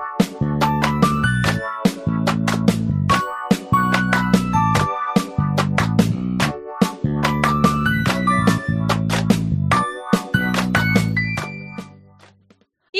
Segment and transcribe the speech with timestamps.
[0.00, 0.06] E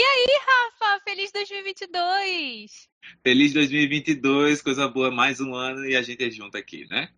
[0.03, 2.91] aí, Rafa, feliz 2022!
[3.23, 7.09] Feliz 2022, coisa boa, mais um ano e a gente é junto aqui, né?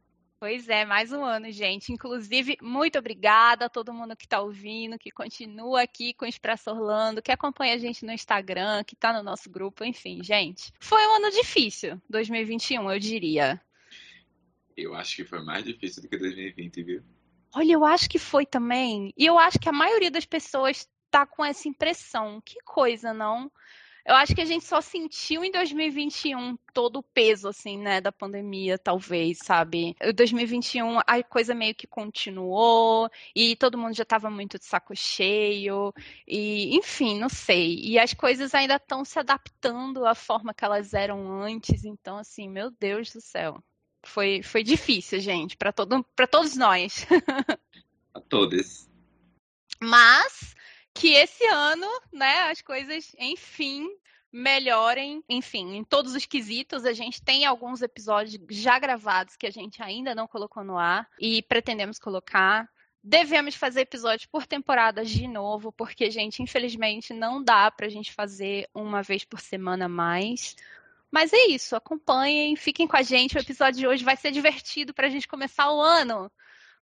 [0.43, 1.93] Pois é, mais um ano, gente.
[1.93, 6.69] Inclusive, muito obrigada a todo mundo que está ouvindo, que continua aqui com o Expresso
[6.69, 10.73] Orlando, que acompanha a gente no Instagram, que está no nosso grupo, enfim, gente.
[10.81, 13.63] Foi um ano difícil, 2021, eu diria.
[14.77, 17.05] Eu acho que foi mais difícil do que 2020, viu?
[17.55, 19.13] Olha, eu acho que foi também.
[19.17, 22.43] E eu acho que a maioria das pessoas tá com essa impressão.
[22.45, 23.49] Que coisa, não?
[24.05, 28.11] Eu acho que a gente só sentiu em 2021 todo o peso, assim, né, da
[28.11, 29.97] pandemia, talvez, sabe?
[30.01, 34.95] Em 2021 a coisa meio que continuou e todo mundo já estava muito de saco
[34.97, 35.93] cheio
[36.27, 37.77] e, enfim, não sei.
[37.81, 42.49] E as coisas ainda estão se adaptando à forma que elas eram antes, então, assim,
[42.49, 43.63] meu Deus do céu.
[44.05, 47.07] Foi, foi difícil, gente, para todo, todos nós.
[48.15, 48.91] A todos.
[49.81, 50.55] Mas
[50.95, 53.89] que esse ano, né, as coisas, enfim,
[54.33, 56.85] melhorem, enfim, em todos os quesitos.
[56.85, 61.07] A gente tem alguns episódios já gravados que a gente ainda não colocou no ar
[61.19, 62.69] e pretendemos colocar.
[63.05, 68.69] Devemos fazer episódios por temporadas de novo, porque, gente, infelizmente não dá pra gente fazer
[68.73, 70.57] uma vez por semana mais.
[71.11, 73.37] Mas é isso, acompanhem, fiquem com a gente.
[73.37, 76.31] O episódio de hoje vai ser divertido pra gente começar o ano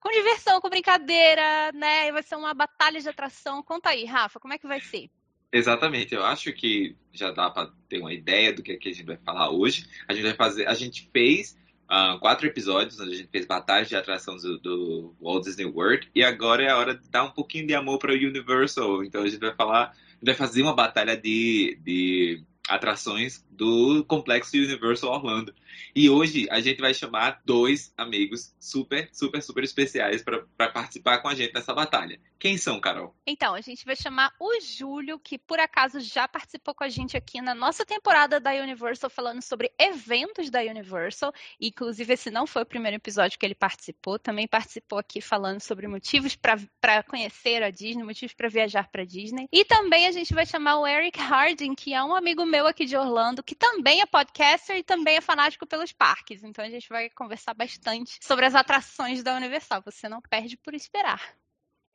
[0.00, 2.10] com diversão, com brincadeira, né?
[2.12, 3.62] Vai ser uma batalha de atração.
[3.62, 5.10] Conta aí, Rafa, como é que vai ser?
[5.50, 9.06] Exatamente, eu acho que já dá para ter uma ideia do que, que, a gente
[9.06, 9.86] vai falar hoje.
[10.06, 11.56] A gente vai fazer, a gente fez
[11.91, 16.10] uh, quatro episódios onde a gente fez batalhas de atração do, do, Walt Disney World
[16.14, 19.02] e agora é a hora de dar um pouquinho de amor para o Universal.
[19.02, 25.12] Então a gente vai falar, vai fazer uma batalha de, de atrações do complexo Universal
[25.12, 25.55] Orlando.
[25.94, 31.28] E hoje a gente vai chamar dois amigos super, super, super especiais para participar com
[31.28, 32.20] a gente nessa batalha.
[32.38, 33.12] Quem são, Carol?
[33.26, 37.16] Então, a gente vai chamar o Júlio, que por acaso já participou com a gente
[37.16, 41.32] aqui na nossa temporada da Universal, falando sobre eventos da Universal.
[41.60, 45.88] Inclusive, esse não foi o primeiro episódio que ele participou, também participou aqui falando sobre
[45.88, 49.48] motivos para conhecer a Disney, motivos para viajar para Disney.
[49.53, 52.84] E também a gente vai chamar o Eric Harding, que é um amigo meu aqui
[52.84, 56.42] de Orlando, que também é podcaster e também é fanático pelos parques.
[56.42, 59.82] Então a gente vai conversar bastante sobre as atrações da Universal.
[59.84, 61.20] Você não perde por esperar.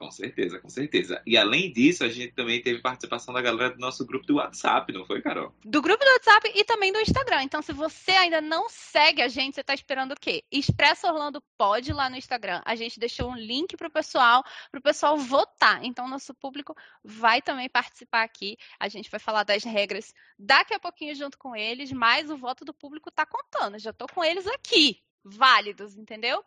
[0.03, 1.21] Com certeza, com certeza.
[1.25, 4.91] E além disso, a gente também teve participação da galera do nosso grupo do WhatsApp,
[4.91, 5.55] não foi, Carol?
[5.63, 7.43] Do grupo do WhatsApp e também do Instagram.
[7.43, 10.43] Então, se você ainda não segue a gente, você está esperando o quê?
[10.51, 12.61] Expresso Orlando pode lá no Instagram.
[12.65, 15.81] A gente deixou um link para o pessoal, para o pessoal votar.
[15.85, 18.57] Então, nosso público vai também participar aqui.
[18.77, 22.65] A gente vai falar das regras daqui a pouquinho junto com eles, mas o voto
[22.65, 23.79] do público está contando.
[23.79, 26.43] Já estou com eles aqui válidos, entendeu?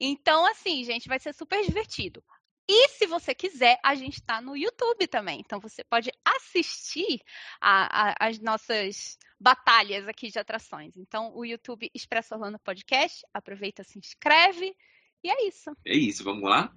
[0.00, 2.22] Então, assim, gente, vai ser super divertido.
[2.68, 5.40] E se você quiser, a gente está no YouTube também.
[5.40, 7.20] Então você pode assistir
[7.60, 10.96] a, a, as nossas batalhas aqui de atrações.
[10.96, 14.74] Então, o YouTube Expresso Orlando Podcast, aproveita, se inscreve.
[15.22, 15.70] E é isso.
[15.84, 16.74] É isso, vamos lá?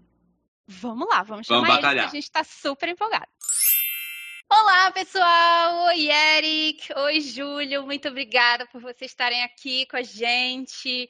[0.67, 2.07] Vamos lá, vamos chamar vamos batalhar.
[2.07, 3.27] A gente está super empolgado.
[4.51, 5.85] Olá, pessoal!
[5.87, 6.91] Oi, Eric!
[6.95, 7.85] Oi, Júlio!
[7.85, 11.07] Muito obrigada por vocês estarem aqui com a gente.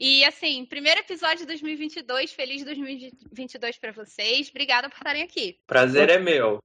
[0.00, 4.48] E assim, primeiro episódio de 2022, feliz 2022 para vocês.
[4.48, 5.58] Obrigada por estarem aqui.
[5.66, 6.58] Prazer é meu.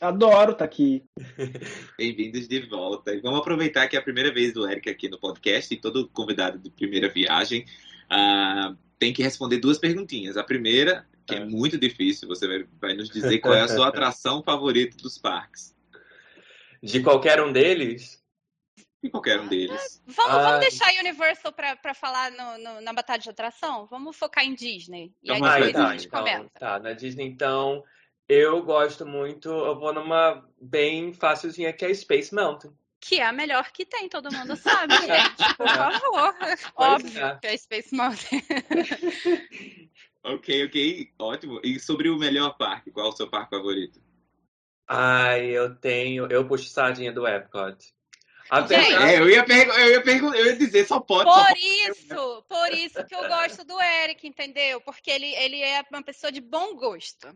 [0.00, 1.04] Adoro estar tá aqui.
[1.96, 3.14] Bem-vindos de volta.
[3.14, 6.08] E vamos aproveitar que é a primeira vez do Eric aqui no podcast e todo
[6.08, 7.64] convidado de primeira viagem
[8.10, 10.36] uh, tem que responder duas perguntinhas.
[10.36, 13.86] A primeira, que é, muito difícil, você vai, vai nos dizer qual é a sua
[13.90, 15.72] atração favorita dos parques.
[16.82, 18.15] De qualquer um deles?
[19.06, 20.02] Em qualquer um deles.
[20.06, 23.86] Vamos, ah, vamos deixar a Universal para falar no, no, na batalha de atração?
[23.86, 25.12] Vamos focar em Disney.
[25.22, 26.50] E aí depois tá, a gente então, comenta.
[26.58, 27.82] Tá, na Disney, então,
[28.28, 32.72] eu gosto muito, eu vou numa bem fácilzinha que é Space Mountain.
[33.00, 35.56] Que é a melhor que tem, todo mundo sabe, gente.
[35.56, 36.34] Por favor.
[36.74, 37.38] Óbvio é.
[37.38, 38.42] que é Space Mountain.
[40.24, 41.12] ok, ok.
[41.18, 41.60] Ótimo.
[41.62, 44.00] E sobre o melhor parque, qual é o seu parque favorito?
[44.88, 46.26] Ai, eu tenho.
[46.26, 47.95] Eu puxo sardinha do Epcot.
[48.50, 51.24] É, eu ia, perguntar, eu, ia eu ia dizer só pode.
[51.24, 52.46] Por só isso, pode.
[52.48, 54.80] por isso que eu gosto do Eric, entendeu?
[54.80, 57.28] Porque ele, ele é uma pessoa de bom gosto.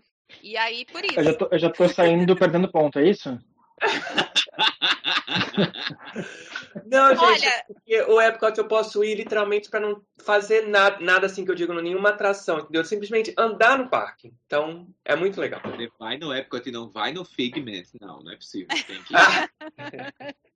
[0.42, 1.18] E aí, por isso.
[1.18, 3.36] Eu já tô, eu já tô saindo perdendo ponto, é isso?
[6.86, 7.64] Não, gente, Olha...
[7.66, 11.54] porque o Epcot eu posso ir literalmente para não fazer nada, nada assim que eu
[11.54, 12.84] digo, nenhuma atração, entendeu?
[12.84, 14.32] Simplesmente andar no parque.
[14.46, 15.60] Então, é muito legal.
[15.64, 17.84] Você vai no Epcot e não vai no Figment.
[18.00, 18.68] Não, não é possível.
[18.86, 19.14] Tem que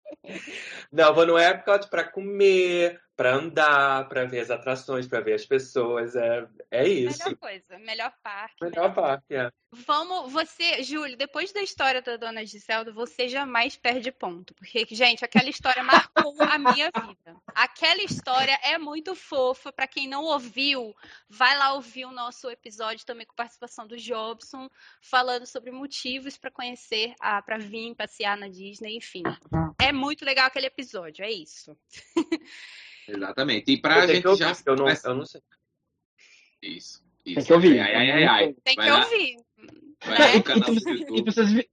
[0.93, 5.47] Não, vou no Epcot para comer, para andar, para ver as atrações, para ver as
[5.47, 6.17] pessoas.
[6.17, 7.19] É, é isso.
[7.19, 8.57] Melhor coisa, melhor parque.
[8.61, 9.51] Melhor, melhor parque, é.
[9.87, 14.55] Vamos, você, Júlio, depois da história da Dona Giselda, você jamais perde ponto.
[14.55, 17.37] Porque, gente, aquela história marcou a minha vida.
[17.55, 19.73] Aquela história é muito fofa.
[19.73, 20.95] Para quem não ouviu,
[21.29, 24.69] vai lá ouvir o nosso episódio também com participação do Jobson,
[25.01, 27.15] falando sobre motivos para conhecer,
[27.45, 29.23] para vir passear na Disney, enfim.
[29.81, 31.77] É muito legal aquele episódio, é isso.
[33.09, 33.71] Exatamente.
[33.71, 34.57] E pra gente eu já.
[34.67, 35.41] Eu não, eu não sei.
[36.63, 37.05] Isso.
[37.25, 37.37] Isso.
[37.37, 37.81] Tem que ouvir.
[37.81, 38.57] Ai, ai, ai, ai.
[38.65, 39.05] Tem Vai que lá.
[39.05, 39.37] ouvir.
[40.05, 41.67] Vai e, e, vocês,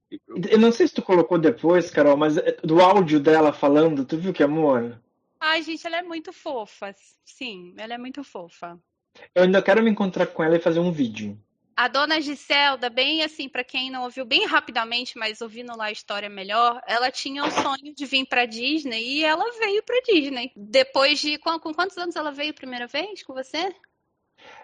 [0.50, 4.16] eu não sei se tu colocou depois, Carol, mas é, do áudio dela falando, tu
[4.16, 4.98] viu que amor?
[5.38, 6.94] Ai, gente, ela é muito fofa.
[7.24, 8.80] Sim, ela é muito fofa.
[9.34, 11.38] Eu ainda quero me encontrar com ela e fazer um vídeo.
[11.76, 15.92] A dona Giselda, bem assim, para quem não ouviu bem rapidamente, mas ouvindo lá a
[15.92, 20.52] história melhor, ela tinha o sonho de vir para Disney e ela veio para Disney.
[20.54, 23.74] Depois de com, com, quantos anos ela veio a primeira vez com você?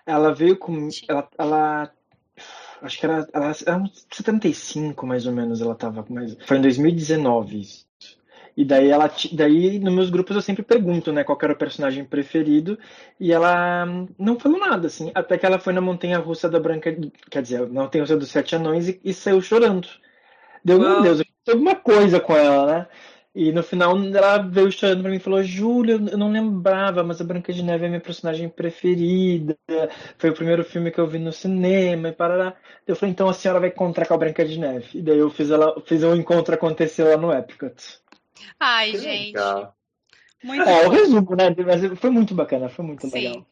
[0.05, 1.93] Ela veio com ela, ela
[2.83, 7.88] acho que era, ela, era 75 mais ou menos ela tava, mas foi em 2019
[8.59, 12.05] e daí ela daí nos meus grupos eu sempre pergunto, né, qual era o personagem
[12.05, 12.77] preferido,
[13.21, 13.87] e ela
[14.19, 16.93] não falou nada assim, até que ela foi na montanha russa da Branca,
[17.31, 19.87] quer dizer, na montanha russa dos Sete Anões e, e saiu chorando.
[20.65, 22.87] Deu, meu Deus, eu alguma coisa com ela, né?
[23.33, 27.21] E no final ela veio chorando pra mim e falou: Júlia, eu não lembrava, mas
[27.21, 29.57] a Branca de Neve é minha personagem preferida.
[30.19, 32.57] Foi o primeiro filme que eu vi no cinema e parará.
[32.87, 34.99] Eu falei: então a senhora vai encontrar com a Branca de Neve.
[34.99, 38.03] E daí eu fiz ela, fiz um encontro acontecer lá no Epcot.
[38.59, 39.27] Ai, que gente.
[39.29, 39.77] Legal.
[40.43, 41.55] Muito é, o resumo, né?
[41.65, 43.15] Mas foi muito bacana, foi muito Sim.
[43.15, 43.47] legal.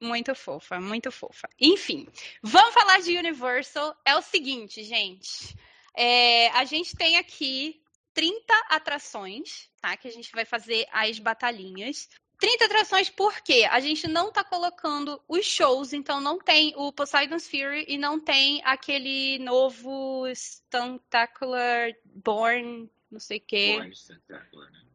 [0.00, 1.48] Muito fofa, muito fofa.
[1.60, 2.08] Enfim,
[2.42, 3.94] vamos falar de Universal.
[4.04, 5.54] É o seguinte, gente.
[5.94, 7.82] É, a gente tem aqui
[8.14, 9.96] 30 atrações, tá?
[9.96, 12.08] Que a gente vai fazer as batalhinhas.
[12.38, 17.46] 30 atrações porque a gente não tá colocando os shows, então não tem o Poseidon's
[17.46, 23.78] Fury e não tem aquele novo Stuntacular Born não sei o quê.
[23.78, 23.90] Né?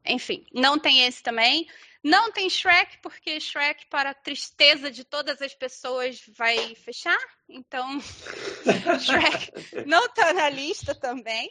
[0.08, 1.68] Enfim, não tem esse também.
[2.04, 7.18] Não tem Shrek, porque Shrek, para a tristeza de todas as pessoas, vai fechar.
[7.50, 8.00] Então,
[9.02, 11.50] Shrek não está na lista também.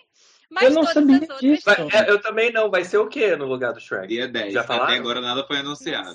[0.49, 1.69] Mas eu não sabia disso.
[1.71, 2.71] É, eu também não.
[2.71, 4.07] Vai ser o que no lugar do Shrek?
[4.07, 4.53] Dia 10.
[4.53, 4.87] Já falaram?
[4.87, 6.15] Até agora nada foi anunciado.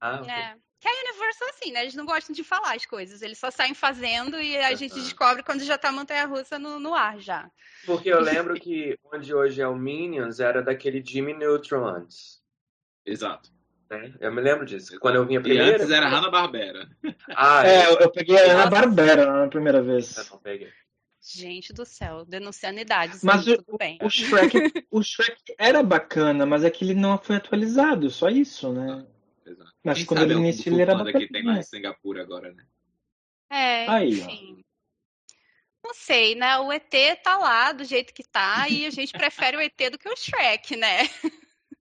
[0.00, 0.30] Ah, okay.
[0.30, 0.56] é.
[0.80, 1.82] Que a Universal, assim, né?
[1.82, 3.20] Eles não gostam de falar as coisas.
[3.20, 6.94] Eles só saem fazendo e a gente descobre quando já tá a montanha-russa no, no
[6.94, 7.50] ar já.
[7.84, 12.40] Porque eu lembro que onde hoje é o Minions era daquele Jimmy Neutron antes.
[13.04, 13.50] Exato.
[13.90, 14.98] É, eu me lembro disso.
[15.00, 15.66] Quando eu vinha primeiro.
[15.66, 16.88] E antes era Hanna-Barbera.
[17.34, 20.16] Ah, é, é, eu, eu peguei a Hanna-Barbera na primeira vez.
[20.16, 20.70] Eu não peguei.
[21.20, 23.24] Gente do céu, denunciando idades.
[23.24, 23.64] Mas o,
[24.02, 28.72] o, Shrek, o Shrek era bacana, mas é que ele não foi atualizado, só isso,
[28.72, 29.04] né?
[29.48, 29.72] Exato.
[29.84, 31.18] Mas Quem quando ele iniciou, ele era bacana.
[31.18, 32.64] que tem lá em Singapura agora, né?
[33.50, 34.62] É, Aí, enfim.
[35.82, 36.58] Não sei, né?
[36.58, 36.92] O ET
[37.22, 40.16] tá lá do jeito que tá e a gente prefere o ET do que o
[40.16, 41.08] Shrek, né?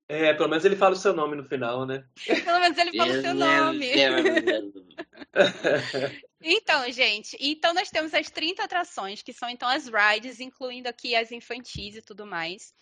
[0.10, 2.06] É, pelo menos ele fala o seu nome no final, né?
[2.26, 3.92] Pelo menos ele fala o seu nome.
[6.42, 11.14] então, gente, então nós temos as 30 atrações, que são então as rides, incluindo aqui
[11.14, 12.74] as infantis e tudo mais.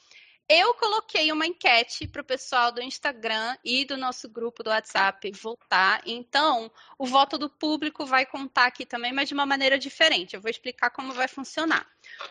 [0.48, 5.32] Eu coloquei uma enquete para o pessoal do Instagram e do nosso grupo do WhatsApp
[5.32, 6.04] votar.
[6.06, 10.36] Então, o voto do público vai contar aqui também, mas de uma maneira diferente.
[10.36, 11.88] Eu vou explicar como vai funcionar.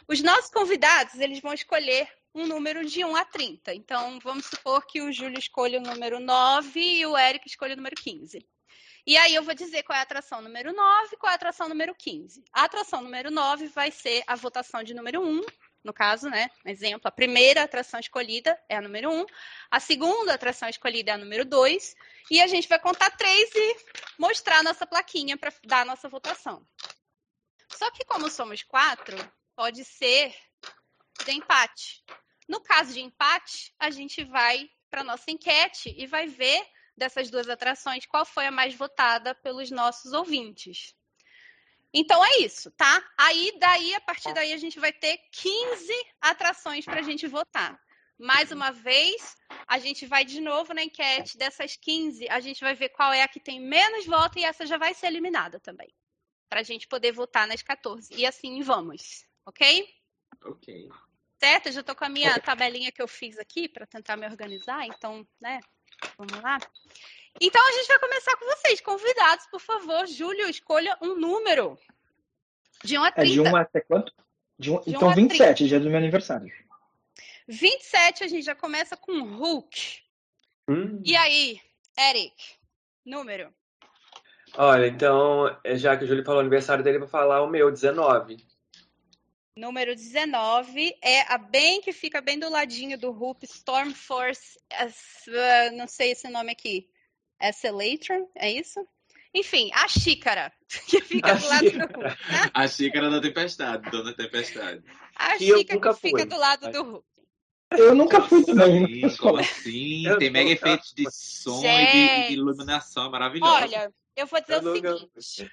[0.06, 3.74] Os nossos convidados, eles vão escolher um número de 1 a 30.
[3.74, 7.76] Então, vamos supor que o Júlio escolha o número 9 e o Eric escolha o
[7.76, 8.46] número 15.
[9.04, 11.36] E aí eu vou dizer qual é a atração número 9 e qual é a
[11.36, 12.44] atração número 15.
[12.52, 15.42] A atração número 9 vai ser a votação de número 1
[15.84, 16.50] no caso, né?
[16.64, 19.26] Exemplo, a primeira atração escolhida é a número 1, um,
[19.70, 21.94] a segunda atração escolhida é a número 2,
[22.30, 23.76] e a gente vai contar três e
[24.18, 26.66] mostrar nossa plaquinha para dar a nossa votação.
[27.70, 29.16] Só que como somos quatro,
[29.54, 30.34] pode ser
[31.24, 32.02] de empate.
[32.48, 37.30] No caso de empate, a gente vai para a nossa enquete e vai ver dessas
[37.30, 40.94] duas atrações qual foi a mais votada pelos nossos ouvintes.
[41.96, 43.08] Então é isso, tá?
[43.16, 47.80] Aí daí a partir daí a gente vai ter 15 atrações para a gente votar.
[48.18, 49.36] Mais uma vez,
[49.66, 53.22] a gente vai de novo na enquete dessas 15, a gente vai ver qual é
[53.22, 55.92] a que tem menos voto e essa já vai ser eliminada também.
[56.48, 58.12] Para a gente poder votar nas 14.
[58.14, 59.88] E assim vamos, ok?
[60.44, 60.88] Ok.
[61.40, 61.66] Certo?
[61.66, 64.84] Eu já estou com a minha tabelinha que eu fiz aqui para tentar me organizar,
[64.86, 65.60] então, né?
[66.18, 66.58] Vamos lá.
[67.40, 70.06] Então a gente vai começar com vocês, convidados, por favor.
[70.06, 71.78] Júlio, escolha um número.
[72.82, 73.30] De 1 a 30.
[73.30, 74.12] É de 1 até quanto?
[74.58, 75.64] De um, de então 27, 30.
[75.68, 76.52] dia do meu aniversário.
[77.48, 80.02] 27 a gente já começa com Hulk.
[80.68, 81.02] Hum.
[81.04, 81.60] E aí,
[81.98, 82.34] Eric,
[83.04, 83.52] número?
[84.56, 88.36] Olha, então, já que o Júlio falou o aniversário dele, vou falar o meu, 19.
[89.56, 95.76] Número 19 é a bem que fica bem do ladinho do Hulk, Storm Force, uh,
[95.76, 96.88] não sei esse nome aqui,
[97.38, 98.84] Accelerator, é isso?
[99.32, 100.52] Enfim, a xícara,
[100.88, 101.86] que fica a do lado xícara.
[101.86, 102.08] do Hulk.
[102.08, 102.50] Né?
[102.52, 104.82] A xícara da tempestade, dona tempestade.
[105.14, 106.24] A xícara que fica fui.
[106.24, 107.06] do lado do Hulk.
[107.70, 109.16] Eu nunca fui também.
[109.18, 110.02] Como assim?
[110.18, 113.52] Tem mega efeitos de som e de iluminação, maravilhoso.
[113.52, 115.52] Olha, eu vou dizer eu o seguinte.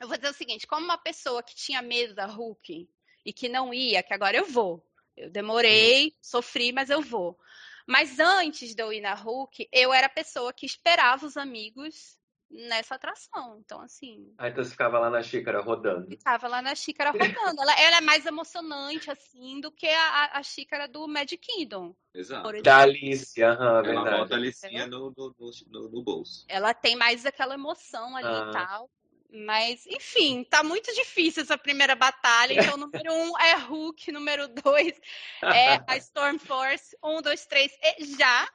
[0.00, 2.88] Eu vou dizer o seguinte, como uma pessoa que tinha medo da Hulk
[3.28, 4.82] e que não ia, que agora eu vou.
[5.14, 7.38] Eu demorei, sofri, mas eu vou.
[7.86, 12.16] Mas antes de eu ir na Hulk, eu era a pessoa que esperava os amigos
[12.50, 13.58] nessa atração.
[13.62, 14.32] Então, assim.
[14.38, 16.08] Aí então você ficava lá na xícara rodando.
[16.08, 17.60] Ficava lá na xícara rodando.
[17.60, 21.94] ela, ela, é mais emocionante, assim, do que a, a xícara do Magic Kingdom.
[22.14, 22.62] Exato.
[22.62, 24.16] Da Alice, aham, Ela verdade.
[24.16, 26.46] bota a Alicinha no, no, no, no, bolso.
[26.48, 28.46] Ela tem mais aquela emoção ali ah.
[28.48, 28.90] e tal.
[29.30, 32.54] Mas, enfim, tá muito difícil essa primeira batalha.
[32.54, 34.98] Então, número um é Hulk, número dois
[35.42, 36.96] é a Storm Force.
[37.02, 38.48] Um, dois, três, e já.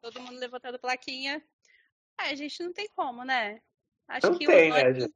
[0.00, 1.42] Todo mundo levantando plaquinha.
[2.20, 3.60] É, a gente não tem como, né?
[4.08, 5.12] Acho não que tem, né, gente?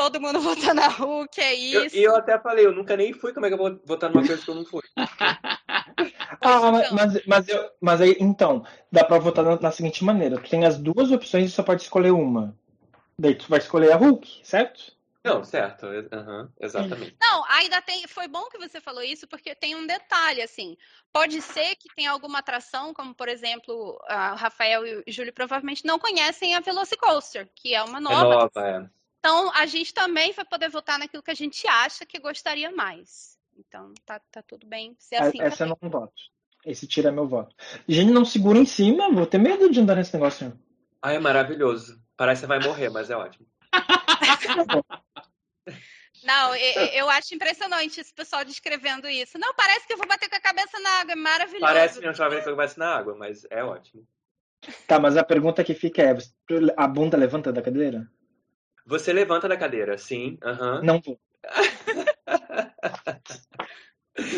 [0.00, 1.96] todo mundo votar na Hulk, é isso.
[1.96, 4.10] E eu, eu, até falei, eu nunca nem fui, como é que eu vou votar
[4.10, 4.82] numa coisa que eu não fui?
[4.96, 10.38] ah, mas, mas, mas, eu, mas aí, então, dá pra votar na, na, seguinte maneira:
[10.38, 12.56] tu tem as duas opções e só pode escolher uma.
[13.20, 14.98] Daí tu vai escolher a Hulk, certo?
[15.22, 17.14] Não, certo, uhum, exatamente.
[17.20, 18.08] Não, ainda tem.
[18.08, 20.78] Foi bom que você falou isso, porque tem um detalhe, assim.
[21.12, 25.84] Pode ser que tenha alguma atração, como por exemplo, o Rafael e o Júlio provavelmente
[25.84, 28.16] não conhecem a Velocicoaster, que é uma é nova.
[28.16, 28.90] É nova, é.
[29.18, 33.38] Então, a gente também vai poder votar naquilo que a gente acha que gostaria mais.
[33.58, 34.96] Então, tá, tá tudo bem.
[34.98, 36.22] Se é assim, Essa tá eu não voto.
[36.64, 37.54] Esse tira meu voto.
[37.86, 40.58] Gente, não segura em cima, vou ter medo de andar nesse negócio.
[41.02, 42.00] Ah, é maravilhoso.
[42.20, 43.46] Parece que vai morrer, mas é ótimo.
[46.22, 49.38] Não, eu acho impressionante esse pessoal descrevendo isso.
[49.38, 51.64] Não, parece que eu vou bater com a cabeça na água, é maravilhoso.
[51.64, 54.06] Parece que não jovem com a cabeça na água, mas é ótimo.
[54.86, 56.14] Tá, mas a pergunta que fica é:
[56.76, 58.06] a bunda levanta da cadeira?
[58.84, 60.38] Você levanta da cadeira, sim.
[60.44, 60.82] Uhum.
[60.82, 61.18] Não vou.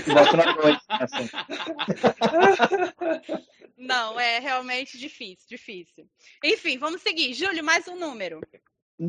[0.07, 1.29] Volto na noite, assim.
[3.77, 6.09] Não, é realmente difícil, difícil.
[6.45, 7.35] Enfim, vamos seguir.
[7.35, 8.41] Júlio, mais um número.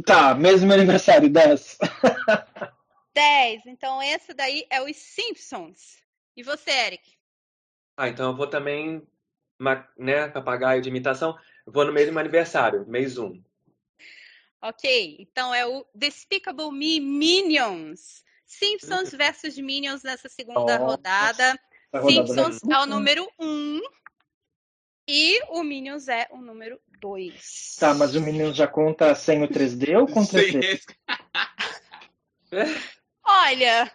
[0.06, 1.78] Tá, mesmo aniversário, 10.
[3.14, 3.66] 10.
[3.68, 5.98] Então esse daí é os Simpsons.
[6.36, 7.12] E você, Eric?
[7.96, 9.08] Ah, então eu vou também,
[9.98, 11.38] né, papagaio de imitação.
[11.66, 13.42] Eu vou no mesmo aniversário, mês 1.
[14.62, 18.24] Ok, então é o Despicable Me Minions.
[18.58, 21.60] Simpsons versus Minions nessa segunda oh, rodada.
[22.08, 23.46] Simpsons é o número 1.
[23.46, 23.82] Um,
[25.08, 27.76] e o Minions é o número 2.
[27.80, 30.82] Tá, mas o Minions já conta sem o 3D ou com 3D?
[33.26, 33.92] Olha,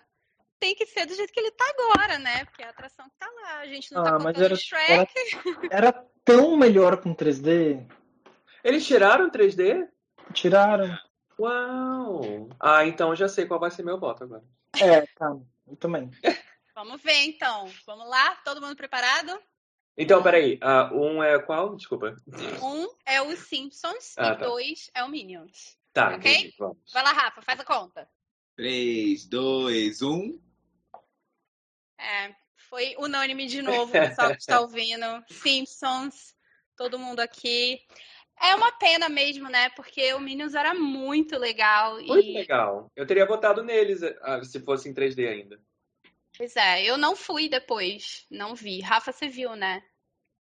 [0.59, 2.45] tem que ser do jeito que ele tá agora, né?
[2.45, 3.61] Porque é a atração que tá lá.
[3.61, 4.91] A gente não tá ah, tá contando era, Shrek.
[4.91, 5.09] Era,
[5.89, 7.87] era, tão melhor com 3D.
[8.63, 9.89] Eles tiraram 3D?
[10.35, 10.99] Tiraram.
[11.39, 12.49] Uau!
[12.59, 14.45] Ah, então já sei qual vai ser meu voto agora.
[14.81, 15.37] É, tá.
[15.67, 16.11] Eu também.
[16.75, 17.71] Vamos ver então.
[17.87, 18.37] Vamos lá?
[18.45, 19.41] Todo mundo preparado?
[19.97, 20.61] Então, peraí.
[20.63, 21.75] Uh, um é qual?
[21.75, 22.17] Desculpa.
[22.63, 24.47] Um é os Simpsons ah, e tá.
[24.47, 25.77] dois é o Minions.
[25.93, 26.33] Tá, ok?
[26.33, 26.55] Entendi.
[26.59, 26.79] Vamos.
[26.93, 28.09] Vai lá, Rafa, faz a conta.
[28.57, 30.41] 3, 2, 1.
[31.99, 35.25] É, foi unânime de novo, o pessoal que está ouvindo.
[35.29, 36.35] Simpsons,
[36.77, 37.81] todo mundo aqui.
[38.41, 39.71] É uma pena mesmo, né?
[39.71, 41.97] Porque o Minions era muito legal.
[41.97, 42.35] Muito e...
[42.35, 42.91] legal.
[42.95, 45.61] Eu teria votado neles ah, se fosse em 3D ainda.
[46.37, 48.81] Pois é, eu não fui depois, não vi.
[48.81, 49.83] Rafa, você viu, né?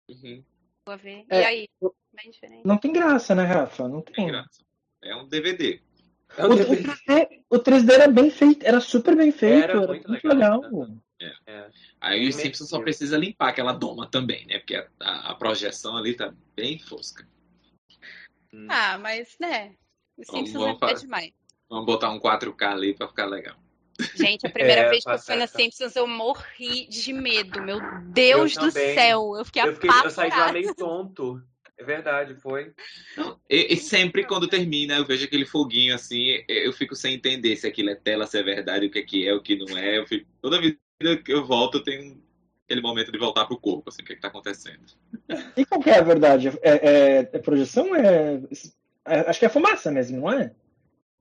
[0.10, 0.44] Uhum.
[0.86, 1.26] Vou ver.
[1.30, 1.70] É, e aí?
[2.14, 2.66] Bem diferente.
[2.66, 3.88] Não tem graça, né, Rafa?
[3.88, 4.16] Não tem.
[4.16, 4.64] tem graça.
[5.02, 5.82] É um DVD.
[6.38, 6.84] É um o, DVD.
[6.84, 10.62] 3D, o 3D era bem feito, era super bem feito, era, era muito, muito legal.
[10.62, 10.88] legal.
[11.22, 11.34] É.
[11.48, 11.70] É.
[12.00, 14.60] Aí o Simpson só precisa limpar aquela doma também, né?
[14.60, 17.28] Porque a, a projeção ali tá bem fosca.
[18.54, 18.68] Hum.
[18.70, 19.76] Ah, mas, né?
[20.18, 21.32] O Simpsons vamos, vamos, é demais.
[21.70, 23.56] Vamos botar um 4K ali pra ficar legal.
[24.16, 27.62] Gente, a primeira é, vez que eu fui na Simpsons, eu morri de medo.
[27.62, 29.36] Meu Deus do céu.
[29.38, 31.42] Eu fiquei, eu, fiquei eu saí de lá meio tonto.
[31.78, 32.72] É verdade, foi.
[33.18, 37.56] Não, e, e, sempre quando termina, eu vejo aquele foguinho assim, eu fico sem entender
[37.56, 39.76] se aquilo é tela, se é verdade, o que é que é, o que não
[39.76, 39.98] é.
[39.98, 40.78] Eu fico, toda vida
[41.26, 42.24] que eu volto, eu tenho
[42.74, 44.82] aquele momento de voltar pro corpo, assim, o que, é que tá acontecendo.
[45.56, 46.50] E qual que é a verdade?
[46.62, 47.96] É, é, é projeção?
[47.96, 48.42] É,
[49.06, 50.52] é, acho que é fumaça mesmo, não é?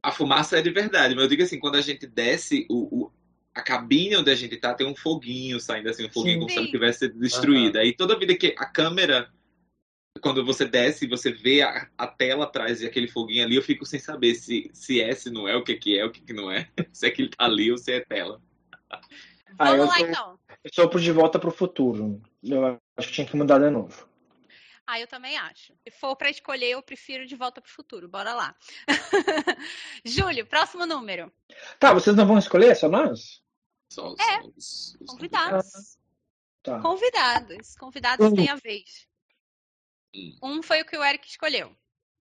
[0.03, 3.13] a fumaça é de verdade, mas eu digo assim, quando a gente desce o, o
[3.55, 6.39] a cabine onde a gente tá tem um foguinho saindo assim, um foguinho Sim.
[6.41, 7.81] como se ela tivesse sido destruída.
[7.81, 9.31] Aí toda vida que a câmera,
[10.21, 13.85] quando você desce, você vê a, a tela atrás e aquele foguinho ali, eu fico
[13.87, 16.33] sem saber se, se é, se não é, o que, que é, o que, que
[16.33, 16.69] não é.
[16.93, 18.41] se é que ele tá ali ou se é tela.
[18.91, 19.01] Ah,
[19.77, 20.39] Vamos eu lá tô- então.
[20.65, 22.23] Eu sou pro De Volta pro Futuro.
[22.43, 24.09] Eu acho que tinha que mudar de novo.
[24.87, 25.73] Ah, eu também acho.
[25.85, 28.09] Se for pra escolher, eu prefiro De Volta pro Futuro.
[28.09, 28.55] Bora lá.
[30.05, 31.33] Júlio, próximo número.
[31.79, 32.75] Tá, vocês não vão escolher?
[32.77, 33.43] Só nós?
[33.93, 34.43] Só, É.
[34.43, 35.99] só os, os Convidados.
[36.63, 36.81] Tá.
[36.81, 37.77] Convidados.
[37.77, 38.35] Convidados Um.
[38.35, 39.07] têm a vez.
[40.15, 40.37] Hum.
[40.43, 41.75] Um foi o que o Eric escolheu.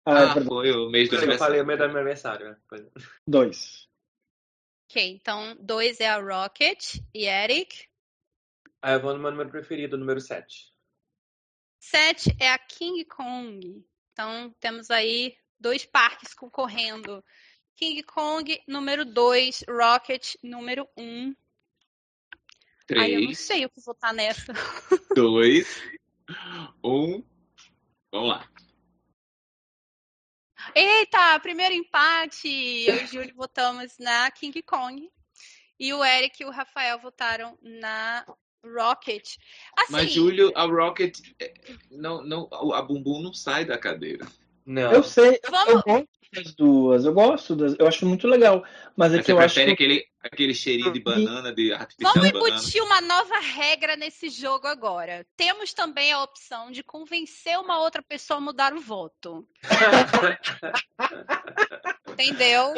[0.05, 1.67] Ah, é Ah, foi o mês do Eu falei o aniversário.
[1.67, 2.51] meu do aniversário.
[2.51, 2.57] né?
[2.73, 3.01] É.
[3.27, 3.87] Dois.
[4.91, 7.89] Ok, então dois é a Rocket e Eric.
[8.83, 10.73] Aí eu vou no meu número preferido, número 7.
[11.79, 13.85] Sete é a King Kong.
[14.13, 17.25] Então temos aí dois parques concorrendo.
[17.77, 21.03] King Kong, número 2, Rocket, número 1.
[21.03, 21.37] Um.
[22.97, 24.53] Ai, eu não Três, sei o que votar nessa.
[25.15, 25.83] dois,
[26.83, 27.23] um.
[28.11, 28.51] Vamos lá.
[30.75, 32.49] Eita, primeiro empate.
[32.49, 35.11] Eu e o Júlio votamos na King Kong.
[35.79, 38.25] E o Eric e o Rafael votaram na
[38.75, 39.37] Rocket.
[39.79, 41.19] Assim, Mas, Júlio, a Rocket.
[41.41, 41.55] é,
[41.91, 44.27] Não, não, a bumbum não sai da cadeira.
[44.65, 44.93] Não.
[44.93, 47.05] Eu sei, eu, Vamos- eu gosto das duas.
[47.05, 47.77] Eu gosto das.
[47.79, 48.65] Eu acho muito legal.
[48.97, 52.33] Mas é Mas que você eu acho aquele, aquele cheirinho de banana, de artificial Vamos
[52.33, 52.57] banana?
[52.57, 55.25] embutir uma nova regra nesse jogo agora.
[55.37, 59.47] Temos também a opção de convencer uma outra pessoa a mudar o voto.
[62.19, 62.75] Entendeu?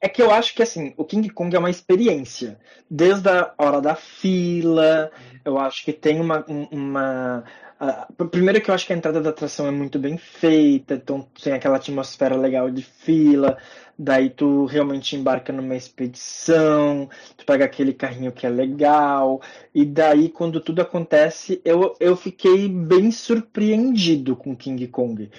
[0.00, 2.58] É que eu acho que assim, o King Kong é uma experiência.
[2.90, 5.10] Desde a hora da fila,
[5.44, 6.44] eu acho que tem uma.
[6.48, 7.44] um- uma
[7.78, 11.28] a- primeiro que eu acho que a entrada da atração é muito bem feita, então
[11.42, 13.58] tem aquela atmosfera legal de fila,
[13.98, 19.42] daí tu realmente embarca numa expedição, tu pega aquele carrinho que é legal,
[19.74, 25.30] e daí quando tudo acontece, eu, eu fiquei bem surpreendido com King Kong.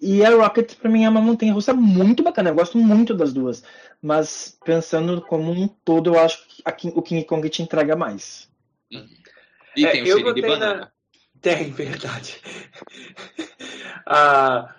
[0.00, 2.50] E a Rocket, pra mim, é uma montanha-russa muito bacana.
[2.50, 3.62] Eu gosto muito das duas.
[4.02, 7.96] Mas, pensando como um todo, eu acho que a King- o King Kong te entrega
[7.96, 8.50] mais.
[8.90, 10.92] E É, tem o eu cheirinho de botei na- banana.
[11.40, 12.40] Tem, verdade.
[14.06, 14.74] Ah,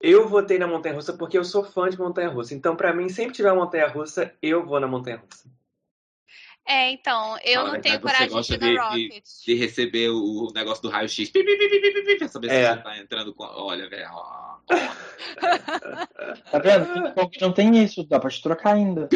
[0.00, 2.54] eu votei na Montanha Russa porque eu sou fã de Montanha Russa.
[2.54, 5.48] Então, pra mim, sempre tiver uma Montanha Russa, eu vou na Montanha Russa.
[6.70, 9.24] É, então, eu Ah, não tenho coragem de gosta de- Rocket.
[9.46, 11.30] De receber o negócio do raio-x.
[11.30, 12.68] Pra saber É.
[12.68, 13.42] se você tá entrando com.
[13.44, 14.10] Olha, velho.
[16.50, 17.14] Tá vendo?
[17.40, 19.08] Não tem isso, dá pra te trocar ainda.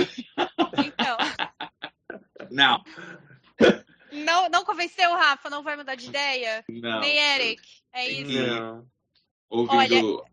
[0.79, 1.17] Então,
[2.51, 2.83] Não,
[4.11, 6.65] não, não convenceu o Rafa, não vai mudar de ideia?
[6.69, 7.01] não.
[7.01, 7.63] Nem Eric.
[7.93, 8.33] É isso.
[8.47, 8.87] Não.
[9.51, 10.25] Ouvindo.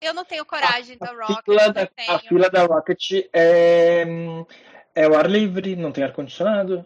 [0.00, 4.04] Eu não tenho coragem da A Rocket, fila da, a fila da Rocket é,
[4.94, 6.84] é o ar livre, não tem ar-condicionado.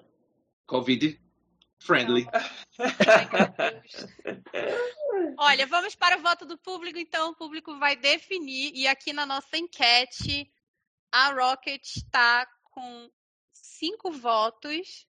[0.67, 1.19] Covid
[1.81, 2.27] friendly.
[5.39, 8.73] Olha, vamos para o voto do público, então o público vai definir.
[8.75, 10.51] E aqui na nossa enquete,
[11.11, 13.11] a Rocket está com
[13.53, 15.07] cinco votos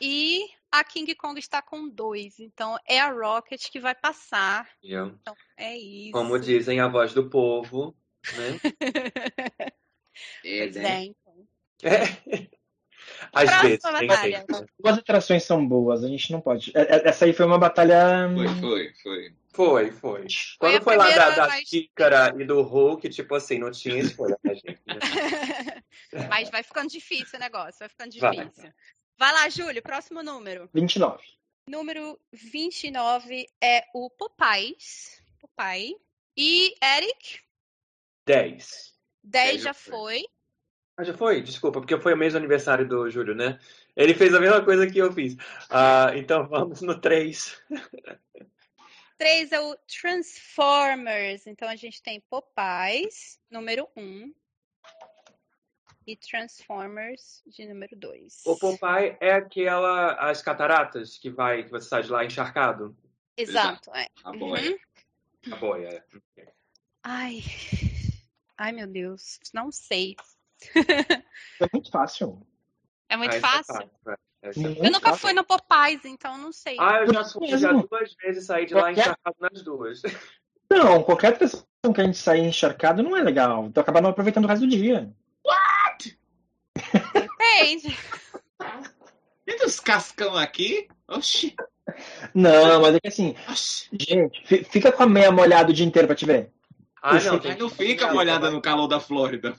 [0.00, 2.38] e a King Kong está com dois.
[2.38, 4.68] Então é a Rocket que vai passar.
[4.82, 6.12] Eu, Então é isso.
[6.12, 7.94] Como dizem a voz do povo,
[8.36, 8.60] né?
[10.42, 11.12] É, Pois né?
[11.82, 12.46] É.
[13.32, 14.36] Às Próxima vezes, tem batalha.
[14.38, 14.66] jeito, né?
[14.78, 16.72] Duas atrações são boas, a gente não pode.
[16.76, 18.28] é- é- Essa aí foi uma batalha.
[18.34, 19.34] Foi, foi, foi.
[19.52, 20.20] Foi, foi.
[20.20, 23.70] Foi Quando a foi lá da, da mas- xícara e do Hulk, tipo assim, não
[23.70, 24.80] tinha escolha pra gente.
[24.86, 24.98] né?
[26.30, 28.36] Mas vai ficando difícil o negócio, vai ficando Vai.
[28.36, 28.70] difícil.
[29.18, 30.68] Vai lá, Júlio, próximo número.
[30.74, 31.22] 29.
[31.70, 35.22] Número 29 é o Popeyes.
[35.40, 35.96] Popeye.
[36.36, 37.40] E Eric,
[38.26, 38.94] 10.
[39.24, 40.26] 10 Dez já já foi.
[40.98, 41.42] Ah, já foi?
[41.42, 43.58] Desculpa, porque foi o mês do aniversário do Júlio, né?
[43.94, 45.36] Ele fez a mesma coisa que eu fiz.
[45.68, 47.62] Ah, então vamos no 3.
[49.18, 51.46] 3 é o Transformers.
[51.46, 54.32] Então a gente tem Popeyes, número 1.
[56.06, 58.42] E Transformers de número 2.
[58.46, 62.96] O Popeye é aquela, as cataratas que vai, que você sai de lá encharcado?
[63.36, 64.06] Exato, é.
[64.24, 64.70] A boia.
[64.70, 65.52] Uhum.
[65.52, 66.04] A boia.
[66.38, 66.52] é.
[67.02, 67.42] Ai.
[68.56, 69.38] Ai, meu Deus.
[69.52, 70.16] Não sei.
[71.60, 72.46] É muito fácil.
[73.08, 73.90] É muito Ah, é fácil.
[74.08, 74.16] é.
[74.50, 75.20] Esse é Muito Eu nunca fácil.
[75.20, 76.76] fui no Popeyes, então não sei.
[76.78, 80.02] Ah, eu já fui já duas vezes e saí de lá encharcado nas duas.
[80.68, 83.66] Não, qualquer atração que a gente sair encharcado não é legal.
[83.66, 85.08] Então acaba não aproveitando o resto do dia.
[87.14, 87.96] Depende.
[89.48, 90.88] E dos cascão aqui?
[91.06, 91.54] Oxi.
[92.34, 93.88] Não, mas é que assim, Oxi.
[93.92, 96.50] gente, fi- fica com a meia molhada o dia inteiro pra te ver.
[97.00, 97.38] Ah, não.
[97.56, 99.54] Não fica molhada no calor da Flórida.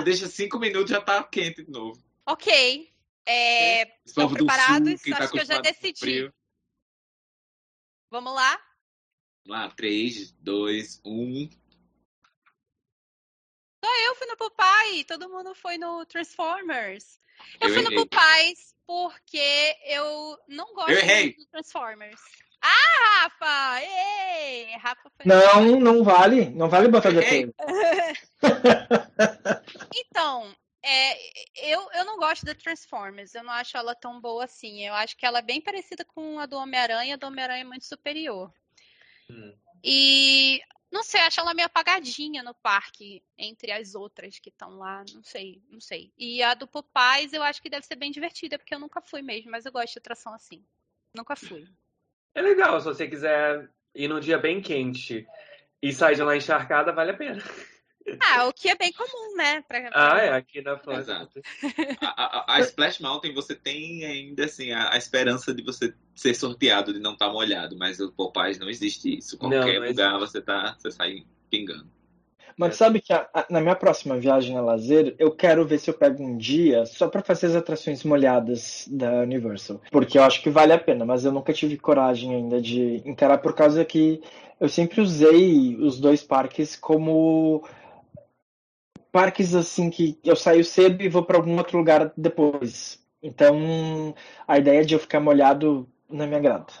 [0.00, 2.02] Você deixa cinco minutos já tá quente de novo.
[2.26, 2.92] Ok.
[3.26, 5.00] É, estão preparados?
[5.00, 6.32] Sul, tá Acho que eu já decidi.
[8.10, 8.60] Vamos lá?
[9.46, 11.50] Vamos lá, 3, 2, 1.
[13.84, 17.20] Só eu fui no Popeye, todo mundo foi no Transformers.
[17.60, 17.96] Eu, eu fui errei.
[17.96, 22.20] no Popeyes porque eu não gosto eu do Transformers.
[22.62, 23.82] Ah, Rafa!
[23.82, 24.76] Ei!
[24.76, 26.50] Rafa foi não, não vale.
[26.50, 27.54] Não vale botar defesa.
[29.94, 33.34] então, é, eu, eu não gosto da Transformers.
[33.34, 34.86] Eu não acho ela tão boa assim.
[34.86, 37.14] Eu acho que ela é bem parecida com a do Homem-Aranha.
[37.14, 38.52] A do Homem-Aranha é muito superior.
[39.30, 39.54] Hum.
[39.82, 45.04] E não sei, acho ela meio apagadinha no parque entre as outras que estão lá.
[45.14, 46.12] Não sei, não sei.
[46.18, 49.22] E a do Popeyes eu acho que deve ser bem divertida, porque eu nunca fui
[49.22, 50.64] mesmo, mas eu gosto de atração assim.
[51.14, 51.66] Nunca fui.
[52.34, 55.26] É legal, se você quiser ir num dia bem quente
[55.82, 57.42] e sair de lá encharcada, vale a pena.
[58.18, 59.62] Ah, o que é bem comum, né?
[59.62, 59.90] Pra...
[59.92, 61.00] Ah, é, aqui na França.
[61.00, 61.40] Exato.
[62.00, 66.34] A, a, a, Splash Mountain, você tem ainda assim a, a, esperança de você ser
[66.34, 69.38] sorteado, de não estar tá molhado, mas o Popeyes não existe isso.
[69.38, 70.32] Qualquer não, não lugar existe.
[70.32, 71.90] você tá, você sai pingando.
[72.56, 75.90] Mas sabe que a, a, na minha próxima viagem a lazer, eu quero ver se
[75.90, 79.80] eu pego um dia só para fazer as atrações molhadas da Universal.
[79.90, 83.38] Porque eu acho que vale a pena, mas eu nunca tive coragem ainda de encarar
[83.38, 84.20] por causa que
[84.60, 87.64] eu sempre usei os dois parques como
[89.10, 93.00] parques assim que eu saio cedo e vou para algum outro lugar depois.
[93.22, 94.14] Então,
[94.46, 96.72] a ideia de eu ficar molhado não me agrada.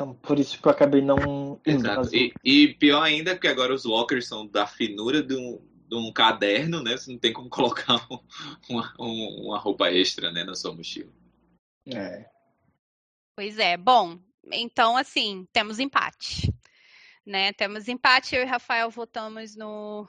[0.00, 2.16] Então, por isso que eu acabei não Exato.
[2.16, 6.10] E, e, pior ainda que agora os lockers são da finura de um, de um
[6.10, 6.96] caderno, né?
[6.96, 8.18] Você não tem como colocar um,
[8.70, 11.12] uma, uma roupa extra, né, na sua mochila.
[11.86, 12.24] É.
[13.36, 13.76] Pois é.
[13.76, 14.18] Bom,
[14.50, 16.50] então, assim, temos empate.
[17.26, 17.52] Né?
[17.52, 18.34] Temos empate.
[18.34, 20.08] Eu e Rafael votamos no,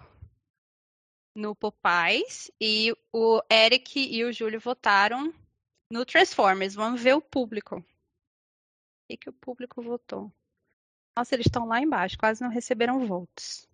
[1.35, 5.33] no Popeyes e o Eric e o Júlio votaram
[5.91, 6.75] no Transformers.
[6.75, 7.83] Vamos ver o público
[9.11, 10.31] que, que o público votou?
[11.17, 13.67] Nossa, eles estão lá embaixo, quase não receberam votos.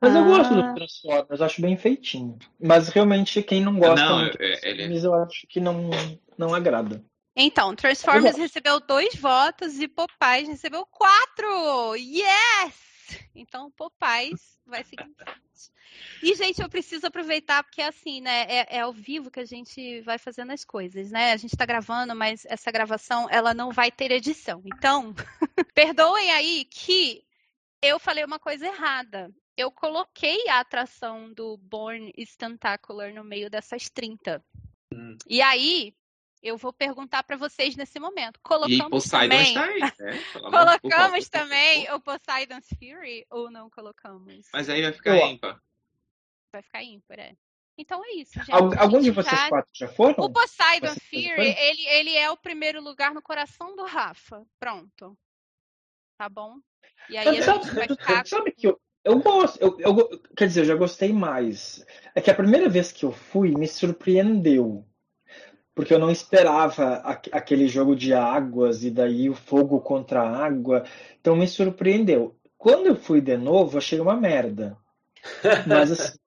[0.00, 0.18] Mas ah.
[0.18, 0.74] eu gosto do ah.
[0.74, 2.38] Transformers, acho bem feitinho.
[2.60, 5.04] Mas realmente quem não gosta não, muito é, ele...
[5.04, 5.90] eu acho que não,
[6.36, 7.04] não agrada.
[7.36, 11.94] Então, Transformers recebeu dois votos e Popeyes recebeu quatro!
[11.96, 12.89] Yes!
[13.34, 15.40] Então, Popeyes vai seguir em frente.
[16.22, 18.42] E, gente, eu preciso aproveitar, porque assim, né?
[18.42, 21.32] É, é, ao vivo que a gente vai fazendo as coisas, né?
[21.32, 24.62] A gente tá gravando, mas essa gravação, ela não vai ter edição.
[24.64, 25.14] Então,
[25.74, 27.24] perdoem aí que
[27.82, 29.30] eu falei uma coisa errada.
[29.56, 34.42] Eu coloquei a atração do Born Stantacular no meio dessas 30.
[34.92, 35.16] Hum.
[35.26, 35.94] E aí,
[36.42, 38.40] eu vou perguntar para vocês nesse momento.
[38.42, 39.48] Colocamos e também.
[39.48, 39.92] Está aí, né?
[40.34, 44.46] colocamos também o Poseidon's Fury ou não colocamos?
[44.52, 45.60] Mas aí vai ficar ímpar.
[46.52, 47.34] Vai ficar ímpar, é.
[47.76, 48.52] Então é isso, gente.
[48.52, 49.48] Algum de vocês já...
[49.48, 50.24] quatro já foram?
[50.24, 54.44] O Poseidon Fury, ele, ele é o primeiro lugar no coração do Rafa.
[54.58, 55.16] Pronto.
[56.18, 56.56] Tá bom?
[57.08, 58.26] E aí a sabe, vai ficar...
[58.26, 61.84] Sabe que eu, eu gosto, eu, eu, quer dizer, eu já gostei mais.
[62.14, 64.86] É que a primeira vez que eu fui me surpreendeu
[65.80, 66.96] porque eu não esperava
[67.32, 70.84] aquele jogo de águas e daí o fogo contra a água.
[71.18, 72.36] Então me surpreendeu.
[72.58, 74.76] Quando eu fui de novo, achei uma merda.
[75.66, 76.18] Mas assim,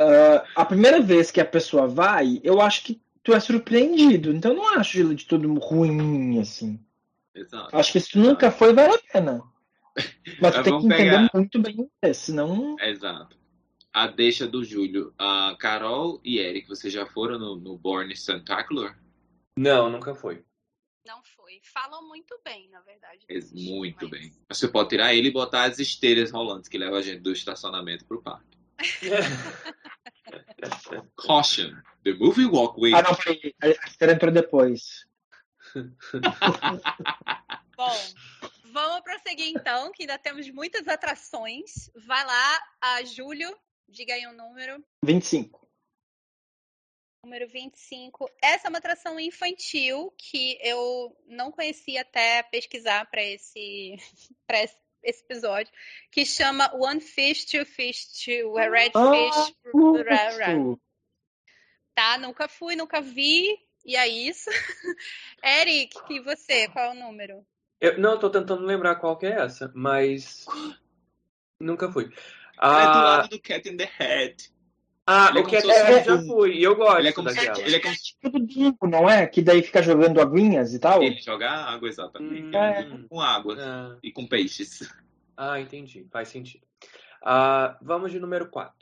[0.00, 4.32] uh, a primeira vez que a pessoa vai, eu acho que tu é surpreendido.
[4.32, 6.80] Então eu não acho de tudo ruim assim.
[7.32, 7.76] Exato.
[7.76, 9.40] Acho que se tu nunca foi, vale a pena.
[10.40, 11.30] Mas tu tem que entender pegar...
[11.32, 12.74] muito bem, senão.
[12.80, 13.39] Exato
[13.92, 15.12] a deixa do Júlio.
[15.18, 18.96] A Carol e Eric, vocês já foram no, no Born Spectacular?
[19.56, 20.44] Não, nunca foi.
[21.06, 21.60] Não foi.
[21.64, 23.26] Falam muito bem, na verdade.
[23.52, 24.10] Muito mas...
[24.10, 24.32] bem.
[24.48, 28.04] Você pode tirar ele e botar as esteiras rolantes que levam a gente do estacionamento
[28.04, 28.58] pro parque.
[31.16, 31.74] Caution,
[32.04, 32.94] the movie walkway.
[32.94, 33.54] Ah, não, foi.
[33.62, 35.06] A esteira entrou depois.
[37.76, 37.96] Bom,
[38.72, 41.90] vamos prosseguir então, que ainda temos muitas atrações.
[41.94, 43.54] Vai lá, a Júlio,
[43.90, 44.84] Diga aí um número.
[45.04, 45.68] 25.
[47.24, 48.30] Número 25.
[48.40, 53.96] Essa é uma atração infantil que eu não conhecia até pesquisar para esse,
[55.02, 55.72] esse episódio,
[56.10, 60.78] que chama One Fish, Two Fish, Two a Red ah, Fish.
[61.94, 63.58] Tá, nunca fui, nunca vi.
[63.84, 64.48] E é isso.
[65.42, 66.68] Eric, e você?
[66.68, 67.44] Qual é o número?
[67.80, 70.46] Eu não, tô tentando lembrar qual que é essa, mas
[71.58, 72.12] nunca fui.
[72.60, 74.52] Ah, é do lado do Cat in the Hat.
[75.06, 77.28] Ah, ele o Cat in the Hat já fui, e eu gosto ele é como
[77.28, 77.54] daquela.
[77.54, 79.26] Se, ele é como tipo do bingo, não é?
[79.26, 81.02] Que daí fica jogando aguinhas e tal?
[81.02, 82.54] Ele joga água, exatamente.
[82.54, 83.08] Hum, é.
[83.08, 83.98] Com água ah.
[84.02, 84.92] e com peixes.
[85.36, 86.06] Ah, entendi.
[86.12, 86.64] Faz sentido.
[87.22, 88.74] Uh, vamos de número 4.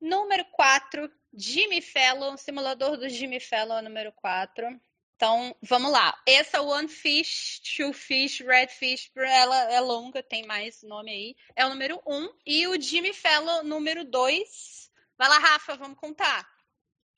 [0.00, 4.80] Número 4, Jimmy Fallon, simulador do Jimmy Fallon, número 4.
[5.18, 6.16] Então, vamos lá.
[6.24, 11.36] Essa One Fish, Two Fish, Red Fish, ela é longa, tem mais nome aí.
[11.56, 12.16] É o número 1.
[12.16, 12.32] Um.
[12.46, 14.88] E o Jimmy Fallon, número 2.
[15.18, 16.48] Vai lá, Rafa, vamos contar.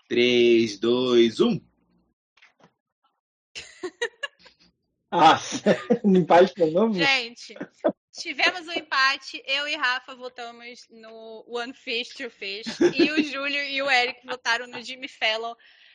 [0.09, 1.61] 3, 2, 1.
[5.13, 5.39] Ah,
[6.03, 6.95] empate de novo?
[6.95, 7.55] Gente,
[8.13, 9.43] tivemos um empate.
[9.45, 12.79] Eu e Rafa votamos no One Fish, Two Fish.
[12.95, 15.55] E o Júlio e o Eric votaram no Jimmy Fallon.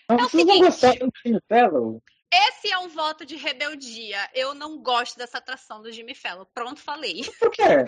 [0.10, 2.00] Mas é o não do Jimmy Fallon?
[2.32, 4.30] Esse é um voto de rebeldia.
[4.34, 6.46] Eu não gosto dessa atração do Jimmy Fallon.
[6.54, 7.24] Pronto, falei.
[7.39, 7.86] Por quê?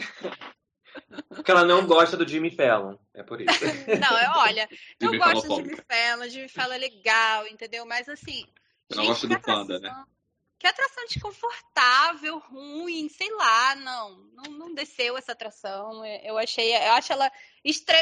[1.30, 2.97] Porque ela não gosta do Jimmy Fallon.
[3.13, 3.49] É por isso.
[3.99, 4.67] não, eu, olha,
[4.99, 6.30] eu Jimmy gosto do Fallon Jimmy Fallon.
[6.30, 7.86] Jimmy Fallon é legal, entendeu?
[7.86, 8.45] Mas assim.
[8.89, 10.06] Eu não gente, gosto do Panda, né?
[10.59, 16.03] Que atração desconfortável, ruim, sei lá, não, não, não desceu essa atração.
[16.23, 17.31] Eu achei, eu acho ela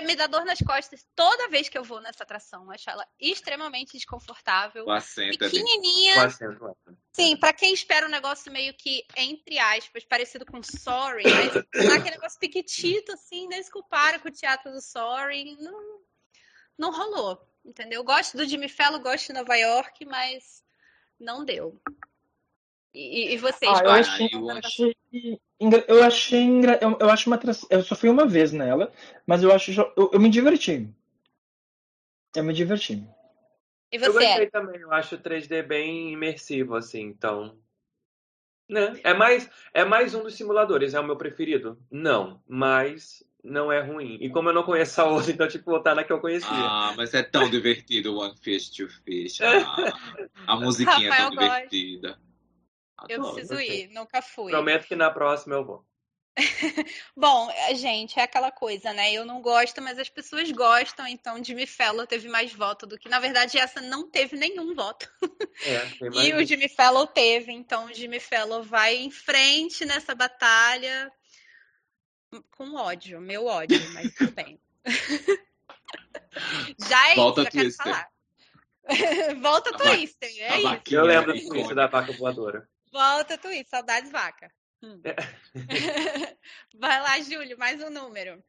[0.04, 2.64] me dá dor nas costas toda vez que eu vou nessa atração.
[2.64, 4.86] Eu acho ela extremamente desconfortável.
[4.86, 5.50] O assento é bem...
[5.50, 6.78] Com Pequenininha, acento.
[6.88, 6.94] é.
[7.12, 11.96] sim, pra quem espera um negócio meio que, entre aspas, parecido com Sorry, mas dá
[11.96, 16.00] aquele negócio piquitito, assim, nem se compara com o teatro do Sorry, não,
[16.78, 18.02] não rolou, entendeu?
[18.02, 20.64] Gosto do Jimmy Fallon, gosto de Nova York, mas
[21.20, 21.82] não deu.
[22.96, 24.96] E, e vocês, Ah, eu achei, eu eu acho- achei,
[25.90, 26.48] eu achei,
[26.82, 27.38] eu, eu acho uma
[27.70, 28.90] eu só fui uma vez nela,
[29.28, 30.90] mas eu acho, eu, eu me diverti.
[32.34, 33.04] Eu me diverti.
[33.92, 34.52] E Eu você, gostei Eric?
[34.52, 34.80] também.
[34.80, 37.02] Eu acho o 3D bem imersivo, assim.
[37.02, 37.58] Então.
[38.70, 39.00] Né?
[39.04, 40.94] É, mais, é mais um dos simuladores.
[40.94, 41.78] É o meu preferido?
[41.92, 42.42] Não.
[42.48, 44.18] Mas não é ruim.
[44.22, 46.50] E como eu não conheço a outra, então, tipo, botar na que eu conhecia.
[46.50, 49.40] Ah, mas é tão divertido o One Fish, Two Fish.
[49.42, 49.94] Ah,
[50.48, 52.20] a musiquinha é tão gosta.
[53.10, 53.34] Eu Adoro.
[53.36, 54.52] preciso ir, nunca fui.
[54.52, 55.86] Prometo que na próxima eu vou.
[57.16, 59.14] Bom, é, gente, é aquela coisa, né?
[59.14, 63.08] Eu não gosto, mas as pessoas gostam, então Jimmy Fallon teve mais voto do que.
[63.08, 65.10] Na verdade, essa não teve nenhum voto.
[65.64, 65.88] É,
[66.28, 66.46] E o.
[66.46, 71.12] Jimmy Fallon teve, então o Jimmy Fallon vai em frente nessa batalha
[72.52, 74.60] com ódio, meu ódio, mas tudo bem.
[76.78, 77.86] Já é Volta isso, já quero Twister.
[77.86, 78.10] falar.
[79.42, 80.64] Volta A Twister, a é isso.
[80.64, 81.76] vaquinha Eu lembro é disso icônica.
[81.76, 82.70] da vaca voadora.
[82.96, 84.50] Volta Twister, saudades vaca.
[84.82, 85.02] Hum.
[85.04, 85.16] É.
[86.80, 88.42] Vai lá, Júlio, mais um número.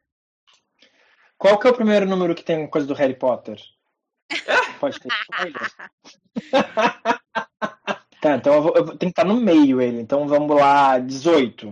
[1.37, 3.61] Qual que é o primeiro número que tem coisa do Harry Potter?
[4.79, 5.09] Pode ter?
[8.19, 10.01] Tá, então eu, vou, eu tem que estar no meio ele.
[10.01, 11.67] Então vamos lá, 18.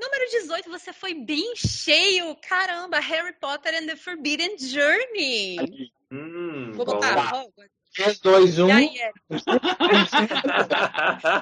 [0.00, 2.34] Número 18, você foi bem cheio.
[2.36, 5.92] Caramba, Harry Potter and the Forbidden Journey.
[6.10, 7.34] Hum, Vou botar.
[7.34, 7.83] Hogwarts.
[7.94, 8.68] 3, 2, 1.
[8.68, 9.20] E aí, Eric?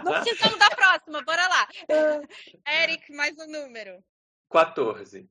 [0.05, 1.69] Não precisamos da próxima, bora lá.
[2.83, 4.05] Eric, mais um número.
[4.51, 5.29] 14.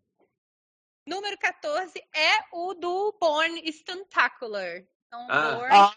[1.08, 4.84] Número 14 é o do Born Stuntacular.
[5.08, 5.52] Então, Ah.
[5.56, 5.70] Born...
[5.72, 5.96] Ah.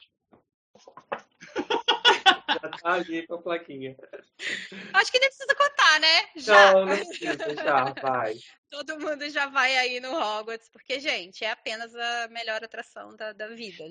[2.48, 3.96] Já tá ali com a plaquinha.
[4.92, 6.22] Acho que nem precisa contar, né?
[6.36, 6.72] Já.
[6.72, 8.34] Não, não precisa, já, vai.
[8.70, 13.32] Todo mundo já vai aí no Hogwarts, porque, gente, é apenas a melhor atração da,
[13.32, 13.84] da vida.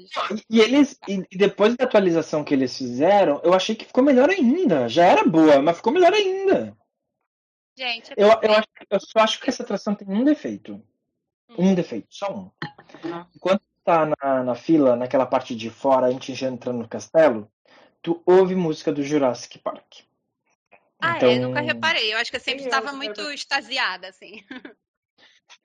[0.49, 4.89] E eles, e depois da atualização que eles fizeram, eu achei que ficou melhor ainda.
[4.89, 6.75] Já era boa, mas ficou melhor ainda.
[7.77, 10.83] Gente, é Eu, eu, acho, eu só acho que essa atração tem um defeito.
[11.57, 12.51] Um defeito, só um.
[13.35, 17.51] Enquanto tá na, na fila, naquela parte de fora, a gente já entrando no castelo,
[18.03, 20.01] tu ouve música do Jurassic Park.
[20.99, 22.13] Ah, Então- é, nunca reparei.
[22.13, 24.43] Eu acho que eu sempre estava muito extasiada, assim.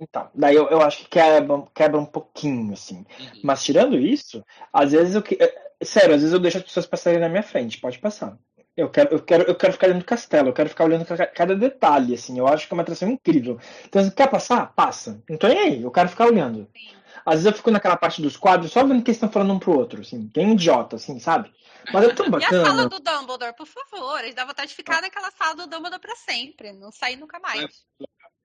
[0.01, 3.05] Então, daí eu, eu acho que quebra, quebra um pouquinho, assim.
[3.19, 3.41] Uhum.
[3.43, 5.23] Mas tirando isso, às vezes eu.
[5.23, 8.37] que- é, Sério, às vezes eu deixo as pessoas passarem na minha frente, pode passar.
[8.79, 11.27] Eu quero, eu quero, eu quero ficar dentro do castelo, eu quero ficar olhando ca-
[11.27, 12.39] cada detalhe, assim.
[12.39, 13.59] Eu acho que é uma atração incrível.
[13.85, 14.73] Então, se quer passar?
[14.73, 15.21] Passa.
[15.41, 16.69] Tô nem aí, eu quero ficar olhando.
[16.77, 16.89] Sim.
[17.27, 19.53] Às vezes eu fico naquela parte dos quadros só vendo o que eles estão falando
[19.53, 20.31] um pro outro, assim.
[20.33, 21.53] Bem idiota, assim, sabe?
[21.93, 22.65] Mas é tão E a bacana.
[22.67, 24.21] sala do Dumbledore, por favor.
[24.21, 26.73] Eles dá vontade de ficar naquela sala do Dumbledore pra sempre.
[26.73, 27.85] Não sair nunca mais.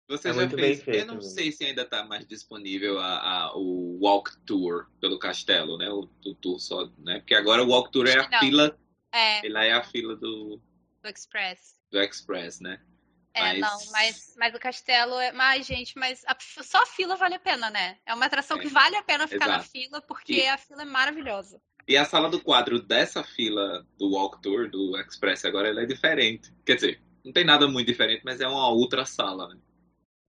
[0.10, 0.82] Você É já fez.
[0.82, 1.30] feito, eu não mesmo.
[1.30, 5.90] sei se ainda está mais disponível a, a- o Walk Tour pelo castelo, né?
[5.90, 7.20] O, o tour só, né?
[7.20, 8.40] Porque agora o Walk Tour é a não.
[8.40, 8.76] fila.
[9.14, 10.60] É, Ele é a fila do,
[11.02, 11.76] do Express.
[11.92, 12.82] do Express, né?
[13.36, 15.32] É, Mas- não, mas, mas o castelo é.
[15.32, 17.98] Mas, gente, mas a- só a fila vale a pena, né?
[18.06, 19.70] É uma atração É, que vale a pena ficar na exato.
[19.72, 21.60] fila, porque E- a fila é maravilhosa.
[21.88, 25.86] E a sala do quadro dessa fila do Walk Tour, do Express, agora ela é
[25.86, 26.54] diferente.
[26.66, 29.60] Quer dizer, não tem nada muito diferente, mas é uma outra sala, né?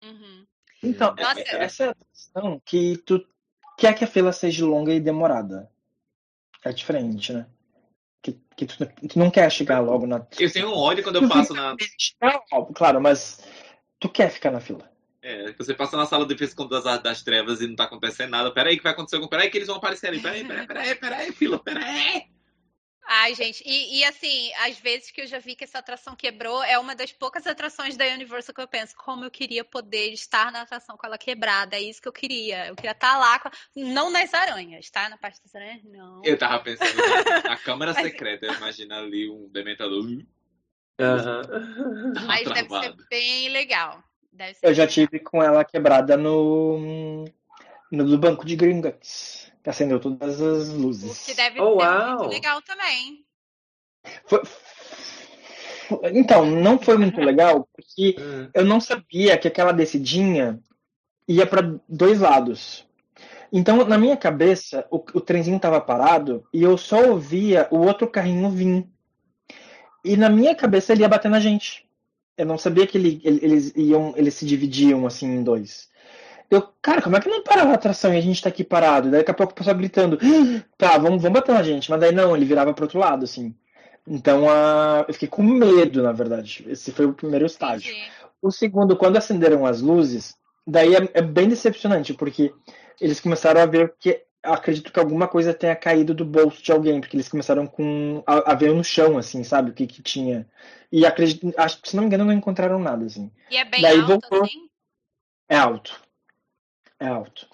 [0.05, 0.47] Uhum.
[0.83, 1.41] Então, Nossa.
[1.41, 3.25] é- essa é a atração que tu
[3.79, 5.71] quer que a fila seja longa e demorada.
[6.65, 7.47] É diferente, né?
[8.25, 10.27] Que, que tu, tu não quer chegar logo na.
[10.39, 11.77] Eu tenho um ódio quando eu passo na.
[12.75, 13.39] Claro, mas
[14.01, 14.91] tu quer ficar na fila.
[15.21, 18.31] É, você passa na sala de defesa com duas das trevas e não tá acontecendo
[18.31, 18.51] nada.
[18.51, 20.21] Peraí, que vai acontecer alguma Peraí, que eles vão aparecer ali.
[20.21, 22.34] Peraí, peraí, peraí, peraí, fila, peraí.
[23.07, 26.63] Ai, gente, e, e, assim, às vezes que eu já vi que essa atração quebrou,
[26.65, 30.51] é uma das poucas atrações da Universal que eu penso, como eu queria poder estar
[30.51, 32.69] na atração com ela quebrada, é isso que eu queria.
[32.69, 33.51] Eu queria estar lá, com...
[33.77, 35.09] não nas aranhas, tá?
[35.11, 36.23] Na parte das aranhas, não.
[36.25, 36.97] Eu tava pensando
[37.45, 38.03] na Câmara Mas...
[38.03, 40.03] Secreta, imagina ali um dementador.
[40.03, 40.27] Uhum.
[42.27, 44.03] Mas deve ser bem legal.
[44.55, 47.25] Ser eu já tive com ela quebrada no,
[47.91, 51.23] no banco de Gringotts acendeu todas as luzes.
[51.23, 52.19] O que deve oh, ser uau.
[52.19, 53.25] muito legal também.
[54.27, 54.43] Foi...
[56.13, 58.49] Então, não foi muito legal, porque hum.
[58.55, 60.61] eu não sabia que aquela descidinha
[61.27, 62.87] ia para dois lados.
[63.53, 68.09] Então, na minha cabeça, o, o trenzinho estava parado e eu só ouvia o outro
[68.09, 68.87] carrinho vir.
[70.05, 71.87] E na minha cabeça ele ia bater na gente.
[72.37, 75.89] Eu não sabia que ele, eles iam, eles se dividiam assim em dois.
[76.55, 79.11] Eu, cara, como é que não parava a atração e a gente tá aqui parado?
[79.11, 80.19] Daí daqui a pouco o pessoal gritando,
[80.79, 81.91] tá, vamos, vamos bater na gente.
[81.91, 83.55] Mas daí não, ele virava pro outro lado, assim.
[84.07, 85.05] Então a...
[85.09, 86.65] eu fiquei com medo, na verdade.
[86.69, 87.91] Esse foi o primeiro estágio.
[87.91, 88.11] Entendi.
[88.41, 90.37] O segundo, quando acenderam as luzes,
[90.67, 92.53] daí é, é, bem decepcionante, porque
[93.01, 97.01] eles começaram a ver que acredito que alguma coisa tenha caído do bolso de alguém,
[97.01, 100.47] porque eles começaram com a, a ver no chão, assim, sabe, o que que tinha.
[100.93, 103.31] E acredito, acho que se não me engano não encontraram nada, assim.
[103.51, 104.45] E é bem daí alto, voltou...
[104.45, 104.69] assim?
[105.49, 106.04] É alto.
[107.01, 107.47] É alto.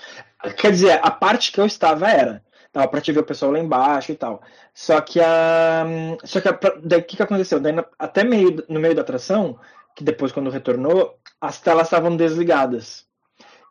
[0.56, 2.44] Quer dizer, a parte que eu estava era.
[2.72, 4.42] Dava pra te ver o pessoal lá embaixo e tal.
[4.72, 5.84] Só que a.
[6.24, 7.58] Só que a, daí o que, que aconteceu?
[7.58, 9.58] Daí, até meio, no meio da atração,
[9.96, 13.08] que depois quando retornou, as telas estavam desligadas.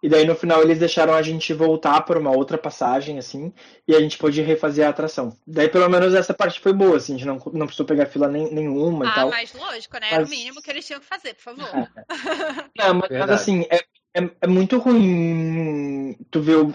[0.02, 3.54] E daí no final eles deixaram a gente voltar por uma outra passagem, assim,
[3.86, 5.36] e a gente pôde refazer a atração.
[5.46, 8.30] Daí pelo menos essa parte foi boa, assim, a gente não, não precisou pegar fila
[8.30, 9.28] nem, nenhuma ah, e tal.
[9.28, 10.08] Ah, mas lógico, né?
[10.10, 10.14] Mas...
[10.14, 11.68] Era o mínimo que eles tinham que fazer, por favor.
[11.68, 11.90] É.
[12.78, 16.74] Não, mas, mas, assim, é, é, é muito ruim tu ver o.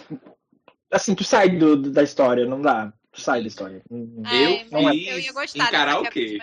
[0.90, 2.92] Assim, tu sai do, da história, não dá.
[3.12, 3.82] Tu sai da história.
[3.90, 4.94] É, eu, não é.
[4.94, 6.38] eu ia gostar encarar o quê?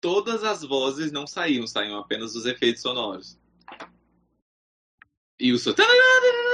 [0.00, 3.38] Todas as vozes não saíam, saíam apenas os efeitos sonoros.
[5.38, 5.56] E o.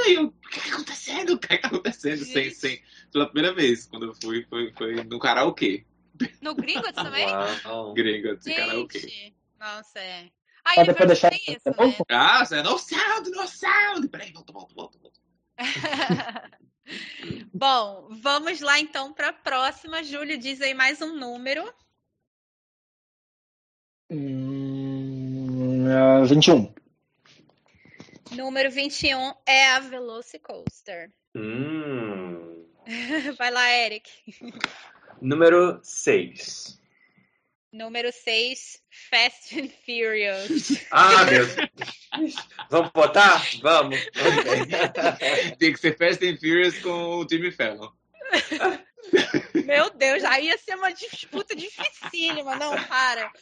[0.06, 1.30] Eu, o que está acontecendo?
[1.34, 2.24] O que está acontecendo?
[2.24, 2.82] Sem, sem,
[3.12, 5.84] pela primeira vez, quando eu fui, foi, foi no karaokê.
[6.40, 7.26] No Gringotts também?
[7.94, 9.32] Gringotts, karaokê.
[9.58, 10.30] Nossa, é.
[10.64, 11.96] Aí Pode depois deixar isso, né?
[12.10, 14.08] Ah, você é no sound, no sound.
[14.08, 14.98] Peraí, volta, volta, volta.
[14.98, 15.20] volta.
[17.52, 20.02] Bom, vamos lá então para a próxima.
[20.02, 21.72] Júlio, diz aí mais um número.
[24.10, 26.72] Hum, uh, 21.
[28.32, 31.12] Número 21 é a Velocicoaster.
[31.34, 32.66] Hum.
[33.38, 34.10] Vai lá, Eric.
[35.20, 36.79] Número 6.
[37.72, 40.86] Número 6, Fast and Furious.
[40.90, 42.36] Ah, meu Deus.
[42.68, 43.42] Vamos botar?
[43.62, 43.96] Vamos.
[43.96, 45.54] Okay.
[45.58, 47.88] Tem que ser Fast and Furious com o Jimmy Fallon.
[49.64, 52.56] Meu Deus, aí ia ser uma disputa dificílima.
[52.56, 53.32] Não, para.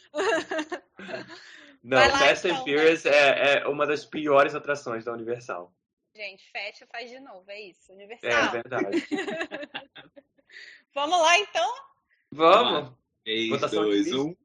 [1.83, 5.73] Não, lá, Fast então, and Furious é, é, uma das piores atrações da Universal.
[6.15, 7.91] Gente, Fast faz de novo, é isso.
[7.93, 8.29] Universal.
[8.29, 9.07] É verdade.
[10.93, 11.73] Vamos lá, então?
[12.31, 12.99] Vamos.
[13.25, 14.35] 3, 2, 1.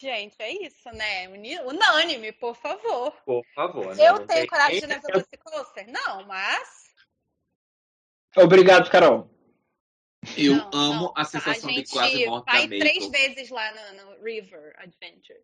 [0.00, 1.28] Gente, é isso, né?
[1.66, 3.12] Unânime, por favor.
[3.24, 3.94] Por favor.
[3.94, 4.08] Né?
[4.08, 5.92] Eu tenho coragem de ir na Velocicoaster?
[5.92, 6.94] Não, mas.
[8.36, 9.30] Obrigado, Carol.
[10.38, 11.12] Eu não, amo não.
[11.16, 15.40] a sensação a de quase morte vai da três vezes lá no, no River Adventure.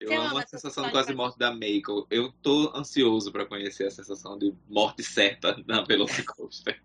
[0.00, 2.06] Eu Você amo a sensação de quase morte da Mako.
[2.10, 6.80] Eu tô ansioso para conhecer a sensação de morte certa na Velocicoaster.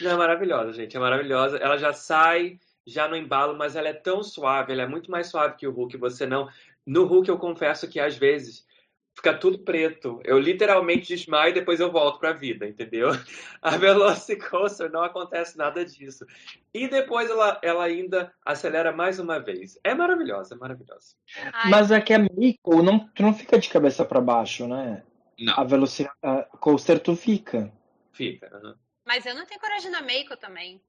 [0.00, 0.96] Não, é maravilhosa, gente.
[0.96, 1.56] É maravilhosa.
[1.56, 5.28] Ela já sai já no embalo, mas ela é tão suave, ela é muito mais
[5.28, 6.48] suave que o Hulk, você não.
[6.86, 8.66] No Hulk eu confesso que às vezes
[9.14, 10.20] fica tudo preto.
[10.24, 13.10] Eu literalmente desmaio e depois eu volto para a vida, entendeu?
[13.60, 16.24] A Velocicoaster não acontece nada disso.
[16.72, 19.78] E depois ela, ela ainda acelera mais uma vez.
[19.82, 21.14] É maravilhosa, é maravilhosa.
[21.52, 21.70] Ai.
[21.70, 25.02] Mas é que a Miko não, tu não fica de cabeça para baixo, né?
[25.38, 25.54] Não.
[25.54, 27.72] A Velocicoaster tu fica.
[28.12, 28.74] Fica, uhum.
[29.04, 30.80] Mas eu não tenho coragem na Meiko também.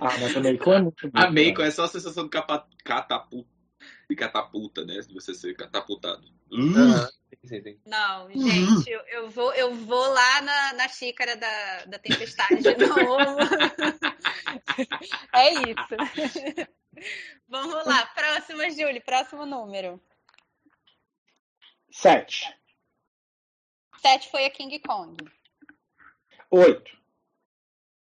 [0.00, 1.26] Ah, mas a Meiko é muito boa.
[1.26, 2.30] A Meiko é só a sensação de
[2.84, 3.48] catapulta,
[4.08, 5.00] de catapulta, né?
[5.00, 6.26] De você ser catapultado.
[6.50, 7.08] Uh!
[7.86, 12.86] Não, gente, eu, eu, vou, eu vou lá na, na xícara da, da tempestade de
[12.86, 13.38] novo.
[15.34, 15.96] é isso.
[17.48, 20.00] Vamos lá, próxima, Júlia, próximo número.
[21.90, 22.54] Sete.
[23.98, 25.16] Sete foi a King Kong.
[26.50, 27.01] Oito.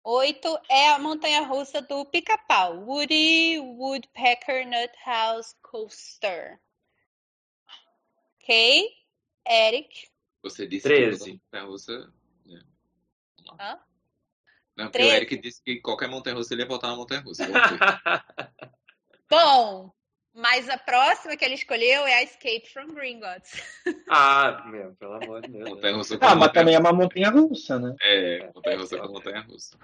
[0.07, 6.59] Oito é a montanha-russa do Pica-Pau, Woody Woodpecker Nut House Coaster.
[8.35, 8.87] Ok?
[9.47, 10.07] Eric.
[10.43, 11.23] Você disse 13.
[11.23, 12.13] que montanha-russa...
[12.45, 12.61] né?
[13.59, 13.79] Hã?
[14.77, 15.09] Não, porque 13.
[15.09, 17.43] o Eric disse que qualquer montanha-russa ele ia voltar na montanha-russa.
[19.27, 19.91] Bom,
[20.35, 23.53] mas a próxima que ele escolheu é a Escape from Gringotts.
[24.09, 25.69] ah, meu, pelo amor de Deus.
[25.69, 27.95] montanha-russa com Ah, mas montanha- também é uma montanha russa, né?
[28.01, 29.77] É, montanha-russa com montanha-russa.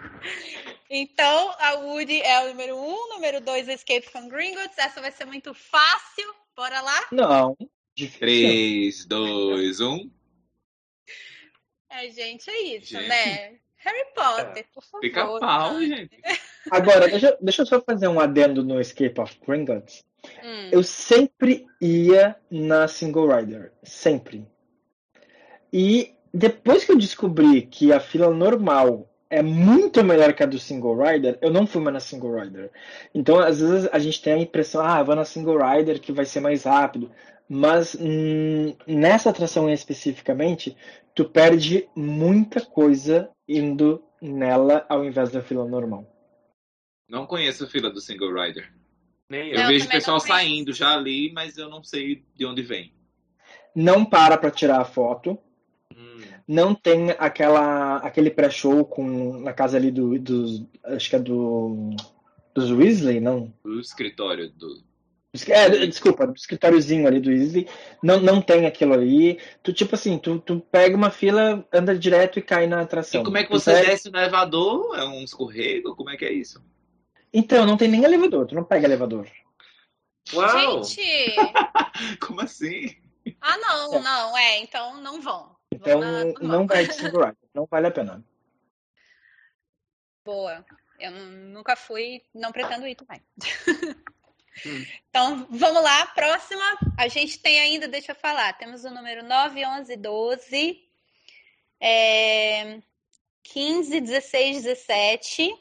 [0.89, 4.78] Então, a Woody é o número um, número dois, Escape from Gringotts.
[4.78, 6.36] Essa vai ser muito fácil.
[6.56, 7.08] Bora lá?
[7.12, 7.56] Não.
[7.95, 8.20] Difícil.
[8.20, 10.12] 3, 2, 1.
[11.89, 13.08] É, gente, é isso, Gente.
[13.08, 13.58] né?
[13.78, 15.02] Harry Potter, por favor.
[15.02, 16.22] Fica pau, gente.
[16.72, 20.06] Agora, deixa, deixa eu só fazer um adendo no Escape of Gringotts.
[20.43, 20.69] Hum.
[20.72, 23.72] Eu sempre ia na Single Rider.
[23.84, 24.45] Sempre.
[25.74, 30.59] E depois que eu descobri que a fila normal é muito melhor que a do
[30.59, 32.69] Single Rider, eu não fui mais na Single Rider.
[33.15, 36.11] Então, às vezes, a gente tem a impressão, ah, eu vou na Single Rider que
[36.11, 37.09] vai ser mais rápido.
[37.47, 40.76] Mas hum, nessa atração especificamente,
[41.15, 46.05] tu perde muita coisa indo nela ao invés da fila normal.
[47.09, 48.72] Não conheço a fila do Single Rider.
[49.32, 49.61] Nem Eu eu.
[49.61, 52.93] Não, vejo o pessoal saindo já ali, mas eu não sei de onde vem.
[53.73, 55.38] Não para pra tirar a foto.
[55.95, 56.21] Hum.
[56.47, 61.89] não tem aquela aquele pré-show com na casa ali do dos acho que é do
[62.53, 64.82] dos Weasley não O escritório do.
[65.49, 67.67] é, desculpa do escritóriozinho ali do Weasley
[68.01, 72.39] não não tem aquilo ali tu tipo assim tu, tu pega uma fila anda direto
[72.39, 74.97] e cai na atração E como é que Tu você pega- desce no elevador?
[74.97, 75.95] É um escorrego?
[75.95, 76.61] Como é que é isso?
[77.34, 79.27] Então não tem nem elevador tu não pega elevador
[80.34, 80.84] Uau!
[80.84, 81.36] Gente!
[82.25, 82.95] Como assim?
[83.41, 83.99] Ah, não, É.
[83.99, 85.55] não, é, então não vão.
[85.73, 86.43] então Vão na normal.
[86.43, 88.23] não vai de single rider não vale a pena
[90.23, 90.63] Boa.
[90.99, 93.21] Eu nu- nunca fui, não pretendo ir também.
[93.38, 94.05] Hum.
[95.09, 96.61] Então, vamos lá, próxima.
[96.97, 100.84] A gente tem ainda, deixa eu falar, temos o número 9, 11, 12,
[101.79, 102.79] é,
[103.43, 105.55] 15, 16, 17,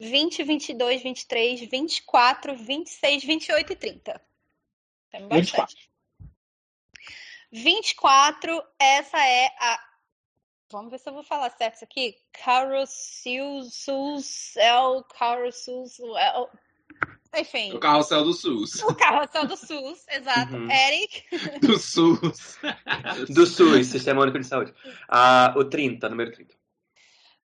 [0.00, 4.20] 20, 22, 23, 24, 26, 28 e 30.
[5.10, 5.62] Temos 24.
[5.62, 5.88] bastante.
[7.50, 9.84] 24, essa é a.
[10.70, 12.14] Vamos ver se eu vou falar certo isso aqui.
[12.32, 13.60] Carousel,
[14.56, 15.86] El, Carousel,
[16.18, 16.50] El.
[17.36, 18.82] Enfim, O carrossel do SUS.
[18.82, 20.54] o carrossel do SUS, exato.
[20.56, 20.70] Uhum.
[20.70, 21.24] Eric,
[21.60, 22.58] Do SUS.
[23.28, 24.72] Do SUS, Sistema Único de Saúde.
[25.08, 26.54] Ah, o 30, número 30.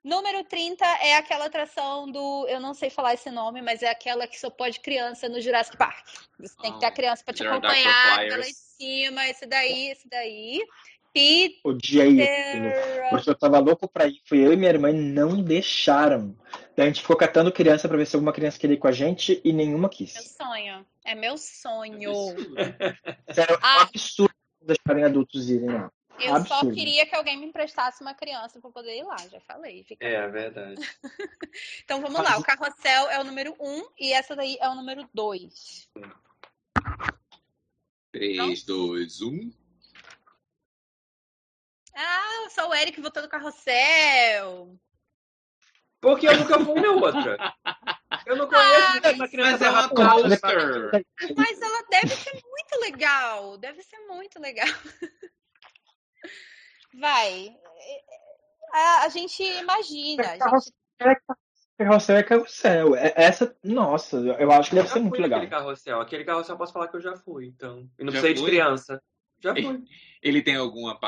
[0.04, 2.46] Número 30 é aquela atração do.
[2.48, 5.76] Eu não sei falar esse nome, mas é aquela que só pode criança no Jurassic
[5.76, 6.06] Park.
[6.38, 9.90] Você tem que ter a Oh, criança pra te acompanhar, lá em cima, esse daí,
[9.90, 10.64] esse daí.
[11.12, 11.60] Peter.
[11.62, 12.72] odiei aquilo
[13.08, 16.36] porque eu tava louco pra ir fui eu e minha irmã e não deixaram
[16.76, 18.92] Daí a gente ficou catando criança pra ver se alguma criança queria ir com a
[18.92, 20.84] gente e nenhuma Meu quis sonho.
[21.04, 22.12] É meu sonho.
[23.32, 23.82] Sério, é um Ah.
[23.82, 25.92] absurdo deixarem adultos irem lá.
[26.24, 26.74] Eu só Absurdo.
[26.74, 29.84] queria que alguém me emprestasse uma criança pra poder ir lá, já falei.
[29.84, 30.74] Fica- É, verdade.
[31.84, 35.08] Então vamos lá, o carrossel é o número 1 e essa daí é o número
[35.14, 35.88] 2.
[38.12, 39.52] 3, 2, 1.
[41.94, 44.76] Ah, só o Eric votou no carrossel.
[46.00, 47.54] Porque eu nunca fui na outra.
[48.26, 51.04] Eu não conheço Ah, uma criança Mas é uma coaster.
[51.36, 53.56] Mas ela deve ser muito legal.
[53.58, 54.66] Deve ser muito legal.
[56.98, 57.54] Vai.
[58.72, 60.22] A, a gente imagina.
[60.30, 60.72] A gente...
[61.76, 62.94] Carrossel é carrossel.
[62.94, 65.40] É- Essa, nossa, eu acho que deve ser muito fui legal.
[65.40, 66.00] naquele carrossel.
[66.00, 67.88] Aquele carrossel eu posso falar que eu já fui, então.
[67.98, 68.50] E não Já sei de foi?
[68.50, 69.02] criança.
[69.40, 69.82] Já fui.
[70.22, 70.98] Ele tem alguma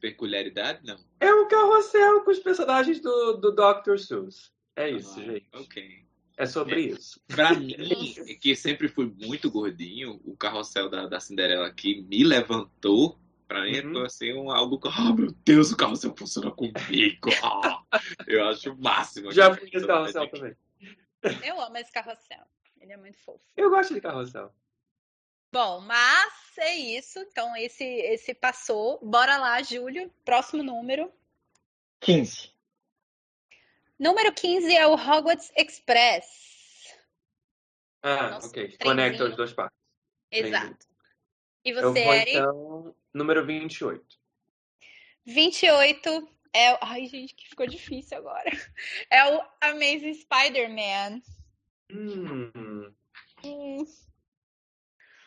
[0.00, 0.80] peculiaridade?
[0.84, 0.96] Não.
[1.20, 3.98] É um carrossel com os personagens do, do Dr.
[3.98, 4.52] Seuss.
[4.74, 5.48] É isso, Ah, gente.
[5.54, 6.06] Ok.
[6.36, 7.20] É sobre isso.
[7.28, 7.74] Pra mim,
[8.42, 13.18] que sempre fui muito gordinho, o carrossel da, da Cinderela aqui me levantou.
[13.46, 13.92] Pra mim Uhum.
[13.92, 17.30] foi assim um, algo que, oh meu Deus, o carrossel funciona comigo.
[17.42, 17.82] Ah,
[18.26, 19.32] eu acho o máximo.
[19.32, 20.56] Já fui nesse carrossel também.
[21.44, 22.44] Eu amo esse carrossel.
[22.80, 23.40] Ele é muito fofo.
[23.56, 24.52] Eu gosto de carrossel.
[25.52, 27.18] Bom, mas é isso.
[27.20, 28.98] Então esse, esse passou.
[29.02, 30.12] Bora lá, Júlio.
[30.24, 31.12] Próximo número.
[32.00, 32.50] 15.
[33.98, 36.94] Número 15 é o Hogwarts Express.
[38.02, 38.50] Ah, ok.
[38.50, 38.78] trenzinho.
[38.80, 39.78] Conecta os dois partes.
[40.30, 40.86] Exato.
[41.64, 42.36] E você, vou Eric?
[42.36, 42.94] então.
[43.16, 44.04] Número 28.
[45.24, 46.78] 28 é o.
[46.82, 48.50] Ai, gente, que ficou difícil agora.
[49.10, 51.22] É o Amazing Spider-Man.
[51.90, 52.92] Hum.
[53.42, 53.86] Hum,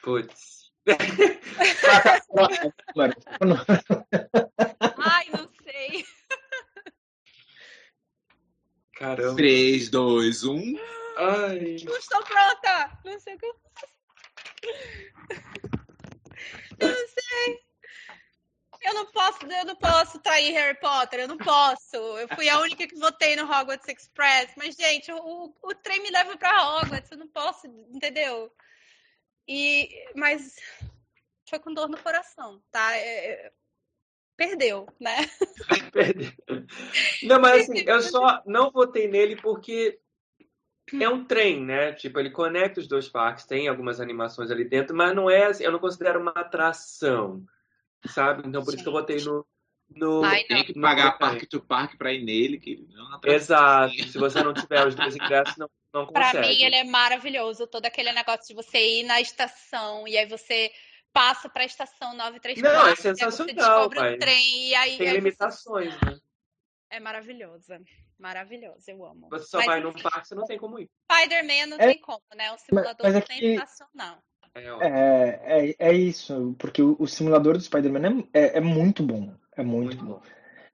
[0.03, 0.71] Putz.
[4.97, 6.05] Ai, não sei.
[8.93, 9.35] Caramba.
[9.35, 10.75] 3, 2, 1.
[11.17, 11.77] Ai.
[11.85, 12.99] Não estou pronta.
[13.03, 13.87] Não sei o que eu faço.
[16.79, 17.68] Eu não sei.
[18.89, 21.95] Eu não posso, eu não posso trair Harry Potter, eu não posso.
[21.95, 26.09] Eu fui a única que votei no Hogwarts Express, mas gente, o, o trem me
[26.09, 28.51] leva para Hogwarts, eu não posso, entendeu?
[29.47, 30.55] E mas
[31.49, 32.95] foi com dor no coração, tá?
[32.95, 33.51] É, é
[34.37, 35.17] perdeu, né?
[35.91, 36.31] Perdeu.
[37.23, 39.99] Não, mas assim, eu só não votei nele porque
[40.99, 41.91] é um trem, né?
[41.91, 45.65] Tipo, ele conecta os dois parques, tem algumas animações ali dentro, mas não é, assim,
[45.65, 47.43] eu não considero uma atração,
[48.07, 48.47] sabe?
[48.47, 48.75] Então por Gente.
[48.75, 49.45] isso que eu botei no.
[49.89, 53.93] no Ai, tem que pagar parque to parque para ir nele, que não é Exato.
[53.93, 56.31] Se você não tiver os dois ingressos, não, não consegue.
[56.31, 57.67] Pra mim, ele é maravilhoso.
[57.67, 60.71] Todo aquele negócio de você ir na estação e aí você
[61.11, 62.61] passa para a estação 934.
[62.61, 64.15] Não, é sensacional, pai.
[64.15, 66.05] Um trem, e aí, Tem aí limitações, você...
[66.05, 66.19] né?
[66.91, 67.79] É maravilhosa.
[68.17, 69.29] Maravilhosa, eu amo.
[69.29, 70.89] Você só mas, vai num parque, você não tem como ir.
[71.11, 71.93] Spider-Man não é...
[71.93, 72.51] tem como, né?
[72.51, 74.21] Um simulador mas, mas é sensacional.
[74.55, 79.03] É, é, é, é, isso, porque o, o simulador do Spider-Man é, é, é, muito
[79.03, 79.33] bom.
[79.55, 80.13] É muito, muito bom.
[80.13, 80.21] bom.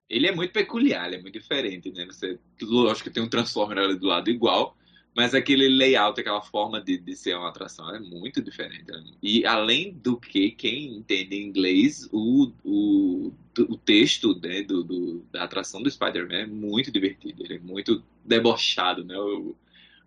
[0.09, 2.05] Ele é muito peculiar, ele é muito diferente, né?
[2.05, 4.77] Você, lógico que tem um Transformer ali do lado igual,
[5.15, 8.91] mas aquele layout, aquela forma de, de ser uma atração é muito diferente.
[8.91, 9.03] Né?
[9.23, 15.43] E além do que, quem entende inglês, o, o, o texto né, do, do, da
[15.45, 17.43] atração do Spider-Man é muito divertido.
[17.43, 19.17] Ele é muito debochado, né?
[19.17, 19.55] O,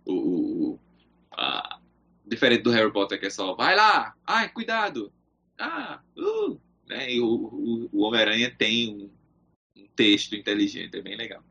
[0.06, 0.78] o,
[1.32, 1.78] a,
[2.28, 5.12] diferente do Harry Potter, que é só, vai lá, ai, cuidado,
[5.58, 7.12] ah, uh, né?
[7.12, 9.10] E o, o, o Homem-Aranha tem um,
[9.76, 11.42] um texto inteligente, é bem legal.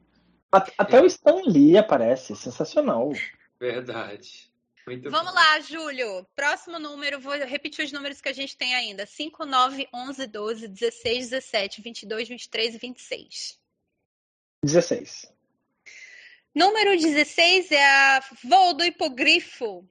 [0.51, 3.11] Até o Stan Lee aparece, sensacional.
[3.59, 4.49] Verdade.
[4.87, 5.35] Muito Vamos bom.
[5.35, 6.25] lá, Júlio.
[6.33, 10.67] Próximo número, vou repetir os números que a gente tem ainda: 5, 9, 11, 12,
[10.69, 13.59] 16, 17, 22, 23 e 26.
[14.63, 15.33] 16.
[16.55, 19.87] Número 16 é a Voo do Hipogrifo.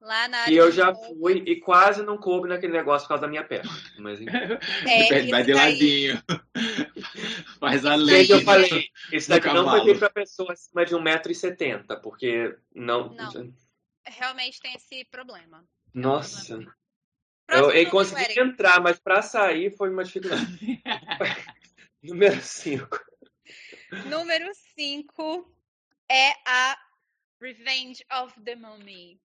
[0.00, 0.52] Lá na área.
[0.52, 3.70] E eu já fui e quase não coube naquele negócio por causa da minha perna.
[3.98, 4.20] Mas é,
[5.30, 6.22] vai de ladinho.
[7.58, 8.26] Faz a lei.
[8.30, 13.12] eu falei, isso daqui não foi feito para pessoa acima de 1,70m, porque não.
[13.12, 13.52] Não.
[14.06, 15.64] Realmente tem esse problema.
[15.92, 16.60] Nossa.
[17.50, 18.40] eu, eu consegui Eric.
[18.40, 20.80] entrar, mas para sair foi uma dificuldade.
[22.02, 22.88] Número 5.
[24.06, 25.54] Número 5
[26.08, 26.78] é a
[27.40, 29.20] Revenge of the Mummy.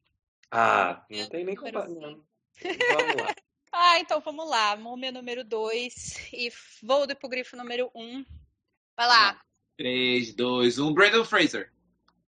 [0.56, 2.24] Ah, não tem nem comparação.
[2.62, 3.36] Vamos lá.
[3.74, 4.76] ah, então vamos lá.
[4.76, 6.51] Múmia número 2 e
[6.84, 8.04] voo do hipogrifo número 1.
[8.04, 8.26] Um.
[8.95, 9.41] Vai lá.
[9.78, 10.93] 3, 2, 1.
[10.93, 11.74] Brandon Fraser.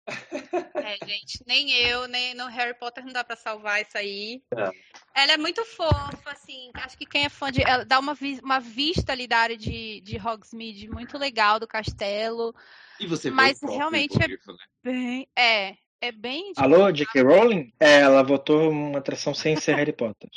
[0.07, 4.41] É, gente, nem eu, nem no Harry Potter não dá pra salvar isso aí.
[4.55, 4.71] É.
[5.13, 6.71] Ela é muito fofa, assim.
[6.75, 7.63] Acho que quem é fã de.
[7.63, 11.67] Ela dá uma, vi, uma vista ali da área de, de Hogsmeade muito legal do
[11.67, 12.55] castelo.
[12.97, 14.37] E você Mas realmente é né?
[14.81, 15.27] bem.
[15.35, 15.75] É,
[16.05, 16.53] é bem.
[16.57, 17.23] Alô, J.K.
[17.23, 17.73] Rowling?
[17.79, 20.29] É, ela votou uma atração sem ser Harry Potter.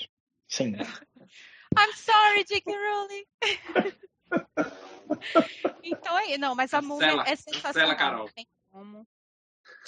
[0.48, 0.72] Sim.
[1.76, 2.72] I'm sorry, J.K.
[2.72, 3.24] Rowling.
[5.84, 7.96] então aí, não, mas a múmia é sensacional.
[7.96, 8.24] Carol.
[8.24, 9.06] Não tem como.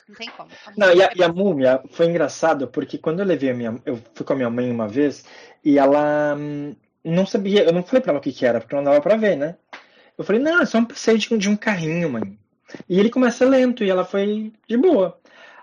[0.07, 0.51] Não tem como.
[0.76, 3.81] Não, e a, e a múmia foi engraçado porque quando eu levei a minha.
[3.87, 5.24] Eu fui com a minha mãe uma vez
[5.64, 7.64] e ela hum, não sabia.
[7.64, 9.57] Eu não falei pra ela o que, que era, porque não dava pra ver, né?
[10.18, 12.39] Eu falei, não, é só um passeio de, de um carrinho, mãe.
[12.87, 15.18] E ele começa lento e ela foi de boa.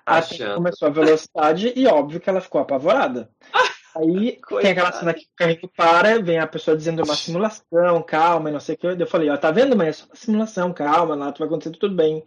[0.08, 0.56] Achando.
[0.56, 3.30] começou a velocidade e óbvio que ela ficou apavorada.
[3.96, 8.50] Aí tem aquela cena que o carrinho para, vem a pessoa dizendo uma simulação, calma,
[8.50, 8.88] e não sei o que.
[8.88, 9.88] Eu falei, ó, tá vendo, mãe?
[9.88, 12.24] É só uma simulação, calma, lá vai acontecer tudo bem.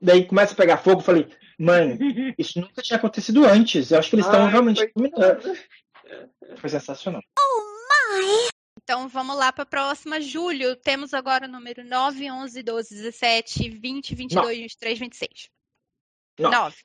[0.00, 1.98] Daí começa a pegar fogo, eu falei, mãe,
[2.38, 3.90] isso nunca tinha acontecido antes.
[3.90, 5.56] Eu acho que eles estão realmente dominando.
[6.56, 7.20] Foi sensacional.
[7.36, 8.48] Oh my!
[8.80, 10.20] Então vamos lá para a próxima.
[10.20, 15.30] Julho, temos agora o número 9, 11, 12, 17, 20, 22, 23, 26.
[16.38, 16.76] 9.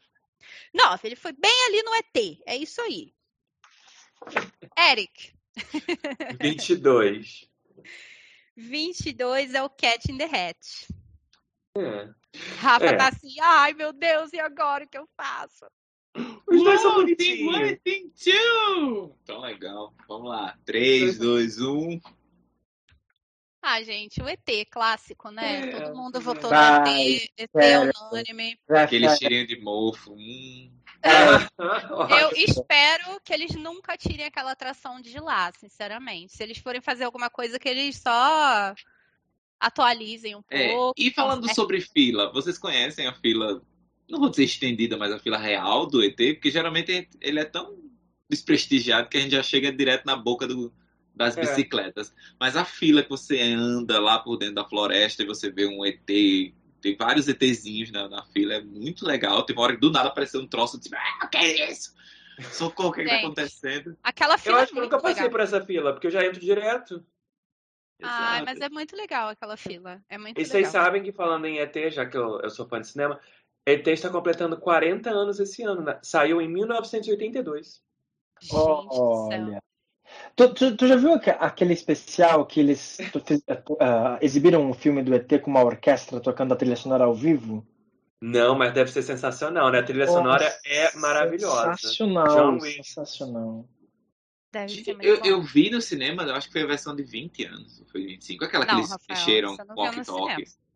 [0.73, 2.41] 9, ele foi bem ali no ET.
[2.45, 3.13] É isso aí.
[4.77, 5.33] Eric.
[6.39, 7.49] 22.
[8.55, 10.87] 22 é o Cat in the Hat.
[11.77, 12.09] É.
[12.59, 12.95] Rafa é.
[12.95, 15.65] tá assim, ai meu Deus, e agora o que eu faço?
[16.15, 17.79] Os dois são bonitinhos.
[17.83, 19.17] Tem two.
[19.25, 19.93] Tão legal.
[20.07, 20.57] Vamos lá.
[20.65, 21.99] 3, 2, 1.
[23.65, 25.69] Ah, gente, o ET clássico, né?
[25.69, 28.59] É, Todo mundo votou no ET, ET é, unânime.
[28.69, 30.11] Aquele cheirinho de mofo.
[30.11, 30.69] Hum.
[32.21, 36.35] Eu espero que eles nunca tirem aquela atração de lá, sinceramente.
[36.35, 38.75] Se eles forem fazer alguma coisa que eles só
[39.57, 40.93] atualizem um é, pouco.
[40.97, 41.53] E falando é.
[41.53, 43.61] sobre fila, vocês conhecem a fila,
[44.09, 46.17] não vou dizer estendida, mas a fila real do ET?
[46.17, 47.77] Porque geralmente ele é tão
[48.29, 50.73] desprestigiado que a gente já chega direto na boca do,
[51.13, 51.41] das é.
[51.41, 52.13] bicicletas.
[52.39, 55.85] Mas a fila que você anda lá por dentro da floresta e você vê um
[55.85, 59.43] ET, tem vários ETzinhos na, na fila, é muito legal.
[59.43, 61.93] Tem uma hora que do nada apareceu um troço de ah, o que é isso?
[62.51, 63.97] Socorro, o que, é que tá acontecendo?
[64.03, 64.57] Aquela fila.
[64.57, 65.29] Eu acho que eu nunca passei legal.
[65.29, 67.05] por essa fila, porque eu já entro direto.
[68.01, 68.45] Ai, Exato.
[68.45, 70.03] mas é muito legal aquela fila.
[70.09, 70.51] É muito E legal.
[70.51, 73.19] vocês sabem que falando em ET, já que eu, eu sou fã de cinema,
[73.65, 75.81] ET está completando 40 anos esse ano.
[75.83, 75.99] né?
[76.01, 77.81] Saiu em 1982.
[78.41, 78.89] Gente do céu.
[78.91, 79.63] Olha.
[80.35, 82.97] Tu, tu, tu já viu aque- aquele especial que eles
[83.79, 87.65] ah, exibiram um filme do ET com uma orquestra tocando a trilha sonora ao vivo?
[88.21, 89.79] Não, mas deve ser sensacional, né?
[89.79, 91.75] A trilha sonora é maravilhosa.
[91.75, 92.87] Sensacional, John Williams.
[92.87, 93.65] sensacional.
[94.51, 97.03] Deve ser muito Eu, eu vi no cinema, eu acho que foi a versão de
[97.03, 100.11] 20 anos, foi 25, aquela que Não, eles Rafael, mexeram você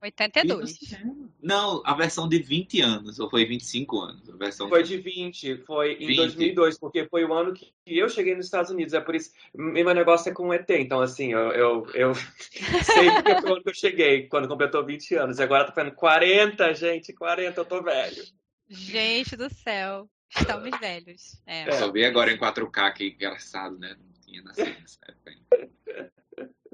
[0.01, 0.85] não viu no walkie-talkie.
[0.85, 1.15] cinema.
[1.21, 1.37] 82.
[1.41, 4.29] Não, a versão de 20 anos, ou foi 25 anos.
[4.29, 6.17] A versão Foi de 20, foi em 20.
[6.17, 8.93] 2002, porque foi o ano que eu cheguei nos Estados Unidos.
[8.93, 10.69] É por isso, meu negócio é com o ET.
[10.69, 12.15] Então, assim, eu, eu, eu
[12.83, 15.39] sei porque foi o ano que eu cheguei, quando completou 20 anos.
[15.39, 18.23] E agora tá fazendo 40, gente, 40, eu tô velho.
[18.69, 20.09] Gente do céu.
[20.29, 21.41] Estamos velhos.
[21.45, 21.69] É.
[21.69, 23.95] Eu só vi agora em 4K, que engraçado, né?
[23.97, 26.11] Não tinha nascido nessa época ainda.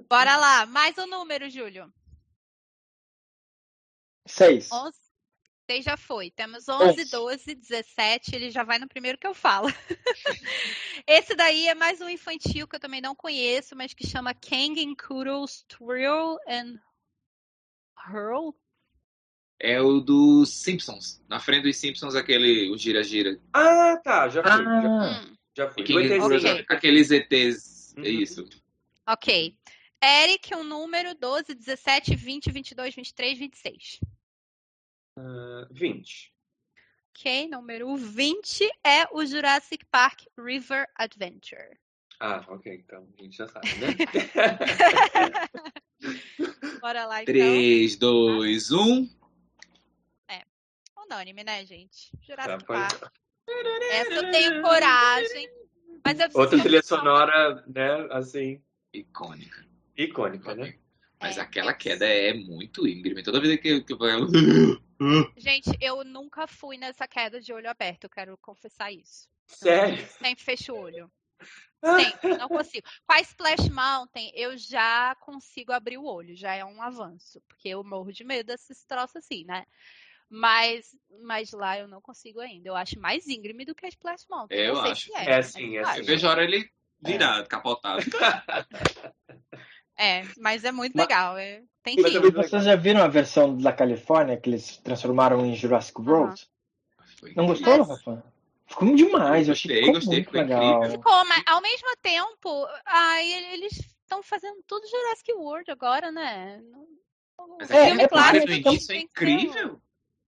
[0.10, 0.66] Bora lá.
[0.66, 1.94] Mais um número, Júlio.
[4.26, 4.72] Seis.
[4.72, 4.98] 11.
[5.70, 6.30] Seis já foi.
[6.32, 7.12] Temos 11, Onze.
[7.12, 8.36] 12, 17.
[8.36, 9.68] Ele já vai no primeiro que eu falo.
[11.08, 14.80] Esse daí é mais um infantil que eu também não conheço, mas que chama Kang
[14.84, 16.80] and Kudos Twirl and
[18.08, 18.54] Hurl.
[19.60, 21.22] É o dos Simpsons.
[21.30, 23.40] Na frente dos Simpsons, aquele, o gira-gira.
[23.54, 24.42] Ah, tá, já.
[24.44, 25.84] Já, Ah, já fui.
[25.84, 26.26] E Do que- ETzinho.
[26.54, 26.66] Ok.
[26.70, 27.94] Aqueles ETs.
[27.98, 28.04] Uhum.
[28.04, 28.50] É isso.
[29.08, 29.58] ok.
[30.04, 34.00] Eric, um número 12, 17, 20, 22, 23, 26.
[35.18, 36.34] Ah, 20.
[37.10, 41.78] Ok, número 20 é o Jurassic Park River Adventure.
[42.20, 43.88] Ah, ok, então a gente já sabe, né?
[46.82, 47.34] Bora lá então.
[47.34, 49.10] 3, 2, 1.
[51.06, 52.12] Unânime, né, gente?
[52.12, 53.12] Tá, Jurassic Park.
[53.92, 55.50] Essa eu tenho coragem.
[56.04, 58.62] Mas eu Outra trilha sonora, né, assim,
[58.94, 59.66] Icônica.
[59.98, 60.76] icônica, né?
[61.20, 63.22] Mas É, aquela eu- queda é muito íngreme.
[63.22, 63.98] Toda vez que, que eu
[65.04, 65.34] vou.
[65.38, 69.30] Gente, eu nunca fui nessa queda de olho aberto, eu quero confessar isso.
[69.48, 70.06] Sério?
[70.08, 71.12] Sempre fecho o olho.
[71.84, 72.88] Sempre, não consigo.
[73.06, 77.42] Com a Splash Mountain, eu já consigo abrir o olho, já é um avanço.
[77.48, 79.66] Porque eu morro de medo desses troços assim, né?
[80.30, 82.70] Mas, mas lá eu não consigo ainda.
[82.70, 84.58] Eu acho mais íngreme do que a Splash Mountain.
[84.58, 85.16] Eu acho.
[85.18, 85.26] é.
[85.26, 86.00] É mas sim, eu é acho.
[86.00, 86.68] Eu vejo a hora ele
[87.02, 88.02] virado, capotado.
[89.98, 91.38] É, mas é muito Mas- legal.
[91.38, 91.62] É...
[91.84, 96.00] Tem Mas é vocês já viram a versão da Califórnia que eles transformaram em Jurassic
[96.00, 96.48] World?
[97.20, 98.24] Foi Não gostou, Mas- Rafa?
[98.66, 100.64] Ficou demais, eu achei Gostei, ficou gostei, muito ficou legal.
[100.78, 100.98] incrível.
[100.98, 106.62] Ficou, mas ao mesmo tempo, ai, eles estão fazendo tudo Jurassic World agora, né?
[106.72, 106.88] Não-
[107.60, 109.82] Mas É, é clássico porque- do início é incrível.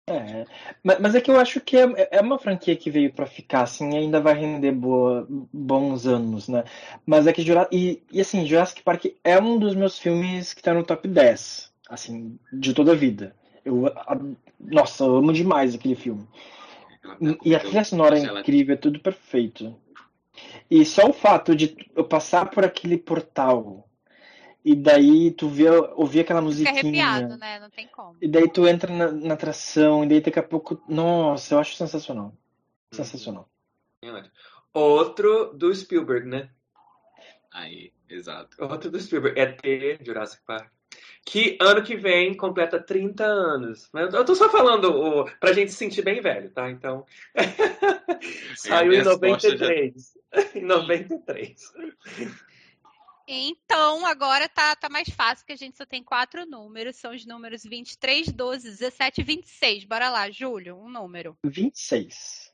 [0.05, 0.45] É,
[0.83, 3.91] mas, é que eu acho que é, é uma franquia que veio pra ficar, assim,
[3.91, 6.65] e ainda vai render boa, bons anos, né?
[7.05, 7.41] Mas é que
[7.71, 11.71] e, e assim, Jurassic Park é um dos meus filmes que tá no top 10,
[11.89, 13.33] assim, de toda a vida.
[13.63, 14.19] Eu, a-
[14.59, 16.27] nossa, eu amo demais aquele filme.
[17.45, 19.73] E a trilha sonora é incrível, é tudo perfeito.
[20.69, 23.87] E só o fato de eu passar por aquele portal
[24.63, 27.05] e daí tu vê, ouvir aquela Fica musiquinha.
[27.07, 27.59] arrepiado, né?
[27.59, 28.17] Não tem como.
[28.21, 30.81] E daí tu entra na, na atração, e daí daqui a pouco.
[30.87, 32.33] Nossa, eu acho sensacional.
[32.91, 33.49] Sensacional.
[34.73, 36.49] Outro do Spielberg, né?
[37.51, 38.57] Aí, exato.
[38.63, 39.39] Outro do Spielberg.
[39.39, 40.71] ET, Jurassic Park.
[41.25, 43.89] Que ano que vem completa 30 anos.
[43.93, 46.69] Mas Eu tô só falando o, pra gente se sentir bem velho, tá?
[46.69, 47.05] Então.
[48.55, 50.17] Saiu em minhas costas já- 93.
[50.55, 51.73] em 93.
[53.27, 56.97] Então, agora tá, tá mais fácil, porque a gente só tem quatro números.
[56.97, 59.85] São os números 23, 12, 17 e 26.
[59.85, 61.37] Bora lá, Júlio, um número.
[61.43, 62.53] 26.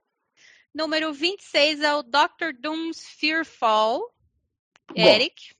[0.74, 2.53] Número 26 é o Dr.
[2.59, 4.13] Doom's Fearfall.
[4.88, 5.01] Bom.
[5.01, 5.55] Eric.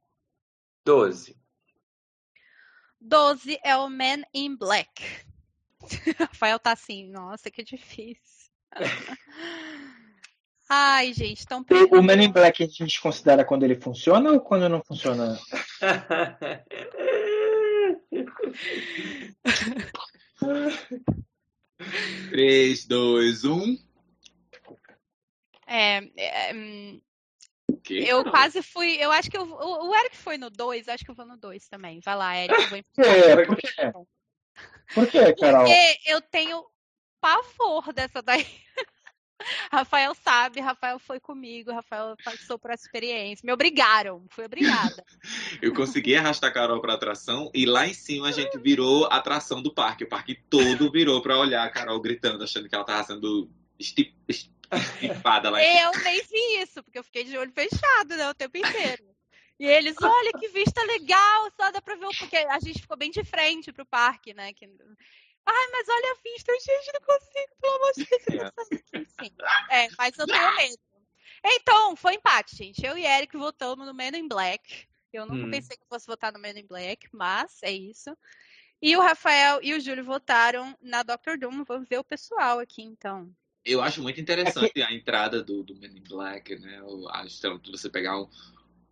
[0.86, 1.36] 12.
[3.02, 5.04] 12 é o Man in Black.
[6.20, 8.52] Rafael tá assim, nossa, que difícil.
[10.70, 14.40] Ai, gente, tão O, o Men in Black a gente considera quando ele funciona ou
[14.40, 15.40] quando não funciona?
[22.30, 23.78] 3, 2, 1.
[25.66, 27.02] É, é, hum,
[27.90, 28.98] eu quase fui.
[29.00, 31.38] Eu acho que eu, o, o Eric foi no 2, acho que eu vou no
[31.38, 32.00] 2 também.
[32.04, 32.62] Vai lá, Eric.
[32.62, 33.70] eu vou É, por quê?
[34.94, 35.66] Por quê, Carol?
[35.66, 36.64] Porque eu tenho
[37.20, 38.46] pavor dessa daí.
[39.72, 43.46] Rafael sabe, Rafael foi comigo, Rafael passou por essa experiência.
[43.46, 45.04] Me obrigaram, fui obrigada.
[45.62, 49.18] Eu consegui arrastar a Carol pra atração e lá em cima a gente virou a
[49.18, 50.04] atração do parque.
[50.04, 54.16] O parque todo virou pra olhar a Carol gritando, achando que ela tava sendo esti-
[54.28, 54.52] esti-
[55.02, 55.80] estipada lá em cima.
[55.94, 59.04] Eu nem vi isso, porque eu fiquei de olho fechado né, o tempo inteiro.
[59.60, 63.12] E eles, olha que vista legal, só dá pra ver, porque a gente ficou bem
[63.12, 64.54] de frente pro parque, né?
[64.54, 64.70] Que...
[65.52, 69.06] Ai, mas olha a vista, gente, não consigo, pelo amor de Deus, é.
[69.26, 69.36] Sim.
[69.72, 70.78] É, mas eu tenho medo.
[71.44, 72.86] Então, foi empate, gente.
[72.86, 74.88] Eu e Eric votamos no Men in Black.
[75.12, 75.52] Eu nunca hum.
[75.52, 78.16] pensei que fosse votar no Men in Black, mas é isso.
[78.82, 81.64] E o Rafael e o Júlio votaram na Doctor Doom.
[81.64, 83.34] Vamos ver o pessoal aqui, então.
[83.66, 86.80] Eu acho muito interessante a entrada do, do Men in Black, né?
[87.14, 88.30] Acho que você pegar um,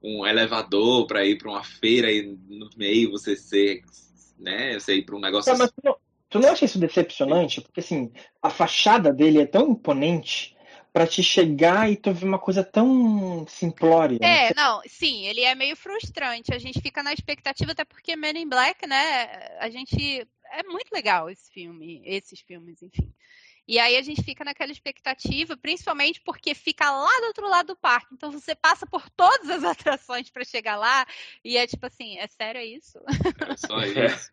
[0.01, 3.84] um elevador para ir para uma feira e no meio você ser,
[4.38, 4.80] né?
[4.80, 5.51] Você ir para um negócio.
[5.51, 5.95] Tá, mas tu não,
[6.30, 7.61] tu não acha isso decepcionante?
[7.61, 8.11] Porque assim,
[8.41, 10.55] a fachada dele é tão imponente
[10.93, 14.17] para te chegar e tu ver uma coisa tão simplória.
[14.21, 16.53] É, não, sim, ele é meio frustrante.
[16.53, 19.25] A gente fica na expectativa, até porque Men in Black, né?
[19.59, 20.28] A gente.
[20.53, 23.13] É muito legal esse filme, esses filmes, enfim.
[23.67, 27.75] E aí a gente fica naquela expectativa, principalmente porque fica lá do outro lado do
[27.75, 28.13] parque.
[28.13, 31.05] Então você passa por todas as atrações para chegar lá
[31.43, 32.97] e é tipo assim, é sério isso?
[33.07, 34.32] É só isso.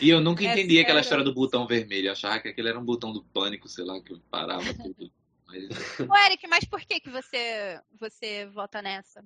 [0.00, 0.82] E eu nunca é entendi sério.
[0.82, 2.08] aquela história do botão vermelho.
[2.08, 5.10] Eu achava que aquele era um botão do pânico, sei lá, que parava tudo.
[5.46, 5.68] Mas...
[6.00, 9.24] Ô, Eric, mas por que, que você, você vota nessa?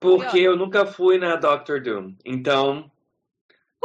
[0.00, 2.14] Porque eu nunca fui na Doctor Doom.
[2.24, 2.90] Então,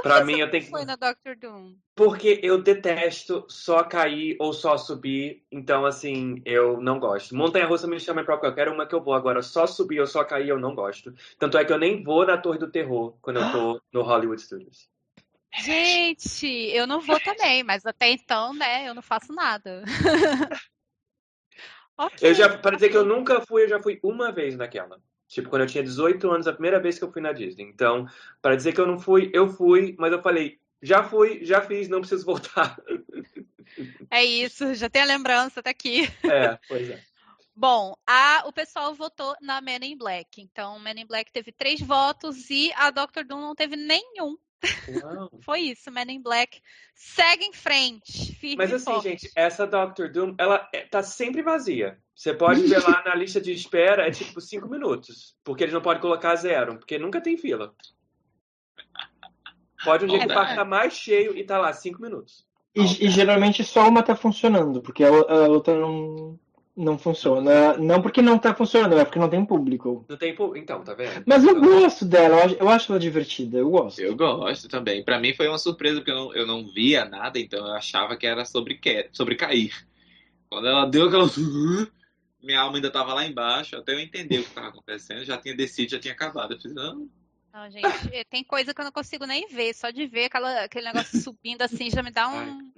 [0.01, 0.69] para mim eu tenho que.
[0.69, 1.75] foi na Doctor Doom?
[1.95, 5.43] Porque eu detesto só cair ou só subir.
[5.51, 7.35] Então, assim, eu não gosto.
[7.35, 9.13] Montanha russa me chama pra eu quero uma que eu vou.
[9.13, 11.13] Agora, só subir ou só cair, eu não gosto.
[11.37, 14.41] Tanto é que eu nem vou na Torre do Terror quando eu tô no Hollywood
[14.41, 14.92] Studios.
[15.63, 19.83] Gente, eu não vou também, mas até então, né, eu não faço nada.
[21.95, 22.29] Okay.
[22.29, 24.99] Eu já, para dizer que eu nunca fui, eu já fui uma vez naquela.
[25.27, 27.63] Tipo, quando eu tinha 18 anos, a primeira vez que eu fui na Disney.
[27.65, 28.07] Então,
[28.41, 31.87] para dizer que eu não fui, eu fui, mas eu falei, já fui, já fiz,
[31.87, 32.77] não preciso voltar.
[34.11, 36.03] É isso, já tem a lembrança, tá aqui.
[36.23, 37.01] É, pois é.
[37.55, 40.41] Bom, a, o pessoal votou na Men in Black.
[40.41, 44.37] Então, Men in Black teve três votos e a Doctor Doom não teve nenhum.
[45.43, 46.61] Foi isso, Men in Black
[46.95, 48.37] segue em frente.
[48.57, 49.09] Mas assim, forte.
[49.09, 51.97] gente, essa Doctor Doom, ela é, tá sempre vazia.
[52.15, 55.35] Você pode ver lá na lista de espera, é tipo cinco minutos.
[55.43, 57.73] Porque eles não podem colocar zero, porque nunca tem fila.
[59.83, 62.45] Pode um dia que o parque tá mais cheio e tá lá cinco minutos.
[62.75, 66.39] E, e, geralmente só uma tá funcionando, porque a, a outra não,
[66.75, 67.77] não funciona.
[67.77, 70.05] Não porque não tá funcionando, é porque não tem público.
[70.09, 71.23] Não tem público, então, tá vendo?
[71.25, 73.99] Mas eu gosto dela, eu acho ela divertida, eu gosto.
[73.99, 75.03] Eu gosto também.
[75.03, 78.17] Para mim foi uma surpresa, porque eu não, eu não via nada, então eu achava
[78.17, 79.73] que era sobre, que, sobre cair.
[80.49, 81.27] Quando ela deu aquela.
[82.41, 85.55] Minha alma ainda tava lá embaixo, até eu entender o que tava acontecendo, já tinha
[85.55, 86.53] descido, já tinha acabado.
[86.53, 87.07] Eu fiz, não.
[87.53, 87.85] Não, gente,
[88.29, 91.61] tem coisa que eu não consigo nem ver, só de ver aquela, aquele negócio subindo
[91.61, 92.73] assim já me dá um.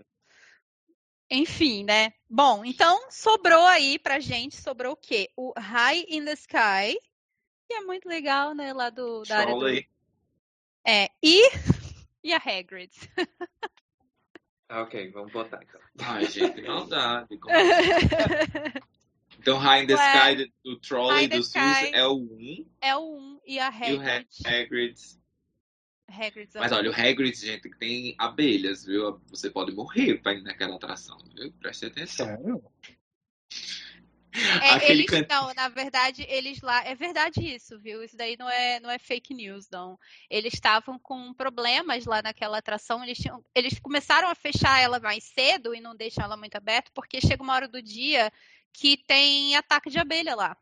[1.29, 2.13] Enfim, né?
[2.29, 5.29] Bom, então sobrou aí pra gente, sobrou o quê?
[5.35, 6.97] O High in the Sky,
[7.67, 8.73] que é muito legal, né?
[8.73, 9.67] Lá do, da área do...
[10.87, 11.41] É, e,
[12.23, 12.91] e a Hagrid.
[14.69, 15.81] Ah, ok, vamos botar então.
[15.99, 17.27] Ai, gente, não dá.
[19.37, 21.55] Então, High in the Ué, Sky do Trolley do SUS
[21.93, 22.65] é o 1.
[22.81, 23.91] É o 1 e a Hagrid.
[23.91, 24.99] E o Hagrid
[26.07, 29.19] Hagrid's Mas olha, o Hagrid, gente, tem abelhas, viu?
[29.27, 31.51] Você pode morrer pra ir naquela atração, viu?
[31.53, 32.27] Preste atenção.
[32.27, 32.63] Sério?
[34.61, 35.25] É, eles can...
[35.29, 36.83] não, na verdade, eles lá.
[36.85, 38.03] É verdade isso, viu?
[38.03, 39.97] Isso daí não é, não é fake news, não.
[40.29, 43.03] Eles estavam com problemas lá naquela atração.
[43.03, 46.91] Eles, tinham, eles começaram a fechar ela mais cedo e não deixar ela muito aberta,
[46.93, 48.31] porque chega uma hora do dia
[48.73, 50.57] que tem ataque de abelha lá.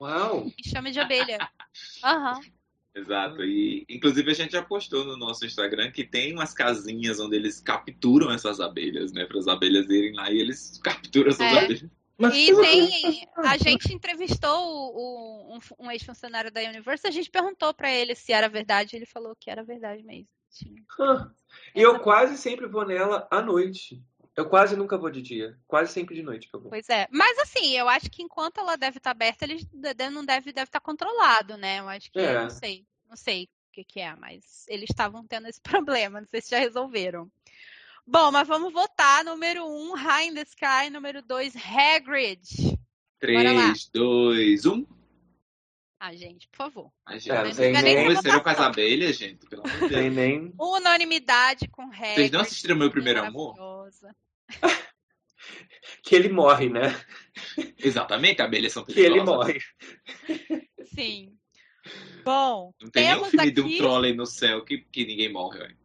[0.00, 0.52] Uau!
[0.58, 1.38] E chama de abelha.
[2.02, 2.38] Aham.
[2.38, 2.61] Uhum.
[2.94, 3.42] Exato.
[3.42, 7.60] E inclusive a gente já postou no nosso Instagram que tem umas casinhas onde eles
[7.60, 9.24] capturam essas abelhas, né?
[9.24, 11.58] Para as abelhas irem lá e eles capturam essas é.
[11.58, 11.90] abelhas.
[12.18, 13.28] Mas e tem.
[13.36, 18.32] A gente entrevistou o, um, um ex-funcionário da Universal, a gente perguntou para ele se
[18.32, 20.28] era verdade, ele falou que era verdade mesmo.
[21.74, 24.02] E eu quase sempre vou nela à noite.
[24.36, 25.58] Eu quase nunca vou de dia.
[25.66, 26.70] Quase sempre de noite que eu vou.
[26.70, 27.06] Pois é.
[27.10, 29.60] Mas assim, eu acho que enquanto ela deve estar aberta, ele
[30.10, 31.80] não deve, deve estar controlado, né?
[31.80, 32.18] Eu acho que.
[32.18, 32.42] É.
[32.42, 32.86] Não sei.
[33.08, 36.20] Não sei o que, que é, mas eles estavam tendo esse problema.
[36.20, 37.30] Não sei se já resolveram.
[38.06, 39.24] Bom, mas vamos votar.
[39.24, 40.90] Número 1, um, High in the Sky.
[40.90, 42.78] Número 2, Hagrid.
[43.20, 44.86] 3, 2, 1.
[46.04, 46.92] Ah, gente, por favor.
[47.06, 49.46] A gente, é, tem nem conheceram com as abelhas, gente.
[49.46, 49.92] Pelo amor de Deus.
[49.92, 50.52] Tem nem...
[50.58, 52.14] Unanimidade com Hagrid.
[52.16, 53.54] Vocês não assistiram Meu Primeiro Amor?
[56.02, 56.92] que ele morre, né?
[57.78, 59.60] Exatamente, abelhas são perigosas.
[60.26, 60.60] Que ele morre.
[60.92, 61.38] Sim.
[62.24, 63.52] Bom, não tem nenhum filme aqui...
[63.52, 65.76] de um trolley no céu que, que ninguém morre, velho.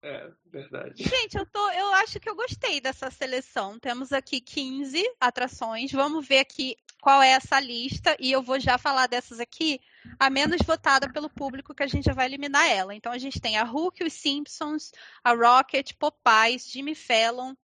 [0.00, 1.02] É, verdade.
[1.02, 3.78] Gente, eu, tô, eu acho que eu gostei dessa seleção.
[3.78, 5.92] Temos aqui 15 atrações.
[5.92, 9.80] Vamos ver aqui qual é essa lista e eu vou já falar dessas aqui,
[10.18, 12.96] a menos votada pelo público que a gente já vai eliminar ela.
[12.96, 14.90] Então a gente tem a Hulk, os Simpsons,
[15.22, 17.54] a Rocket, Popeyes, Jimmy Fallon,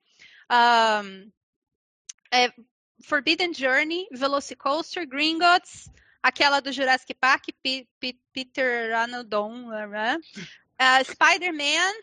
[0.48, 1.32] um,
[2.32, 2.52] é,
[3.04, 5.90] Forbidden Journey, Velocicoaster, Gringotts,
[6.22, 10.18] aquela do Jurassic Park, P P Peter Anodon, né?
[10.78, 11.94] uh, Spider-Man,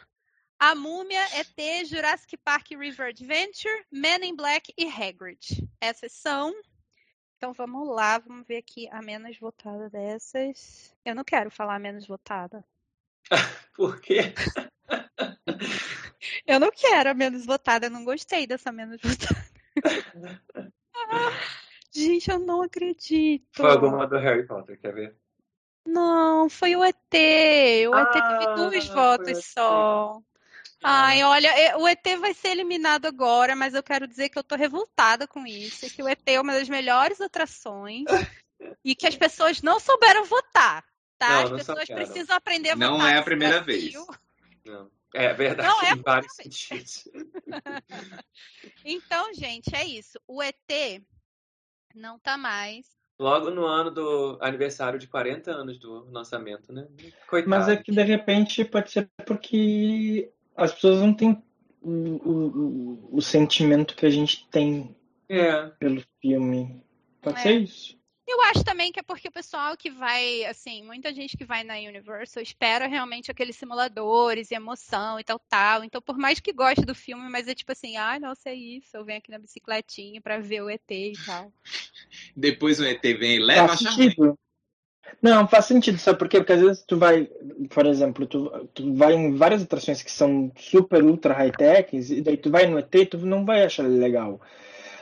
[0.59, 5.65] A Múmia, ET, Jurassic Park River Adventure, Men in Black e Hagrid.
[5.79, 6.53] Essas são.
[7.39, 10.93] Então vamos lá, vamos ver aqui a menos votada dessas.
[11.05, 12.65] Eu não quero falar a menos votada.
[13.73, 14.33] Por quê?
[16.45, 19.39] eu não quero a menos votada, eu não gostei dessa menos votada.
[21.95, 23.47] gente, eu não acredito.
[23.55, 25.15] Foi alguma do Harry Potter, quer ver?
[25.85, 26.97] Não, foi o ET.
[27.89, 30.21] O ah, ET teve duas votos só.
[30.84, 34.55] Ai, olha, o ET vai ser eliminado agora, mas eu quero dizer que eu tô
[34.55, 38.05] revoltada com isso, que o ET é uma das melhores atrações
[38.84, 40.84] e que as pessoas não souberam votar,
[41.17, 41.30] tá?
[41.30, 43.07] Não, as pessoas precisam aprender a não votar.
[43.07, 43.93] Não é a primeira vez.
[44.65, 44.89] Não.
[45.13, 47.07] É verdade, não é em vários sentidos.
[48.86, 50.19] então, gente, é isso.
[50.27, 51.01] O ET
[51.95, 52.86] não tá mais
[53.19, 56.88] Logo no ano do aniversário de 40 anos do lançamento, né?
[57.27, 57.49] Coitado.
[57.49, 61.41] Mas é que de repente pode ser porque as pessoas não têm
[61.82, 64.95] o, o, o sentimento que a gente tem
[65.28, 65.68] é.
[65.80, 66.84] pelo filme.
[67.22, 67.41] Pode é.
[67.41, 67.99] ser isso.
[68.28, 71.64] Eu acho também que é porque o pessoal que vai, assim, muita gente que vai
[71.64, 75.84] na Universal espera realmente aqueles simuladores e emoção e tal, tal.
[75.84, 78.95] Então, por mais que goste do filme, mas é tipo assim, ah, não sei isso,
[78.95, 81.51] eu venho aqui na bicicletinha para ver o ET e tal.
[82.38, 84.38] Depois o ET vem e leva faz sentido.
[85.22, 86.38] Não, faz sentido, sabe por quê?
[86.38, 87.30] Porque às vezes tu vai,
[87.70, 92.38] por exemplo, tu, tu vai em várias atrações que são super, ultra high-tech, e daí
[92.38, 94.39] tu vai no ET e tu não vai achar legal.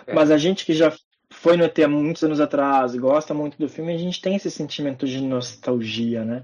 [0.06, 0.14] É.
[0.14, 0.92] Mas a gente que já
[1.30, 4.50] foi no ET há muitos anos atrás, gosta muito do filme, a gente tem esse
[4.50, 6.44] sentimento de nostalgia, né?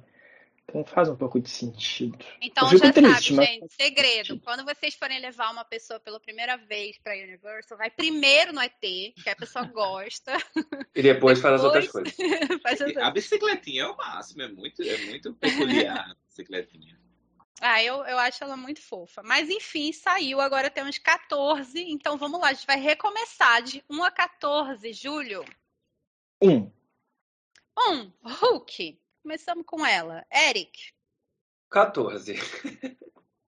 [0.73, 2.17] Então faz um pouco de sentido.
[2.41, 3.47] Então já triste, sabe, mas...
[3.47, 4.39] gente, segredo.
[4.39, 8.79] Quando vocês forem levar uma pessoa pela primeira vez para Universal, vai primeiro no ET,
[8.81, 10.35] que a pessoa gosta.
[10.95, 11.41] E depois, depois...
[11.41, 12.15] faz as outras coisas.
[12.65, 16.99] as a bicicletinha é o máximo, é muito, é muito peculiar a bicicletinha.
[17.61, 19.21] Ah, eu, eu acho ela muito fofa.
[19.21, 20.41] Mas enfim, saiu.
[20.41, 21.79] Agora temos 14.
[21.79, 25.45] Então vamos lá, a gente vai recomeçar de 1 a 14, Júlio.
[26.41, 26.71] 1.
[27.77, 28.11] 1.
[28.23, 29.02] Hulk.
[29.23, 30.25] Começamos com ela.
[30.29, 30.91] Eric.
[31.71, 32.35] 14.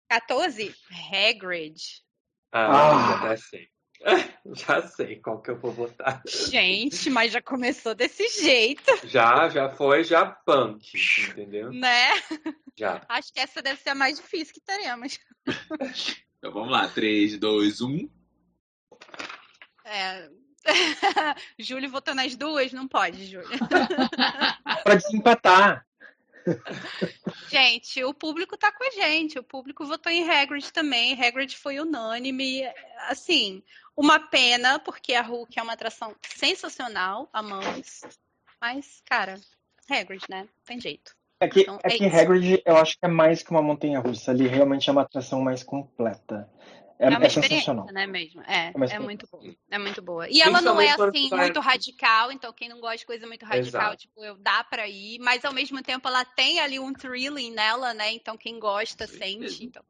[0.10, 0.76] 14?
[1.12, 2.02] Hagrid.
[2.50, 3.28] Ah, ah.
[3.28, 3.70] já sei.
[4.54, 6.22] Já sei qual que eu vou votar.
[6.28, 9.08] Gente, mas já começou desse jeito.
[9.08, 10.92] Já, já foi, já punk,
[11.30, 11.72] entendeu?
[11.72, 12.10] Né?
[12.78, 13.04] Já.
[13.10, 15.20] Acho que essa deve ser a mais difícil que teremos.
[16.38, 18.10] Então vamos lá, 3, 2, 1.
[19.86, 20.30] É.
[21.60, 22.72] Júlio votou nas duas?
[22.74, 23.50] Não pode, Júlio.
[24.84, 25.86] Pode desempatar.
[27.50, 29.40] Gente, o público tá com a gente.
[29.40, 31.14] O público votou em Hagrid também.
[31.20, 32.64] Hagrid foi unânime.
[33.08, 33.64] Assim,
[33.96, 38.02] uma pena, porque a Hulk é uma atração sensacional, amamos.
[38.62, 39.40] Mas, cara,
[39.90, 40.48] Hagrid, né?
[40.66, 41.16] Tem jeito.
[41.40, 44.00] É que, então, é, é que Hagrid, eu acho que é mais que uma montanha
[44.00, 44.32] russa.
[44.32, 46.50] Ele realmente é uma atração mais completa.
[46.98, 47.86] É, é, uma é sensacional.
[47.88, 48.42] né, mesmo?
[48.44, 49.56] É, é, é muito boa.
[49.70, 50.30] É muito boa.
[50.30, 53.82] E ela não é, assim, muito radical, então quem não gosta de coisa muito radical,
[53.82, 53.98] Exato.
[53.98, 57.94] tipo, eu dá pra ir, mas ao mesmo tempo ela tem ali um thrilling nela,
[57.94, 58.14] né?
[58.14, 59.66] Então quem gosta sente.
[59.66, 59.84] Então.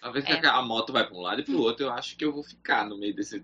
[0.00, 0.46] Talvez é.
[0.46, 2.86] a moto vai pra um lado e pro outro, eu acho que eu vou ficar
[2.86, 3.42] no meio desse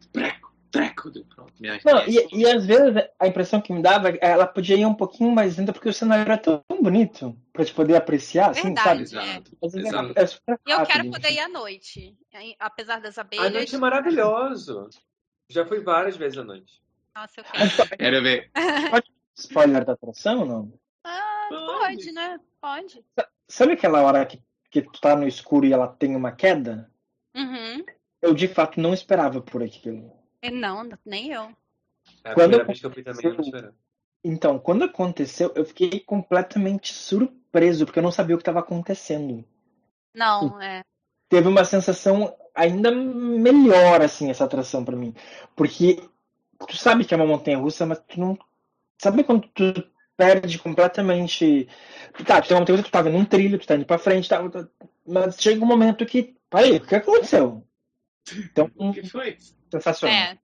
[0.73, 4.19] treco deu pronto, minha Não, e, e, às vezes a impressão que me dava é
[4.21, 7.75] ela podia ir um pouquinho mais lenta porque o cenário era tão bonito pra te
[7.75, 9.03] poder apreciar, assim, sabe?
[9.03, 10.13] Exato, exato.
[10.17, 12.17] É, super e eu quero poder ir à noite,
[12.59, 13.47] apesar das abelhas.
[13.47, 14.89] A noite é maravilhoso.
[15.49, 16.83] Já fui várias vezes à noite.
[17.15, 17.97] Nossa, eu quero.
[17.99, 18.51] Quero ver.
[18.91, 20.73] Pode spoiler da atração ou não?
[21.05, 22.39] Ah, pode, né?
[22.61, 23.05] Pode.
[23.49, 26.91] Sabe aquela hora que, que tu tá no escuro e ela tem uma queda?
[27.35, 27.85] Uhum.
[28.21, 30.22] Eu de fato não esperava por aquilo.
[30.43, 31.55] É, não, nem eu.
[32.25, 33.73] É a quando vez que eu fui também, eu não
[34.25, 39.45] Então, quando aconteceu, eu fiquei completamente surpreso, porque eu não sabia o que estava acontecendo.
[40.13, 40.83] Não, é.
[41.29, 45.15] Teve uma sensação ainda melhor, assim, essa atração para mim.
[45.55, 46.03] Porque
[46.67, 48.37] tu sabe que é uma montanha russa, mas tu não.
[49.01, 49.73] Sabe quando tu
[50.17, 51.69] perde completamente.
[52.27, 53.97] Tá, tu tem uma montanha russa, tu tá vendo um trilho, tu tá indo pra
[53.97, 54.41] frente, tá,
[55.07, 56.37] mas chega um momento que.
[56.51, 57.65] Peraí, o que aconteceu?
[58.31, 59.37] Então, o que foi?
[59.71, 60.17] Sensacional.
[60.17, 60.39] É.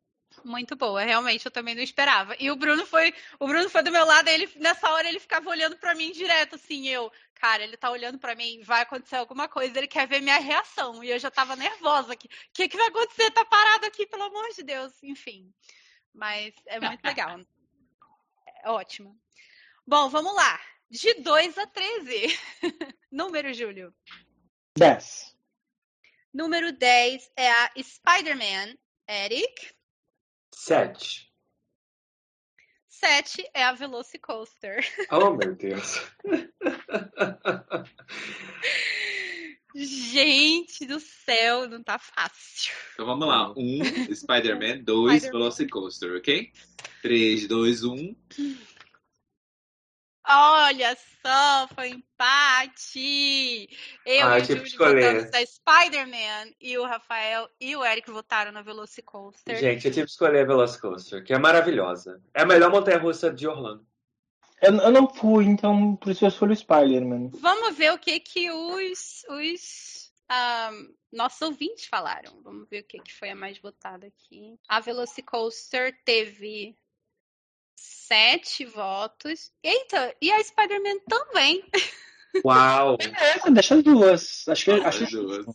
[0.44, 2.36] Muito boa, realmente eu também não esperava.
[2.38, 5.50] E o Bruno foi, o Bruno foi do meu lado, ele nessa hora ele ficava
[5.50, 9.48] olhando para mim direto assim, eu, cara, ele tá olhando para mim, vai acontecer alguma
[9.48, 11.02] coisa, ele quer ver minha reação.
[11.02, 12.26] E eu já tava nervosa aqui.
[12.26, 13.30] O que que vai acontecer?
[13.30, 14.92] Tá parado aqui, pelo amor de Deus.
[15.02, 15.52] Enfim.
[16.14, 17.40] Mas é muito legal.
[18.64, 19.14] É ótima.
[19.86, 20.60] Bom, vamos lá.
[20.90, 22.38] De 2 a 13.
[23.10, 23.94] Número, Júlio.
[24.76, 25.37] 10.
[26.32, 28.76] Número 10 é a Spider-Man.
[29.08, 29.72] Eric.
[30.54, 31.28] 7.
[32.88, 34.84] 7 é a Velocicoaster.
[35.10, 36.02] Oh, meu Deus.
[39.74, 42.74] Gente do céu, não tá fácil.
[42.94, 43.52] Então vamos lá.
[43.56, 43.80] Um,
[44.12, 44.82] Spider-Man.
[44.82, 45.38] Dois, Spider-Man.
[45.38, 46.52] Velocicoaster, ok?
[47.00, 48.14] Três, dois, um.
[50.30, 53.68] Olha só, foi empate.
[54.04, 55.24] Eu Ah, e o tive Júlio que escolher.
[55.24, 59.58] votamos na Spider-Man e o Rafael e o Eric votaram na Velocicoaster.
[59.58, 62.20] Gente, eu tive que escolher a Velocicoaster, que é maravilhosa.
[62.34, 63.86] É a melhor montanha-russa de Orlando.
[64.60, 67.30] Eu, eu não fui, então por isso eu escolho o Spider-Man.
[67.40, 70.70] Vamos ver o que que os, os ah,
[71.12, 72.42] nossos ouvintes falaram.
[72.42, 74.58] Vamos ver o que, que foi a mais votada aqui.
[74.68, 76.76] A Velocicoaster teve
[77.78, 79.52] sete votos.
[79.62, 81.64] Eita, e a Spider-Man também.
[82.44, 82.96] Uau!
[83.00, 84.48] É, deixa as duas.
[84.48, 85.46] Acho que acho As duas.
[85.46, 85.54] O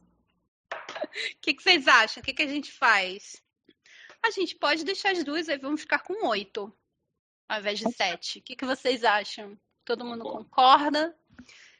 [1.41, 2.21] que, que vocês acham?
[2.21, 3.41] O que, que a gente faz?
[4.21, 6.73] A gente pode deixar as duas, aí vamos ficar com oito,
[7.47, 8.39] ao invés de sete.
[8.39, 9.57] O que, que vocês acham?
[9.83, 11.15] Todo mundo concorda?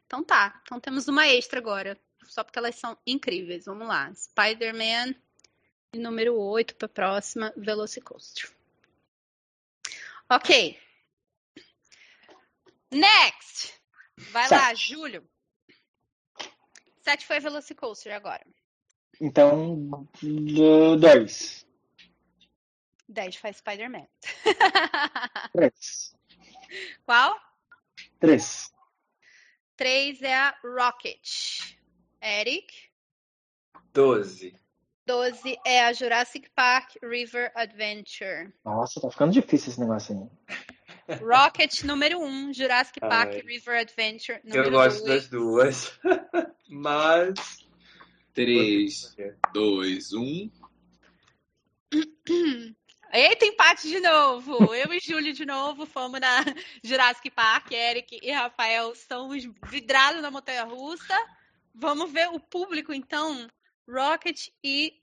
[0.06, 0.62] Então tá.
[0.64, 1.98] Então temos uma extra agora.
[2.26, 3.66] Só porque elas são incríveis.
[3.66, 4.12] Vamos lá.
[4.14, 5.16] Spider-Man
[5.94, 8.52] e número 8 para a próxima, Velocicoaster.
[10.30, 10.80] Ok.
[12.92, 13.74] Next!
[14.32, 14.90] Vai lá, Sete.
[14.94, 15.28] Júlio.
[17.02, 18.46] 7 foi Velocicoaster agora.
[19.20, 21.66] Então, do- dois.
[23.10, 24.08] 10 faz Spider-Man.
[25.54, 26.16] Três.
[27.06, 27.40] Qual?
[28.20, 28.72] Três.
[29.76, 31.76] 3 é a Rocket.
[32.22, 32.74] Eric.
[33.94, 34.56] 12.
[35.06, 38.54] 12 é a Jurassic Park River Adventure.
[38.64, 40.30] Nossa, tá ficando difícil esse negócio aí.
[41.20, 43.42] Rocket número 1, Jurassic Park Ai.
[43.42, 45.10] River Adventure número Eu gosto 2.
[45.10, 46.00] das duas.
[46.70, 47.64] Mas.
[48.34, 49.16] Três,
[49.54, 50.50] dois, um.
[53.14, 54.74] Eita, empate de novo.
[54.74, 56.44] Eu e Júlio de novo fomos na
[56.84, 57.72] Jurassic Park.
[57.72, 61.16] Eric e Rafael estamos vidrados na montanha russa.
[61.76, 63.48] Vamos ver o público, então.
[63.88, 64.94] Rocket e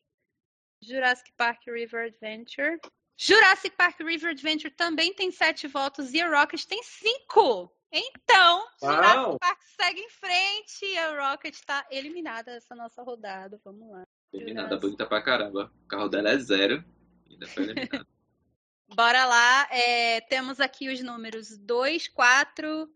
[0.82, 2.78] Jurassic Park River Adventure.
[3.16, 7.70] Jurassic Park River Adventure também tem sete votos e a Rocket tem cinco.
[7.92, 9.38] Então, Jurassic Uau!
[9.38, 13.60] Park segue em frente e a Rocket está eliminada dessa nossa rodada.
[13.64, 14.04] Vamos lá.
[14.32, 15.72] Eliminada bonita pra caramba.
[15.84, 16.84] O carro dela é zero.
[17.28, 18.06] Ainda foi eliminada.
[18.94, 19.68] Bora lá.
[19.70, 22.90] é, temos aqui os números 2, 4,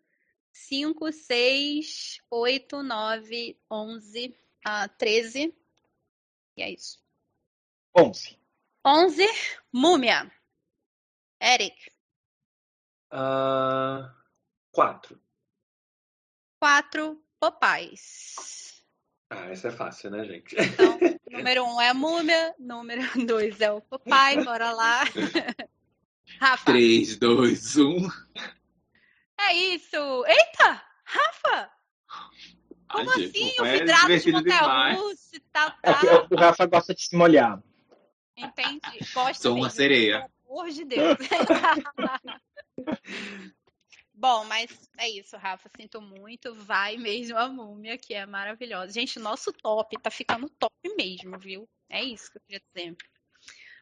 [0.53, 5.55] 5, 6, 8, 9, 11, ah, 13.
[6.57, 6.99] E é isso.
[7.97, 8.39] Onze.
[8.85, 9.27] 11,
[9.73, 10.31] Múmia.
[11.41, 11.91] Eric.
[13.11, 14.15] Ah,
[14.71, 15.21] quatro.
[16.61, 18.85] 4, Popais.
[19.31, 20.55] Ah, essa é fácil, né, gente?
[20.59, 20.99] Então,
[21.31, 24.45] número 1 um é a Múmia, número 2 é o Popeye.
[24.45, 25.05] Bora lá.
[26.41, 26.65] Rafa.
[26.65, 28.09] Três, dois, um.
[29.39, 30.25] É isso.
[30.27, 30.83] Eita!
[31.05, 31.74] Rafa!
[32.95, 33.55] Como Ai, assim?
[33.59, 34.99] não O é vidrado de montanha demais.
[34.99, 36.29] russa e tal, É que tal.
[36.31, 37.61] o Rafa gosta de se molhar.
[38.37, 38.99] Entendi.
[39.13, 40.31] Gosto Sou uma mesmo, sereia.
[40.45, 41.19] Pelo amor de Deus.
[44.15, 45.69] Bom, mas é isso, Rafa.
[45.77, 46.55] Sinto muito.
[46.55, 48.93] Vai mesmo a múmia, que é maravilhosa.
[48.93, 51.69] Gente, o nosso top tá ficando top mesmo, viu?
[51.91, 52.97] É isso que eu queria dizer.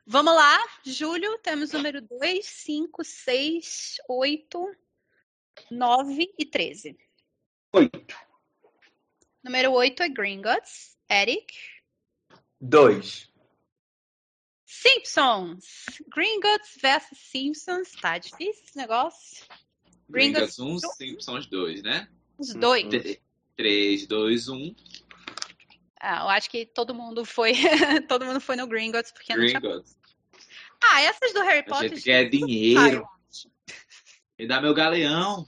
[0.06, 1.38] Vamos lá, Júlio.
[1.38, 4.76] Temos número 2, 5, 6, 8,
[5.70, 6.96] 9 e 13.
[7.74, 8.16] Oito.
[9.42, 10.96] Número 8 é Gringotts.
[11.10, 11.54] Eric.
[12.60, 13.28] Dois.
[14.64, 15.86] Simpsons.
[16.08, 17.92] Gringotts versus Simpsons.
[18.00, 19.44] Tá difícil esse negócio.
[20.08, 22.08] Gringos 1, Simpsons 2, né?
[22.38, 22.84] Os dois.
[22.84, 23.16] Uhum.
[23.56, 24.76] 3, 2, 1.
[26.00, 27.52] Ah, eu acho que todo mundo foi.
[28.08, 29.60] todo mundo foi no Gringotts, porque não tinha.
[30.82, 31.90] Ah, essas do Harry A Potter.
[31.90, 33.06] gente quer dinheiro.
[34.38, 35.46] Me dá meu galeão.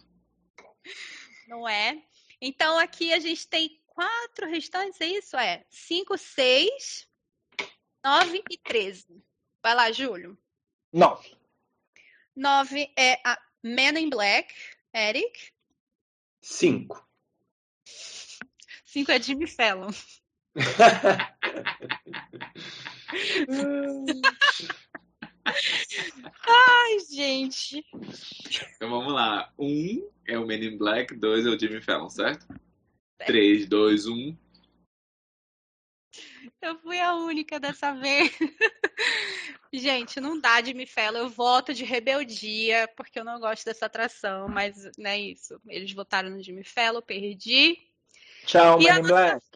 [1.48, 2.02] Não é?
[2.40, 5.36] Então aqui a gente tem quatro restantes, é isso?
[5.36, 7.08] É 5, 6,
[8.04, 9.24] 9 e 13.
[9.62, 10.36] Vai lá, Júlio.
[10.92, 11.36] Nove.
[12.36, 14.52] 9 é a Man in Black.
[14.92, 15.52] Eric.
[16.40, 17.04] Cinco.
[17.84, 19.90] 5 é Jimmy Fallon.
[26.46, 27.84] Ai, gente.
[28.76, 29.52] Então vamos lá.
[29.58, 32.46] 1 é o Men in Black, 2 é o Jimmy Fallon, certo?
[33.18, 34.36] 3, 2, 1.
[36.60, 38.30] Eu fui a única dessa vez.
[39.72, 41.18] Gente, não dá de me fela.
[41.18, 45.60] Eu voto de rebeldia, porque eu não gosto dessa atração, mas não é isso.
[45.66, 47.76] Eles votaram no Jimmy Fallon, perdi.
[48.46, 49.46] Tchau, Man in Black.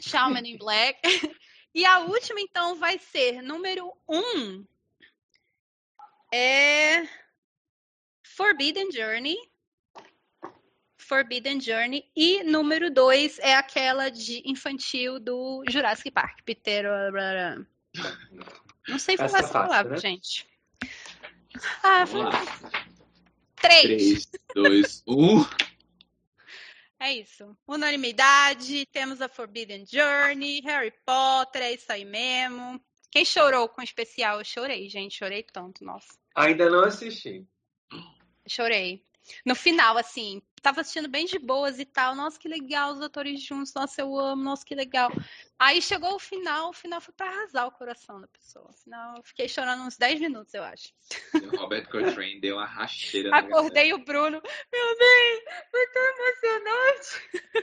[0.00, 1.00] Tchau, Man in Black.
[1.72, 4.66] E a última, então, vai ser número um.
[6.32, 7.06] É
[8.24, 9.36] Forbidden Journey.
[11.10, 12.08] Forbidden Journey.
[12.14, 16.38] E número dois é aquela de infantil do Jurassic Park.
[16.44, 16.84] Peter.
[18.86, 19.98] Não sei falar essa palavra, né?
[19.98, 20.46] gente.
[21.82, 22.40] Ah, vamos lá.
[23.56, 24.26] Três.
[24.26, 25.44] Três, dois, um.
[27.00, 27.56] É isso.
[27.66, 32.80] Unanimidade, temos a Forbidden Journey, Harry Potter, é isso aí mesmo.
[33.10, 34.38] Quem chorou com o especial?
[34.38, 36.16] Eu chorei, gente, chorei tanto, nossa.
[36.36, 37.44] Ainda não assisti.
[38.46, 39.09] Chorei.
[39.44, 42.14] No final, assim, tava assistindo bem de boas e tal.
[42.14, 43.72] Nossa, que legal os atores juntos.
[43.74, 44.42] Nossa, eu amo.
[44.42, 45.10] Nossa, que legal.
[45.58, 46.70] Aí chegou o final.
[46.70, 48.66] O final foi para arrasar o coração da pessoa.
[48.68, 50.92] No final, eu fiquei chorando uns 10 minutos, eu acho.
[51.34, 53.36] O Robert Coltrane deu uma rasteira.
[53.36, 54.40] Acordei o Bruno.
[54.72, 57.60] Meu bem, foi tão emocionante.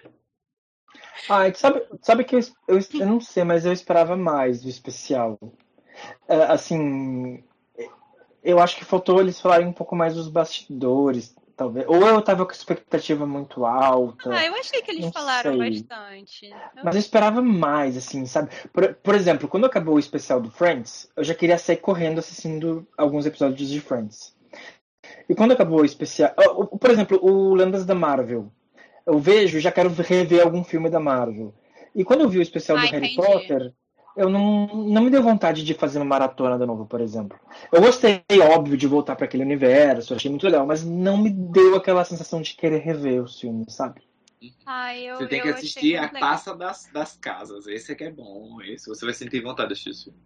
[1.30, 5.38] Ah, sabe, sabe que eu, eu, eu não sei, mas eu esperava mais do especial.
[6.28, 7.44] É, assim,
[8.44, 11.86] eu acho que faltou eles falarem um pouco mais dos bastidores, talvez.
[11.88, 14.30] Ou eu tava com expectativa muito alta.
[14.34, 15.70] Ah, eu achei que eles falaram sei.
[15.70, 16.56] bastante.
[16.84, 18.52] Mas eu esperava mais, assim, sabe?
[18.72, 22.88] Por, por exemplo, quando acabou o especial do Friends, eu já queria sair correndo assistindo
[22.96, 24.38] alguns episódios de Friends.
[25.28, 26.32] E quando acabou o especial.
[26.80, 28.52] Por exemplo, o Lendas da Marvel.
[29.06, 31.54] Eu vejo, já quero rever algum filme da Marvel.
[31.96, 33.74] E quando eu vi o especial ah, do Harry Potter,
[34.18, 37.40] eu não, não me deu vontade de fazer uma maratona de novo, por exemplo.
[37.72, 41.76] Eu gostei, óbvio, de voltar para aquele universo, achei muito legal, mas não me deu
[41.76, 44.02] aquela sensação de querer rever os filmes, sabe?
[44.66, 47.68] Ai, eu, você tem que assistir a Taça das, das Casas.
[47.68, 48.62] Esse é que é bom.
[48.62, 50.20] Esse você vai sentir vontade de assistir esse filme.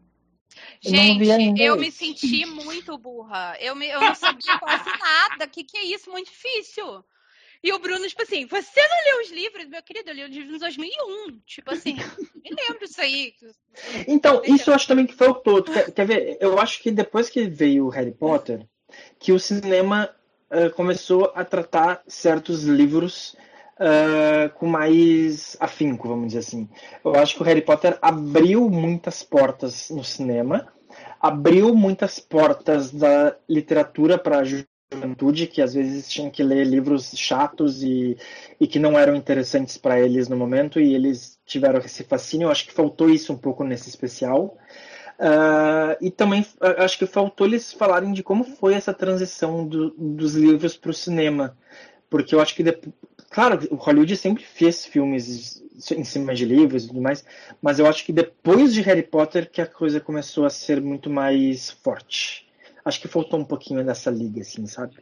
[0.81, 3.55] Gente, eu, eu me senti muito burra.
[3.59, 5.45] Eu, me, eu não sabia quase nada.
[5.45, 6.09] O que, que é isso?
[6.11, 7.03] Muito difícil.
[7.63, 9.67] E o Bruno, tipo assim, você não leu os livros?
[9.67, 11.39] Meu querido, eu li os livros em 2001.
[11.45, 11.95] Tipo assim,
[12.43, 13.33] me lembro disso aí.
[14.07, 15.61] Então, isso eu acho também que faltou.
[15.61, 16.37] Quer, quer ver?
[16.39, 18.65] Eu acho que depois que veio o Harry Potter,
[19.19, 20.09] que o cinema
[20.49, 23.35] uh, começou a tratar certos livros
[23.77, 26.67] uh, com mais afinco, vamos dizer assim.
[27.05, 30.67] Eu acho que o Harry Potter abriu muitas portas no cinema,
[31.19, 34.43] abriu muitas portas da literatura para
[34.93, 38.17] juventude que às vezes tinham que ler livros chatos e,
[38.59, 42.45] e que não eram interessantes para eles no momento e eles tiveram esse fascínio.
[42.45, 44.57] Eu acho que faltou isso um pouco nesse especial.
[45.17, 46.45] Uh, e também
[46.77, 50.93] acho que faltou eles falarem de como foi essa transição do, dos livros para o
[50.93, 51.55] cinema.
[52.09, 52.63] Porque eu acho que,
[53.29, 55.63] claro, o Hollywood sempre fez filmes
[55.95, 57.23] em cima de livros e tudo mais,
[57.61, 61.09] mas eu acho que depois de Harry Potter que a coisa começou a ser muito
[61.09, 62.50] mais forte
[62.83, 64.97] acho que faltou um pouquinho dessa liga, assim, sabe?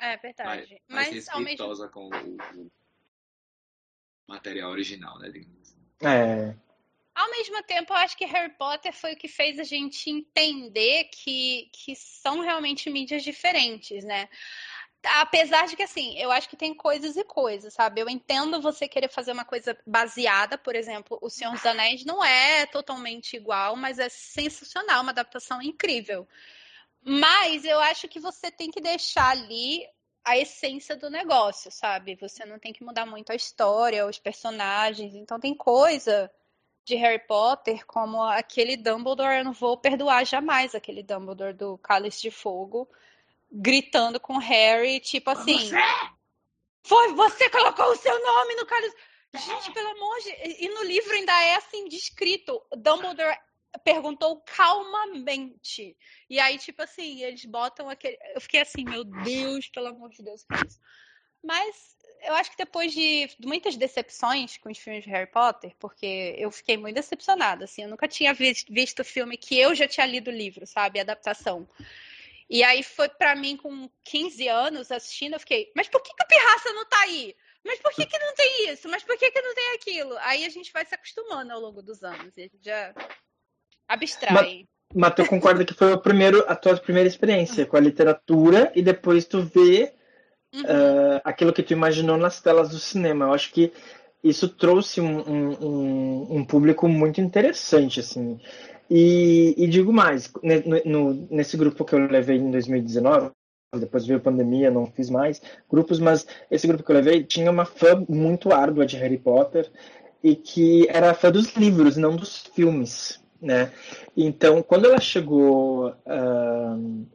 [0.00, 0.80] É verdade.
[0.88, 1.88] Mais, mais ao mesmo...
[1.90, 2.70] com o, o,
[4.28, 5.28] material original, né?
[5.28, 5.76] Assim.
[6.02, 6.54] É.
[7.14, 11.04] Ao mesmo tempo, eu acho que Harry Potter foi o que fez a gente entender
[11.04, 14.28] que, que são realmente mídias diferentes, né?
[15.06, 18.00] apesar de que, assim, eu acho que tem coisas e coisas, sabe?
[18.00, 22.24] Eu entendo você querer fazer uma coisa baseada, por exemplo, O Senhor dos Anéis não
[22.24, 26.26] é totalmente igual, mas é sensacional, uma adaptação incrível.
[27.08, 29.86] Mas eu acho que você tem que deixar ali
[30.24, 32.16] a essência do negócio, sabe?
[32.16, 35.14] Você não tem que mudar muito a história, os personagens.
[35.14, 36.28] Então tem coisa
[36.84, 42.22] de Harry Potter como aquele Dumbledore, eu não vou perdoar jamais aquele Dumbledore do Cálice
[42.22, 42.88] de Fogo
[43.52, 45.76] gritando com Harry, tipo assim, você?
[46.82, 48.96] foi você colocou o seu nome no Cálice.
[49.32, 50.64] Gente, pelo amor de...
[50.64, 53.38] E no livro ainda é assim descrito, Dumbledore
[53.84, 55.96] perguntou calmamente.
[56.28, 58.18] E aí, tipo assim, eles botam aquele.
[58.34, 60.80] Eu fiquei assim, meu Deus, pelo amor de Deus, que é isso?
[61.42, 66.34] Mas eu acho que depois de muitas decepções com os filmes de Harry Potter, porque
[66.38, 70.06] eu fiquei muito decepcionada, assim, eu nunca tinha visto, visto filme que eu já tinha
[70.06, 71.68] lido o livro, sabe, a adaptação.
[72.48, 76.24] E aí foi para mim com 15 anos assistindo, eu fiquei, mas por que, que
[76.24, 77.34] o Pirraça não tá aí?
[77.66, 78.88] Mas por que, que não tem isso?
[78.88, 80.16] Mas por que, que não tem aquilo?
[80.18, 82.36] Aí a gente vai se acostumando ao longo dos anos.
[82.36, 82.94] E a gente já
[83.88, 84.32] Abstrai.
[84.32, 84.64] Mas,
[84.94, 88.82] mas tu concorda que foi o primeiro, a tua primeira experiência com a literatura e
[88.82, 89.92] depois tu vê
[90.54, 90.62] uhum.
[90.62, 93.26] uh, aquilo que tu imaginou nas telas do cinema.
[93.26, 93.72] Eu acho que
[94.22, 98.40] isso trouxe um, um, um público muito interessante, assim.
[98.90, 103.30] E, e digo mais, no, no, nesse grupo que eu levei em 2019,
[103.78, 107.50] depois veio a pandemia, não fiz mais grupos, mas esse grupo que eu levei tinha
[107.50, 109.68] uma fã muito árdua de Harry Potter
[110.22, 113.72] e que era fã dos livros, não dos filmes, né?
[114.16, 117.06] Então, quando ela chegou uh,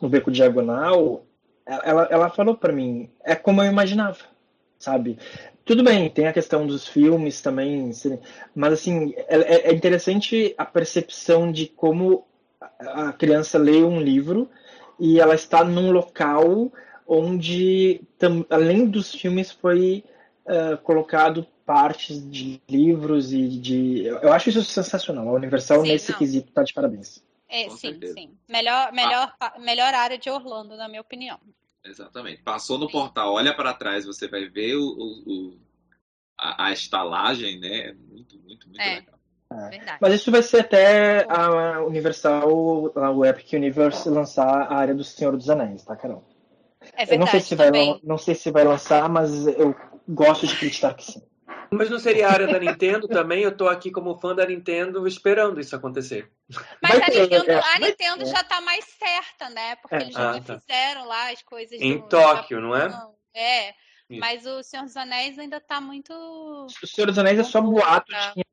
[0.00, 1.24] no Beco Diagonal,
[1.66, 4.18] ela, ela falou para mim, é como eu imaginava,
[4.78, 5.18] sabe?
[5.64, 7.90] Tudo bem, tem a questão dos filmes também,
[8.54, 12.26] mas assim, é, é interessante a percepção de como
[12.80, 14.48] a criança lê um livro
[14.98, 16.72] e ela está num local
[17.06, 18.02] onde,
[18.48, 20.04] além dos filmes, foi
[20.46, 24.04] uh, colocado partes de livros e de.
[24.06, 25.28] Eu acho isso sensacional.
[25.28, 26.18] A Universal, sim, nesse não.
[26.18, 27.22] quesito, está de parabéns.
[27.48, 28.14] É, Com sim, certeza.
[28.14, 28.36] sim.
[28.48, 29.56] Melhor, melhor, ah.
[29.56, 31.38] melhor área de Orlando, na minha opinião.
[31.84, 32.42] Exatamente.
[32.42, 35.58] Passou no portal, olha para trás, você vai ver o, o
[36.36, 37.92] a, a, estalagem, né?
[37.92, 38.96] Muito, muito, muito é.
[38.96, 39.20] legal.
[39.52, 39.96] É.
[40.00, 45.36] Mas isso vai ser até a Universal, o Epic Universe lançar a área do Senhor
[45.36, 46.24] dos Anéis, tá, Carol?
[46.94, 47.70] É verdade, eu não sei se vai,
[48.02, 49.74] não sei se vai lançar, mas eu
[50.08, 51.22] gosto de acreditar que sim.
[51.70, 53.42] Mas não seria a área da Nintendo também?
[53.42, 56.30] Eu tô aqui como fã da Nintendo esperando isso acontecer.
[56.82, 59.76] Mas a Nintendo, a Nintendo já tá mais certa, né?
[59.76, 60.00] Porque é.
[60.02, 60.58] eles já ah, tá.
[60.58, 61.80] fizeram lá as coisas.
[61.80, 62.88] Em do, Tóquio, não é?
[63.34, 63.74] É.
[64.18, 66.12] Mas o Senhor dos Anéis ainda tá muito.
[66.12, 68.28] O Senhor dos Anéis é só boato tá.
[68.28, 68.44] de quem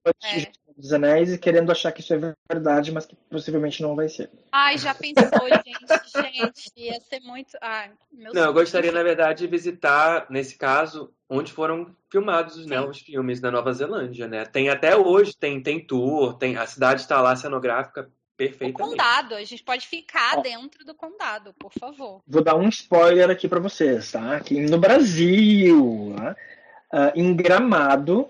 [0.43, 0.51] é.
[0.75, 4.29] dos Anéis e querendo achar que isso é verdade, mas que possivelmente não vai ser.
[4.51, 5.25] Ai, já pensou,
[5.65, 6.31] gente?
[6.31, 7.57] gente, ia ser muito.
[7.61, 12.79] Ai, meu Não, eu gostaria, na verdade, de visitar, nesse caso, onde foram filmados né,
[12.79, 14.45] os filmes da Nova Zelândia, né?
[14.45, 18.81] Tem até hoje, tem, tem tour, tem, a cidade está lá cenográfica perfeitamente.
[18.81, 22.21] O condado, a gente pode ficar dentro do condado, por favor.
[22.27, 24.35] Vou dar um spoiler aqui para vocês, tá?
[24.35, 28.29] Aqui no Brasil, uh, em Gramado,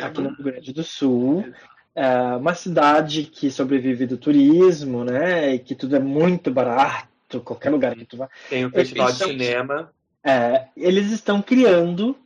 [0.00, 5.54] aqui no Rio Grande do Sul, uh, uma cidade que sobrevive do turismo, né?
[5.54, 8.30] E que tudo é muito barato, qualquer lugar que tu vá.
[8.48, 9.92] Tem o um festival de cinema.
[10.24, 12.16] É, eles estão criando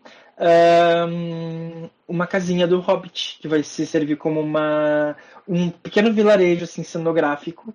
[0.43, 5.17] um, uma casinha do Hobbit, que vai se servir como uma,
[5.47, 7.71] um pequeno vilarejo assim, cenográfico.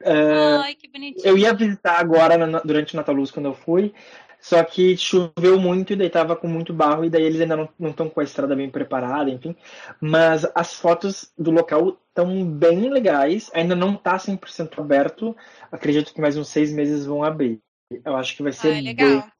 [0.00, 1.26] Uh, Ai, que bonitinho.
[1.26, 3.92] Eu ia visitar agora durante o Natal Luz quando eu fui,
[4.40, 7.90] só que choveu muito e daí tava com muito barro, e daí eles ainda não
[7.90, 9.56] estão com a estrada bem preparada, enfim.
[10.00, 15.36] Mas as fotos do local estão bem legais, ainda não tá 100% aberto,
[15.70, 17.60] acredito que mais uns seis meses vão abrir.
[18.04, 19.08] Eu acho que vai ser Ai, legal.
[19.08, 19.32] bem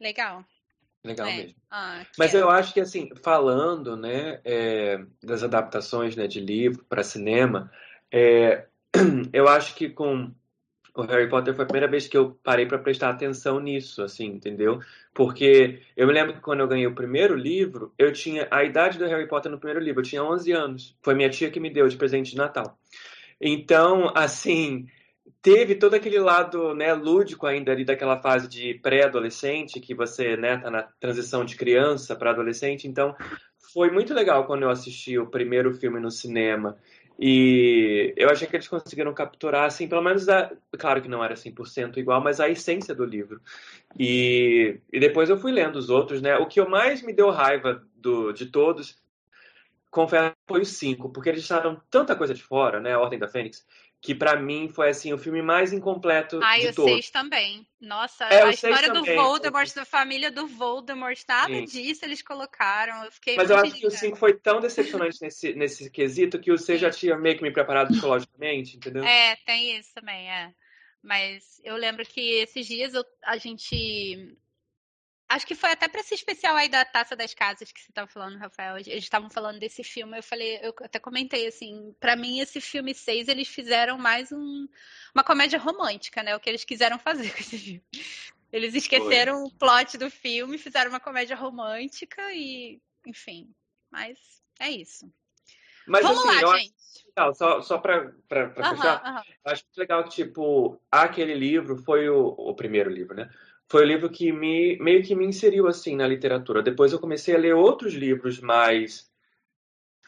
[0.00, 0.44] Legal.
[1.08, 1.36] Legal é.
[1.36, 1.56] mesmo.
[1.70, 2.40] Ah, Mas é.
[2.40, 7.70] eu acho que, assim, falando né, é, das adaptações né, de livro para cinema,
[8.12, 8.66] é,
[9.32, 10.30] eu acho que com
[10.94, 14.26] o Harry Potter foi a primeira vez que eu parei para prestar atenção nisso, assim,
[14.26, 14.80] entendeu?
[15.14, 18.98] Porque eu me lembro que quando eu ganhei o primeiro livro, eu tinha a idade
[18.98, 20.96] do Harry Potter no primeiro livro, eu tinha 11 anos.
[21.02, 22.76] Foi minha tia que me deu de presente de Natal.
[23.40, 24.88] Então, assim,
[25.42, 30.58] teve todo aquele lado né, lúdico ainda ali daquela fase de pré-adolescente, que você né,
[30.58, 32.86] tá na transição de criança para adolescente.
[32.86, 33.14] Então,
[33.72, 36.76] foi muito legal quando eu assisti o primeiro filme no cinema.
[37.18, 41.34] E eu achei que eles conseguiram capturar, assim, pelo menos, a, claro que não era
[41.34, 43.40] 100% igual, mas a essência do livro.
[43.98, 46.36] E, e depois eu fui lendo os outros, né?
[46.36, 49.02] O que mais me deu raiva do, de todos,
[49.90, 52.94] confesso, foi os cinco, porque eles deixaram tanta coisa de fora, né?
[52.94, 53.66] A Ordem da Fênix,
[54.00, 56.92] que para mim foi assim o filme mais incompleto Ai, de o todos.
[56.92, 57.66] seis também.
[57.80, 61.64] Nossa, é, a história do Voldemort, da família do Voldemort, nada Sim.
[61.64, 63.04] disso eles colocaram.
[63.04, 66.50] Eu fiquei Mas eu acho que o 5 foi tão decepcionante nesse, nesse quesito que
[66.50, 69.04] o 6 já tinha meio que me preparado psicologicamente, entendeu?
[69.04, 70.52] É, tem isso também, é.
[71.02, 74.36] Mas eu lembro que esses dias eu, a gente
[75.28, 78.06] Acho que foi até para esse especial aí da Taça das Casas que você estava
[78.06, 78.78] falando, Rafael.
[78.78, 80.16] Eles estavam falando desse filme.
[80.16, 84.66] Eu falei, eu até comentei assim, para mim esse filme 6 eles fizeram mais um,
[85.14, 86.34] uma comédia romântica, né?
[86.34, 87.84] O que eles quiseram fazer com esse filme.
[88.50, 89.48] Eles esqueceram foi.
[89.48, 93.54] o plot do filme, fizeram uma comédia romântica e, enfim.
[93.90, 94.18] Mas
[94.58, 95.12] é isso.
[95.86, 96.78] Mas, Vamos assim, lá, gente.
[97.34, 98.12] Só só para
[98.50, 99.32] puxar, uhum.
[99.44, 103.28] acho legal que, tipo, aquele livro foi o, o primeiro livro, né?
[103.68, 106.62] Foi o livro que me meio que me inseriu assim na literatura.
[106.62, 109.08] Depois eu comecei a ler outros livros mais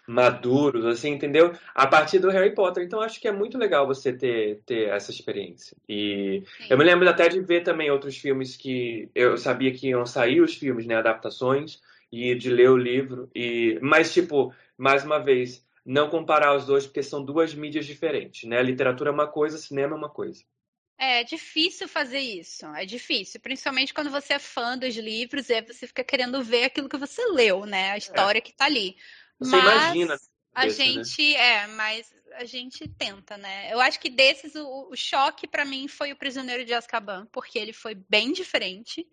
[0.07, 1.53] maduros, assim, entendeu?
[1.75, 2.83] A partir do Harry Potter.
[2.83, 5.77] Então acho que é muito legal você ter, ter essa experiência.
[5.89, 6.67] E Sim.
[6.71, 10.41] eu me lembro até de ver também outros filmes que eu sabia que iam sair
[10.41, 11.81] os filmes, né, adaptações
[12.11, 16.87] e de ler o livro e mas tipo, mais uma vez, não comparar os dois
[16.87, 18.59] porque são duas mídias diferentes, né?
[18.59, 20.43] A literatura é uma coisa, cinema é uma coisa.
[21.03, 25.87] É difícil fazer isso, é difícil, principalmente quando você é fã dos livros e você
[25.87, 27.93] fica querendo ver aquilo que você leu, né?
[27.93, 28.43] A história é.
[28.43, 28.95] que tá ali.
[29.39, 30.19] Você mas imagina.
[30.55, 30.93] A desse, né?
[30.93, 31.39] gente, né?
[31.41, 33.73] é, mas a gente tenta, né?
[33.73, 37.59] Eu acho que desses, o, o choque para mim foi o Prisioneiro de Azkaban, porque
[37.59, 39.07] ele foi bem diferente.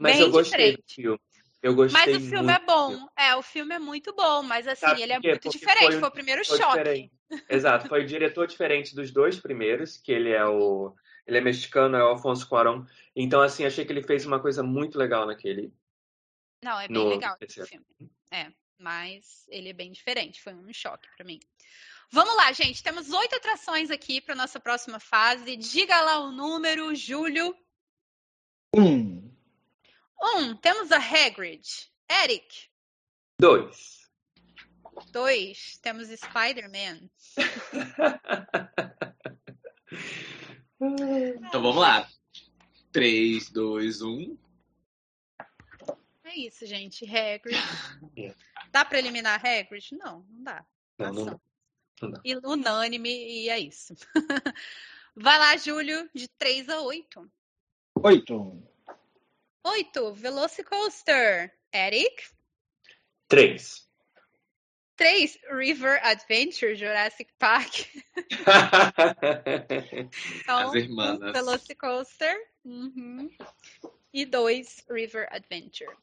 [0.00, 0.76] Mas bem eu gostei diferente.
[0.78, 1.20] do filme.
[1.62, 2.66] Eu gostei Mas o filme é muito.
[2.66, 3.08] bom.
[3.16, 5.78] É, o filme é muito bom, mas assim, Sabe ele é muito Porque diferente.
[5.78, 6.78] foi Foi, um- o primeiro foi choque.
[6.78, 7.12] diferente.
[7.48, 10.92] Exato, foi o diretor diferente dos dois primeiros, que ele é o.
[11.30, 12.84] Ele é mexicano, é o Alfonso Cuarón.
[13.14, 15.72] Então, assim, achei que ele fez uma coisa muito legal naquele.
[16.60, 17.86] Não, é bem No legal esse filme.
[18.32, 20.42] É, mas ele é bem diferente.
[20.42, 21.38] Foi um choque pra mim.
[22.10, 22.82] Vamos lá, gente.
[22.82, 25.56] Temos oito atrações aqui para nossa próxima fase.
[25.56, 27.56] Diga lá o número, Júlio.
[28.74, 29.32] Um.
[30.20, 31.88] Um, temos a Hagrid.
[32.10, 32.68] Eric.
[33.38, 34.10] Dois.
[35.12, 37.08] Dois, temos Spider-Man.
[40.80, 42.08] Então vamos lá.
[42.92, 44.38] 3, 2, 1.
[46.24, 47.04] É isso, gente.
[47.04, 47.56] Hagrid.
[48.72, 49.94] Dá pra eliminar Hagrid?
[49.96, 50.66] Não, não dá.
[50.98, 51.40] Não, não.
[52.02, 52.20] Não dá.
[52.24, 53.94] E unânime, e é isso.
[55.14, 57.30] Vai lá, Júlio, de 3 a 8.
[57.96, 58.62] Oito.
[59.64, 61.58] 8, Velocicoaster.
[61.72, 62.30] Eric.
[65.00, 65.38] Três.
[65.38, 67.86] 3, River Adventure Jurassic Park.
[70.42, 71.18] Então, As irmãs.
[71.22, 72.36] um Velocicoaster.
[72.64, 73.30] Uhum.
[74.12, 75.96] E 2, River Adventure.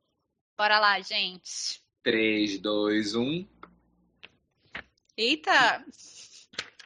[0.57, 1.79] Bora lá, gente.
[2.01, 3.47] 3, 2, 1.
[5.15, 5.85] Eita!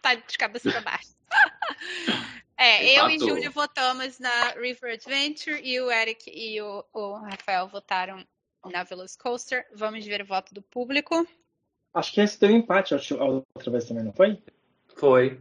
[0.01, 1.15] Tá de cabeça pra baixo.
[2.57, 3.29] É, eu e Empatou.
[3.29, 8.23] Júlio votamos na River Adventure e o Eric e o, o Rafael votaram
[8.65, 9.65] na Velocicoaster.
[9.73, 11.27] Vamos ver o voto do público.
[11.93, 14.41] Acho que esse deu empate a outra vez também, não foi?
[14.95, 15.39] Foi.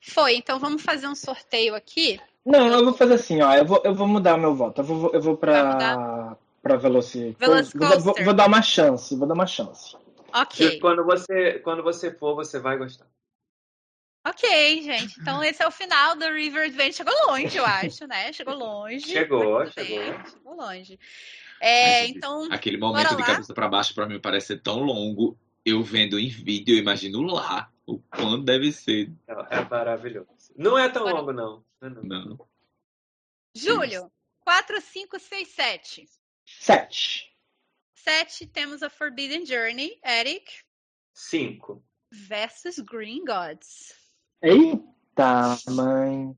[0.00, 2.18] Foi, então vamos fazer um sorteio aqui.
[2.44, 3.52] Não, eu vou fazer assim, ó.
[3.54, 4.80] Eu vou, eu vou mudar meu voto.
[4.80, 7.36] Eu vou, eu vou pra, pra Veloci.
[7.38, 9.94] Vou, vou, vou dar uma chance, vou dar uma chance.
[10.32, 10.80] Ok.
[10.80, 13.06] Quando você, quando você for, você vai gostar.
[14.26, 15.18] Ok, gente.
[15.20, 16.92] Então esse é o final do River Adventure.
[16.92, 18.32] Chegou longe, eu acho, né?
[18.32, 19.00] Chegou longe.
[19.00, 19.98] Chegou, chegou.
[19.98, 20.98] bem, Chegou longe.
[21.60, 23.26] É, então, Aquele momento de lá.
[23.26, 25.36] cabeça pra baixo pra mim parece ser tão longo.
[25.70, 29.12] Eu vendo em vídeo, eu imagino lá o quanto deve ser.
[29.26, 30.52] É é maravilhoso.
[30.56, 31.64] Não é tão longo, não.
[31.80, 32.48] Não é não.
[33.54, 34.10] Júlio,
[34.40, 36.08] 4, 5, 6, 7.
[36.46, 37.30] Sete.
[37.94, 40.50] 7 temos a Forbidden Journey, Eric,
[41.14, 41.84] Cinco.
[42.10, 43.94] versus Green Gods.
[44.42, 46.34] Eita, mãe.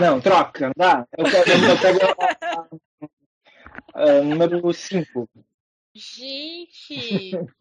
[0.00, 1.06] Não, troca, não dá?
[1.16, 2.58] Eu pego, eu pego a-
[3.94, 5.28] a- a número 5.
[5.94, 7.30] Gente!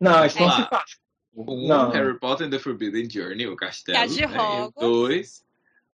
[0.00, 0.68] Não, isso não se lá.
[0.68, 0.98] faz.
[1.36, 1.90] Um, Não.
[1.90, 3.98] Harry Potter and the Forbidden Journey, o castelo.
[3.98, 4.70] Que é de né?
[4.78, 5.44] Dois,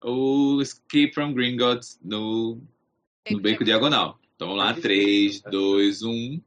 [0.04, 2.62] o Escape from Gringotts no,
[3.30, 4.20] no Beco Diagonal.
[4.36, 6.42] Então vamos lá, 3, 2, 1.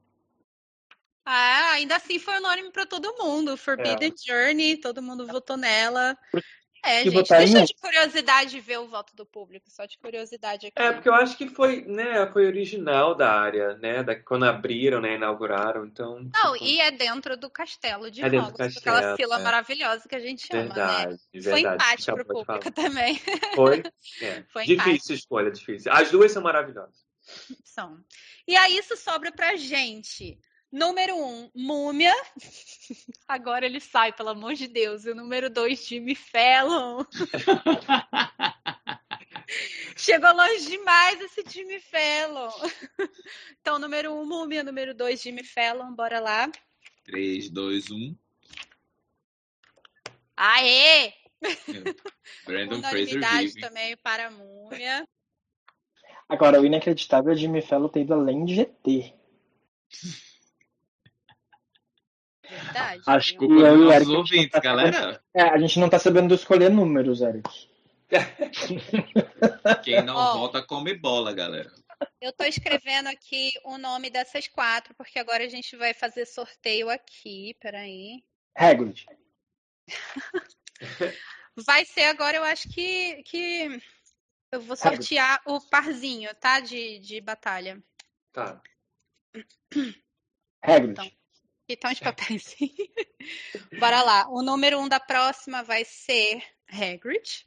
[1.24, 3.56] Ah, ainda assim foi unânime para todo mundo.
[3.56, 6.16] Forbidden Journey, todo mundo votou nela.
[6.84, 7.64] É, Que gente, em deixa um.
[7.64, 10.82] de curiosidade ver o voto do público, só de curiosidade aqui.
[10.82, 15.00] É, porque eu acho que foi, né, foi original da área, né, da, quando abriram,
[15.00, 16.18] né, inauguraram, então...
[16.34, 19.40] Não, tipo, e é dentro do castelo de É dentro do Hogwarts, aquela castelo, fila
[19.40, 19.42] é.
[19.42, 20.68] maravilhosa que a gente chama, né?
[20.74, 21.74] Verdade, Foi verdade.
[21.74, 22.24] empate de falar.
[22.24, 23.20] público também.
[23.54, 23.82] Foi?
[24.20, 24.42] É.
[24.52, 25.14] Foi difícil empate.
[25.14, 25.92] escolha, difícil.
[25.92, 26.96] As duas são maravilhosas.
[27.64, 27.98] São.
[28.46, 30.36] E aí isso sobra pra gente.
[30.72, 32.14] Número um, Múmia.
[33.28, 35.04] Agora ele sai, pelo amor de Deus.
[35.04, 37.04] E o número dois, Jimmy Fallon.
[39.98, 42.48] Chegou longe demais esse Jimmy Fallon.
[43.60, 44.64] Então, número um, Múmia.
[44.64, 45.94] Número dois, Jimmy Fallon.
[45.94, 46.50] Bora lá.
[47.04, 48.16] 3, 2, 1.
[50.36, 51.12] Aê!
[52.46, 53.60] Brandon Fraser vive.
[53.60, 55.06] também para a Múmia.
[56.28, 59.14] Agora, o inacreditável é Jimmy Fallon ter ido além de GT.
[62.52, 63.02] Verdade.
[63.06, 65.22] Acho que e o Eric, ouvintes, tá- galera.
[65.34, 67.48] É, a gente não tá sabendo escolher números, Eric.
[69.84, 70.38] Quem não Ó.
[70.38, 71.72] vota come bola, galera.
[72.20, 76.90] Eu tô escrevendo aqui o nome dessas quatro, porque agora a gente vai fazer sorteio
[76.90, 77.56] aqui.
[77.60, 78.22] Peraí.
[78.56, 79.06] Hagrid.
[81.66, 83.80] Vai ser agora, eu acho que, que
[84.50, 85.04] eu vou Hagrid.
[85.04, 86.60] sortear o parzinho, tá?
[86.60, 87.82] De, de batalha.
[88.32, 88.60] Tá.
[90.62, 90.92] Hagrid.
[90.92, 91.10] Então.
[91.72, 92.54] Então, de papéis.
[93.78, 94.28] Bora lá.
[94.28, 97.46] O número um da próxima vai ser Hagrid.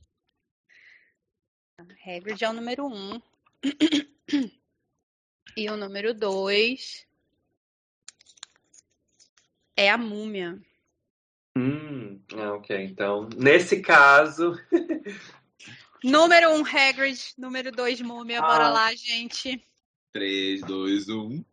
[2.05, 3.21] Hagrid é o número um.
[5.57, 7.05] E o número dois
[9.77, 10.59] é a múmia.
[11.57, 12.83] Hum, ah, ok.
[12.83, 14.53] Então, nesse caso,
[16.03, 17.33] Número um, Hagrid.
[17.37, 18.41] Número dois, múmia.
[18.41, 18.69] Bora Ah.
[18.71, 19.65] lá, gente.
[20.13, 21.43] 3, 2, 1.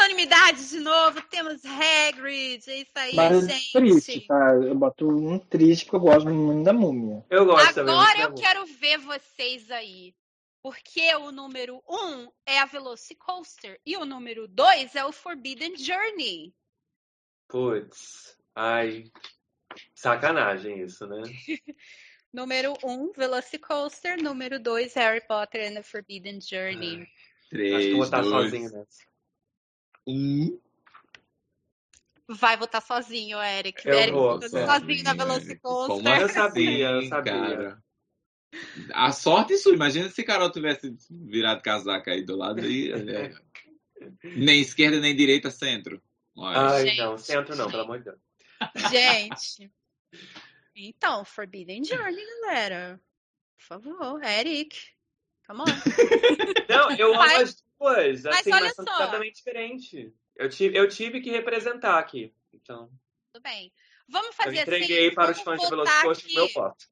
[0.00, 1.20] Unanimidade de novo.
[1.28, 2.68] Temos Hagrid.
[2.70, 3.72] É isso aí, Mas gente.
[3.72, 4.54] triste, tá?
[4.54, 7.22] Eu boto um triste porque eu gosto muito da múmia.
[7.28, 7.94] eu gosto também.
[7.94, 10.14] Agora eu quero ver vocês aí.
[10.62, 15.76] Porque o número 1 um é a Velocicoaster e o número 2 é o Forbidden
[15.76, 16.54] Journey.
[17.48, 19.04] Putz, ai,
[19.94, 21.22] sacanagem isso, né?
[22.32, 24.22] número 1, um, Velocicoaster.
[24.22, 27.06] Número 2, Harry Potter and the Forbidden Journey.
[27.50, 29.09] Três, Acho que eu vou estar dois, sozinho nessa.
[30.06, 30.58] Um.
[32.28, 33.86] Vai votar sozinho, Eric.
[33.86, 36.20] Eu Eric vou, sozinho na Como Velocicoaster.
[36.20, 37.32] Eu sabia, eu sabia.
[37.32, 37.82] cara?
[38.92, 39.74] A sorte sua.
[39.74, 42.60] Imagina se Carol tivesse virado casaca aí do lado.
[42.60, 43.34] Aí, é,
[44.22, 46.02] nem esquerda, nem direita, centro.
[46.36, 48.18] Olha, Ai, Gente, não, centro não, pelo amor de Deus.
[48.90, 49.70] Gente.
[50.82, 52.98] Então, Forbidden Journey, galera.
[53.58, 54.78] Por favor, Eric.
[55.46, 55.64] Come on.
[56.70, 58.90] Não, eu amo as duas, mas assim, olha mas são só.
[58.92, 60.12] completamente diferentes.
[60.36, 62.34] Eu tive, eu tive que representar aqui.
[62.52, 62.90] Então,
[63.32, 63.72] Tudo bem.
[64.08, 65.14] Vamos eu fazer entreguei assim.
[65.14, 66.84] para os fãs de botar Velocicoaster o meu aqui- voto.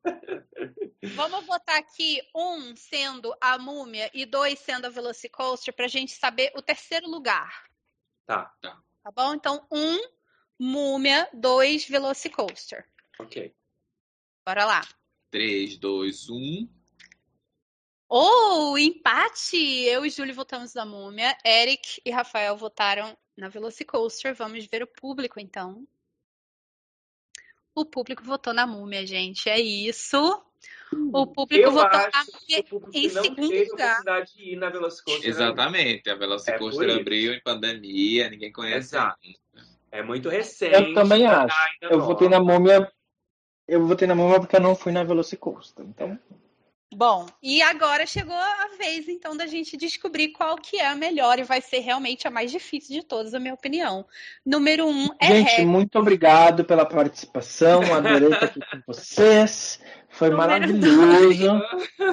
[1.14, 6.52] Vamos botar aqui um sendo a múmia e dois sendo a Velocicoaster pra gente saber
[6.56, 7.64] o terceiro lugar.
[8.26, 9.34] Tá, Tá bom?
[9.34, 9.98] Então, um
[10.58, 12.86] múmia, dois Velocicoaster.
[13.18, 13.52] ok.
[14.46, 14.80] Bora lá.
[15.30, 16.68] 3, 2, 1.
[18.08, 19.56] Oh, empate!
[19.84, 21.36] Eu e Júlio votamos na múmia.
[21.44, 24.34] Eric e Rafael votaram na Velocicoaster.
[24.34, 25.86] Vamos ver o público, então.
[27.74, 29.48] O público votou na múmia, gente.
[29.48, 30.42] É isso.
[31.12, 32.60] O público Eu votou na múmia.
[32.60, 33.66] o público em não segundo lugar.
[34.00, 35.28] oportunidade de ir na Velocicoaster.
[35.28, 36.08] Exatamente.
[36.10, 36.98] A É Velocicoaster isso.
[37.00, 38.96] abriu em pandemia, ninguém conhece.
[38.96, 39.18] Exato.
[39.92, 40.74] É muito recente.
[40.74, 41.56] Eu também tá acho.
[41.82, 42.04] Eu nova.
[42.06, 42.90] votei na múmia.
[43.66, 45.84] Eu votei na múmia porque eu não fui na Velocicoaster.
[45.84, 46.18] Então,
[46.94, 51.38] Bom, e agora chegou a vez, então, da gente descobrir qual que é a melhor
[51.38, 54.06] e vai ser realmente a mais difícil de todas, na minha opinião.
[54.44, 57.82] Número um é gente, muito obrigado pela participação.
[57.94, 59.80] Adorei estar aqui com vocês.
[60.08, 61.60] Foi Número maravilhoso.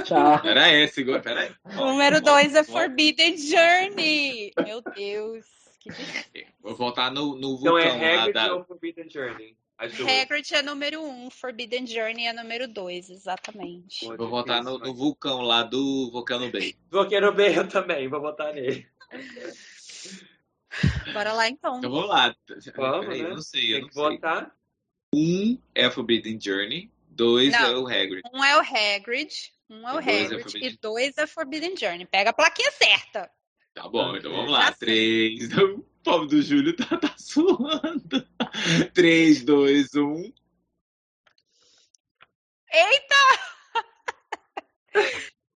[0.03, 0.41] Tchau.
[0.41, 1.76] Pera aí, segura, pera aí.
[1.76, 4.52] Número dois é Forbidden Journey.
[4.61, 5.45] Meu Deus,
[5.80, 6.45] que.
[6.61, 8.53] Vou voltar no, no Então vulcão é lá Hagrid da.
[8.53, 9.56] ou Forbidden Journey?
[9.77, 10.22] Duas.
[10.22, 14.06] Hagrid é número um, Forbidden Journey é número dois, exatamente.
[14.06, 16.76] Vou voltar no, no vulcão lá do Volcano Bay.
[16.89, 18.88] Vou querer ver eu também, vou votar nele.
[21.14, 21.77] Bora lá, então.
[21.77, 22.35] Então vamos lá.
[22.76, 23.30] Vamos, Peraí, né?
[23.30, 24.03] Eu não sei, eu Tem não que sei.
[24.03, 24.52] votar.
[25.14, 27.60] Um é Forbidden Journey, dois Não.
[27.60, 28.22] é o Hagrid.
[28.34, 29.34] Um é o Hagrid,
[29.69, 30.69] um é o E dois é Hagrid Forbidden.
[30.69, 32.06] e dois é Forbidden Journey.
[32.06, 33.30] Pega a plaquinha certa.
[33.73, 34.72] Tá bom, então vamos lá.
[34.72, 35.49] Três.
[36.06, 38.27] O pobre do Júlio tá, tá suando.
[38.94, 40.32] Três, dois, um.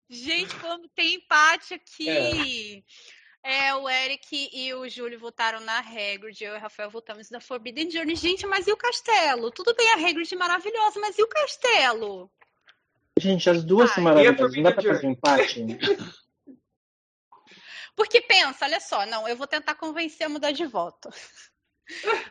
[0.08, 2.84] Gente, como tem empate aqui.
[3.42, 3.74] É.
[3.74, 7.90] o Eric e o Júlio votaram na Hagrid, eu e o Rafael votamos na Forbidden
[7.90, 8.16] Journey.
[8.16, 9.50] Gente, mas e o castelo?
[9.50, 12.30] Tudo bem, a Hagrid é maravilhosa, mas e o castelo?
[13.18, 14.56] Gente, as duas Ah, são e maravilhosas.
[14.56, 15.64] Não dá pra fazer um empate?
[17.96, 21.08] Porque pensa, olha só, não, eu vou tentar convencer a mudar de voto.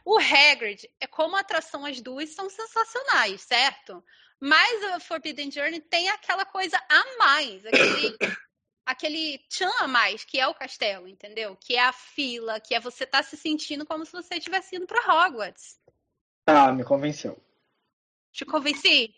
[0.05, 4.03] O Hagrid é como atração, as duas são sensacionais, certo?
[4.39, 8.17] Mas a Forbidden Journey tem aquela coisa a mais, aquele,
[8.85, 11.57] aquele tchan a mais, que é o castelo, entendeu?
[11.57, 14.87] Que é a fila, que é você estar se sentindo como se você estivesse indo
[14.87, 15.77] para Hogwarts.
[16.45, 17.39] Tá, me convenceu.
[18.31, 19.13] Te convenci?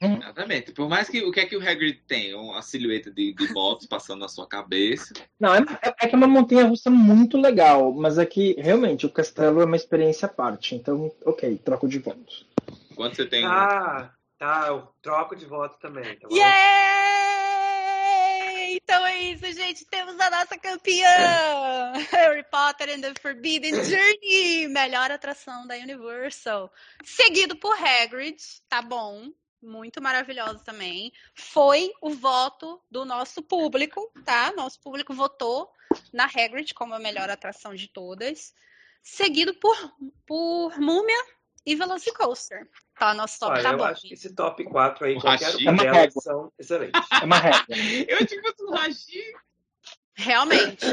[0.00, 0.72] Exatamente.
[0.72, 2.34] Por mais que o que é que o Hagrid tem?
[2.34, 5.12] Uma silhueta de, de motos passando na sua cabeça.
[5.38, 9.10] Não, é, é que é uma montanha russa muito legal, mas é que realmente o
[9.10, 10.74] castelo é uma experiência à parte.
[10.74, 12.46] Então, ok, troco de votos.
[12.94, 13.44] Quando você tem.
[13.44, 14.66] Ah, tá.
[14.68, 16.16] Eu troco de voto também.
[16.16, 16.36] Tá bom?
[16.36, 17.00] Yay!
[18.72, 19.84] Então é isso, gente.
[19.86, 21.92] Temos a nossa campeã!
[22.12, 24.68] Harry Potter and the Forbidden Journey!
[24.68, 26.72] Melhor atração da Universal.
[27.04, 28.36] Seguido por Hagrid,
[28.68, 29.32] tá bom?
[29.62, 31.12] Muito maravilhosa também.
[31.34, 34.52] Foi o voto do nosso público, tá?
[34.52, 35.70] Nosso público votou
[36.12, 38.54] na Hagrid como a melhor atração de todas.
[39.02, 39.76] Seguido por,
[40.26, 41.24] por Múmia
[41.64, 42.68] e Velocicoaster.
[42.98, 43.84] Tá, nosso top Olha, tá eu bom.
[43.84, 47.00] acho que esse top 4 aí, O qualquer uma É delas são excelentes.
[47.20, 47.64] É uma regra.
[48.08, 49.34] Eu achei que fosse um Rashi.
[50.14, 50.84] Realmente.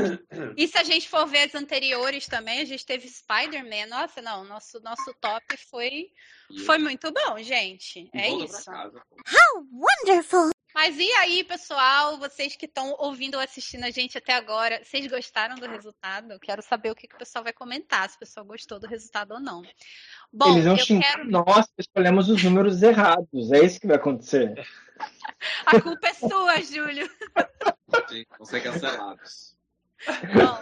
[0.55, 3.87] E se a gente for ver as anteriores também, a gente teve Spider-Man.
[3.87, 6.09] Nossa, não, nosso, nosso top foi,
[6.65, 8.09] foi muito bom, gente.
[8.13, 8.63] É isso.
[8.65, 9.01] pra casa.
[10.73, 15.07] Mas e aí, pessoal, vocês que estão ouvindo ou assistindo a gente até agora, vocês
[15.07, 16.31] gostaram do resultado?
[16.31, 18.85] Eu quero saber o que, que o pessoal vai comentar, se o pessoal gostou do
[18.85, 19.63] resultado ou não.
[20.31, 21.31] Bom, Eles vão eu xingar quero.
[21.31, 23.51] nós escolhemos os números errados.
[23.51, 24.53] É isso que vai acontecer.
[25.65, 27.09] A culpa é sua, Júlio.
[28.11, 29.57] Gente, Vão ser cancelados.
[30.05, 30.59] Bom,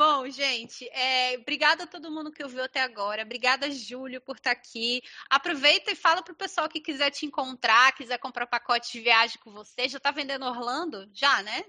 [0.00, 3.22] Bom, gente, é, obrigada a todo mundo que ouviu até agora.
[3.22, 5.02] Obrigada, Júlio, por estar aqui.
[5.28, 9.38] Aproveita e fala para o pessoal que quiser te encontrar, quiser comprar pacote de viagem
[9.44, 9.90] com você.
[9.90, 11.06] Já está vendendo Orlando?
[11.12, 11.64] Já, né?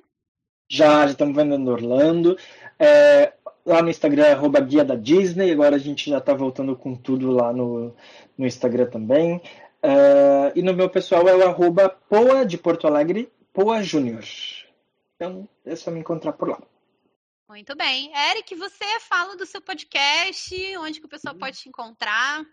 [0.70, 2.38] Já, já estamos vendendo Orlando.
[2.80, 3.34] É,
[3.66, 5.52] lá no Instagram, arroba Guia da Disney.
[5.52, 7.94] Agora a gente já está voltando com tudo lá no,
[8.38, 9.42] no Instagram também.
[9.84, 14.24] É, e no meu pessoal é o arroba Poa de Porto Alegre, Poa Júnior.
[15.18, 16.71] Então é só me encontrar por lá.
[17.52, 18.10] Muito bem.
[18.16, 22.46] Eric, você fala do seu podcast, onde que o pessoal pode te encontrar?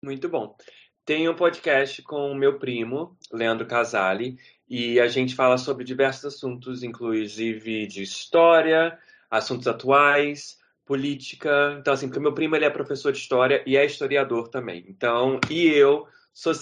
[0.00, 0.56] Muito bom.
[1.04, 4.38] Tenho um podcast com o meu primo, Leandro Casali,
[4.68, 8.96] e a gente fala sobre diversos assuntos, inclusive de história,
[9.28, 11.76] assuntos atuais, política.
[11.80, 14.84] Então, assim, porque meu primo ele é professor de história e é historiador também.
[14.86, 16.52] Então, e eu sou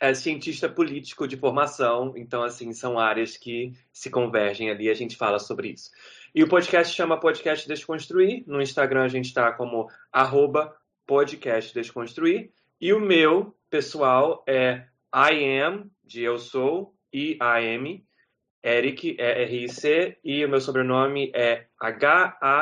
[0.00, 2.12] é, cientista político de formação.
[2.14, 4.90] Então, assim, são áreas que se convergem ali.
[4.90, 5.90] A gente fala sobre isso.
[6.36, 8.44] E o podcast chama Podcast Desconstruir.
[8.46, 10.76] No Instagram a gente está como arroba
[11.06, 12.50] podcast Desconstruir.
[12.78, 14.84] E o meu pessoal é
[15.14, 18.04] I am, de eu sou, I-A-M,
[18.62, 22.58] Eric, é R-I-C, e o meu sobrenome é H-A-R-D-I-N-G.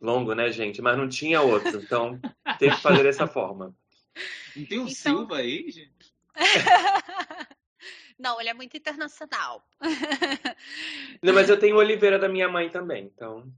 [0.00, 0.82] Longo, né, gente?
[0.82, 2.18] Mas não tinha outro, então
[2.58, 3.72] teve que fazer dessa forma.
[4.56, 4.94] Não tem um então...
[4.96, 6.12] Silva aí, gente?
[8.18, 9.64] Não, ele é muito internacional.
[11.22, 13.50] Não, mas eu tenho Oliveira da minha mãe também, então.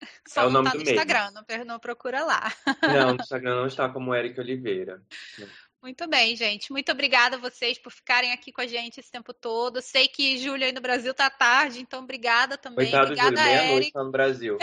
[0.28, 2.52] Só é o nome tá no do Instagram, não, não procura lá.
[2.82, 5.02] Não, no Instagram não está como Eric Oliveira.
[5.82, 6.72] Muito bem, gente.
[6.72, 9.80] Muito obrigada a vocês por ficarem aqui com a gente esse tempo todo.
[9.80, 12.90] Sei que Júlia aí no Brasil tá tarde, então obrigada também.
[12.90, 14.58] Coitado, obrigada, Júlia, meia-noite tá no Brasil.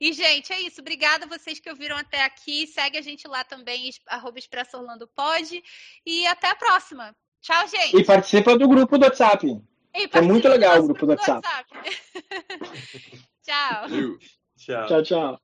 [0.00, 0.80] e, gente, é isso.
[0.80, 2.66] Obrigada a vocês que ouviram até aqui.
[2.68, 5.10] Segue a gente lá também, arroba Expresso Orlando.
[6.06, 7.14] E até a próxima.
[7.46, 7.96] Tchau, gente.
[7.96, 9.62] E participa do grupo do WhatsApp.
[10.12, 11.46] É muito legal o grupo do WhatsApp.
[11.46, 11.68] WhatsApp.
[13.46, 13.86] tchau.
[14.58, 15.02] Tchau, tchau.
[15.04, 15.40] tchau.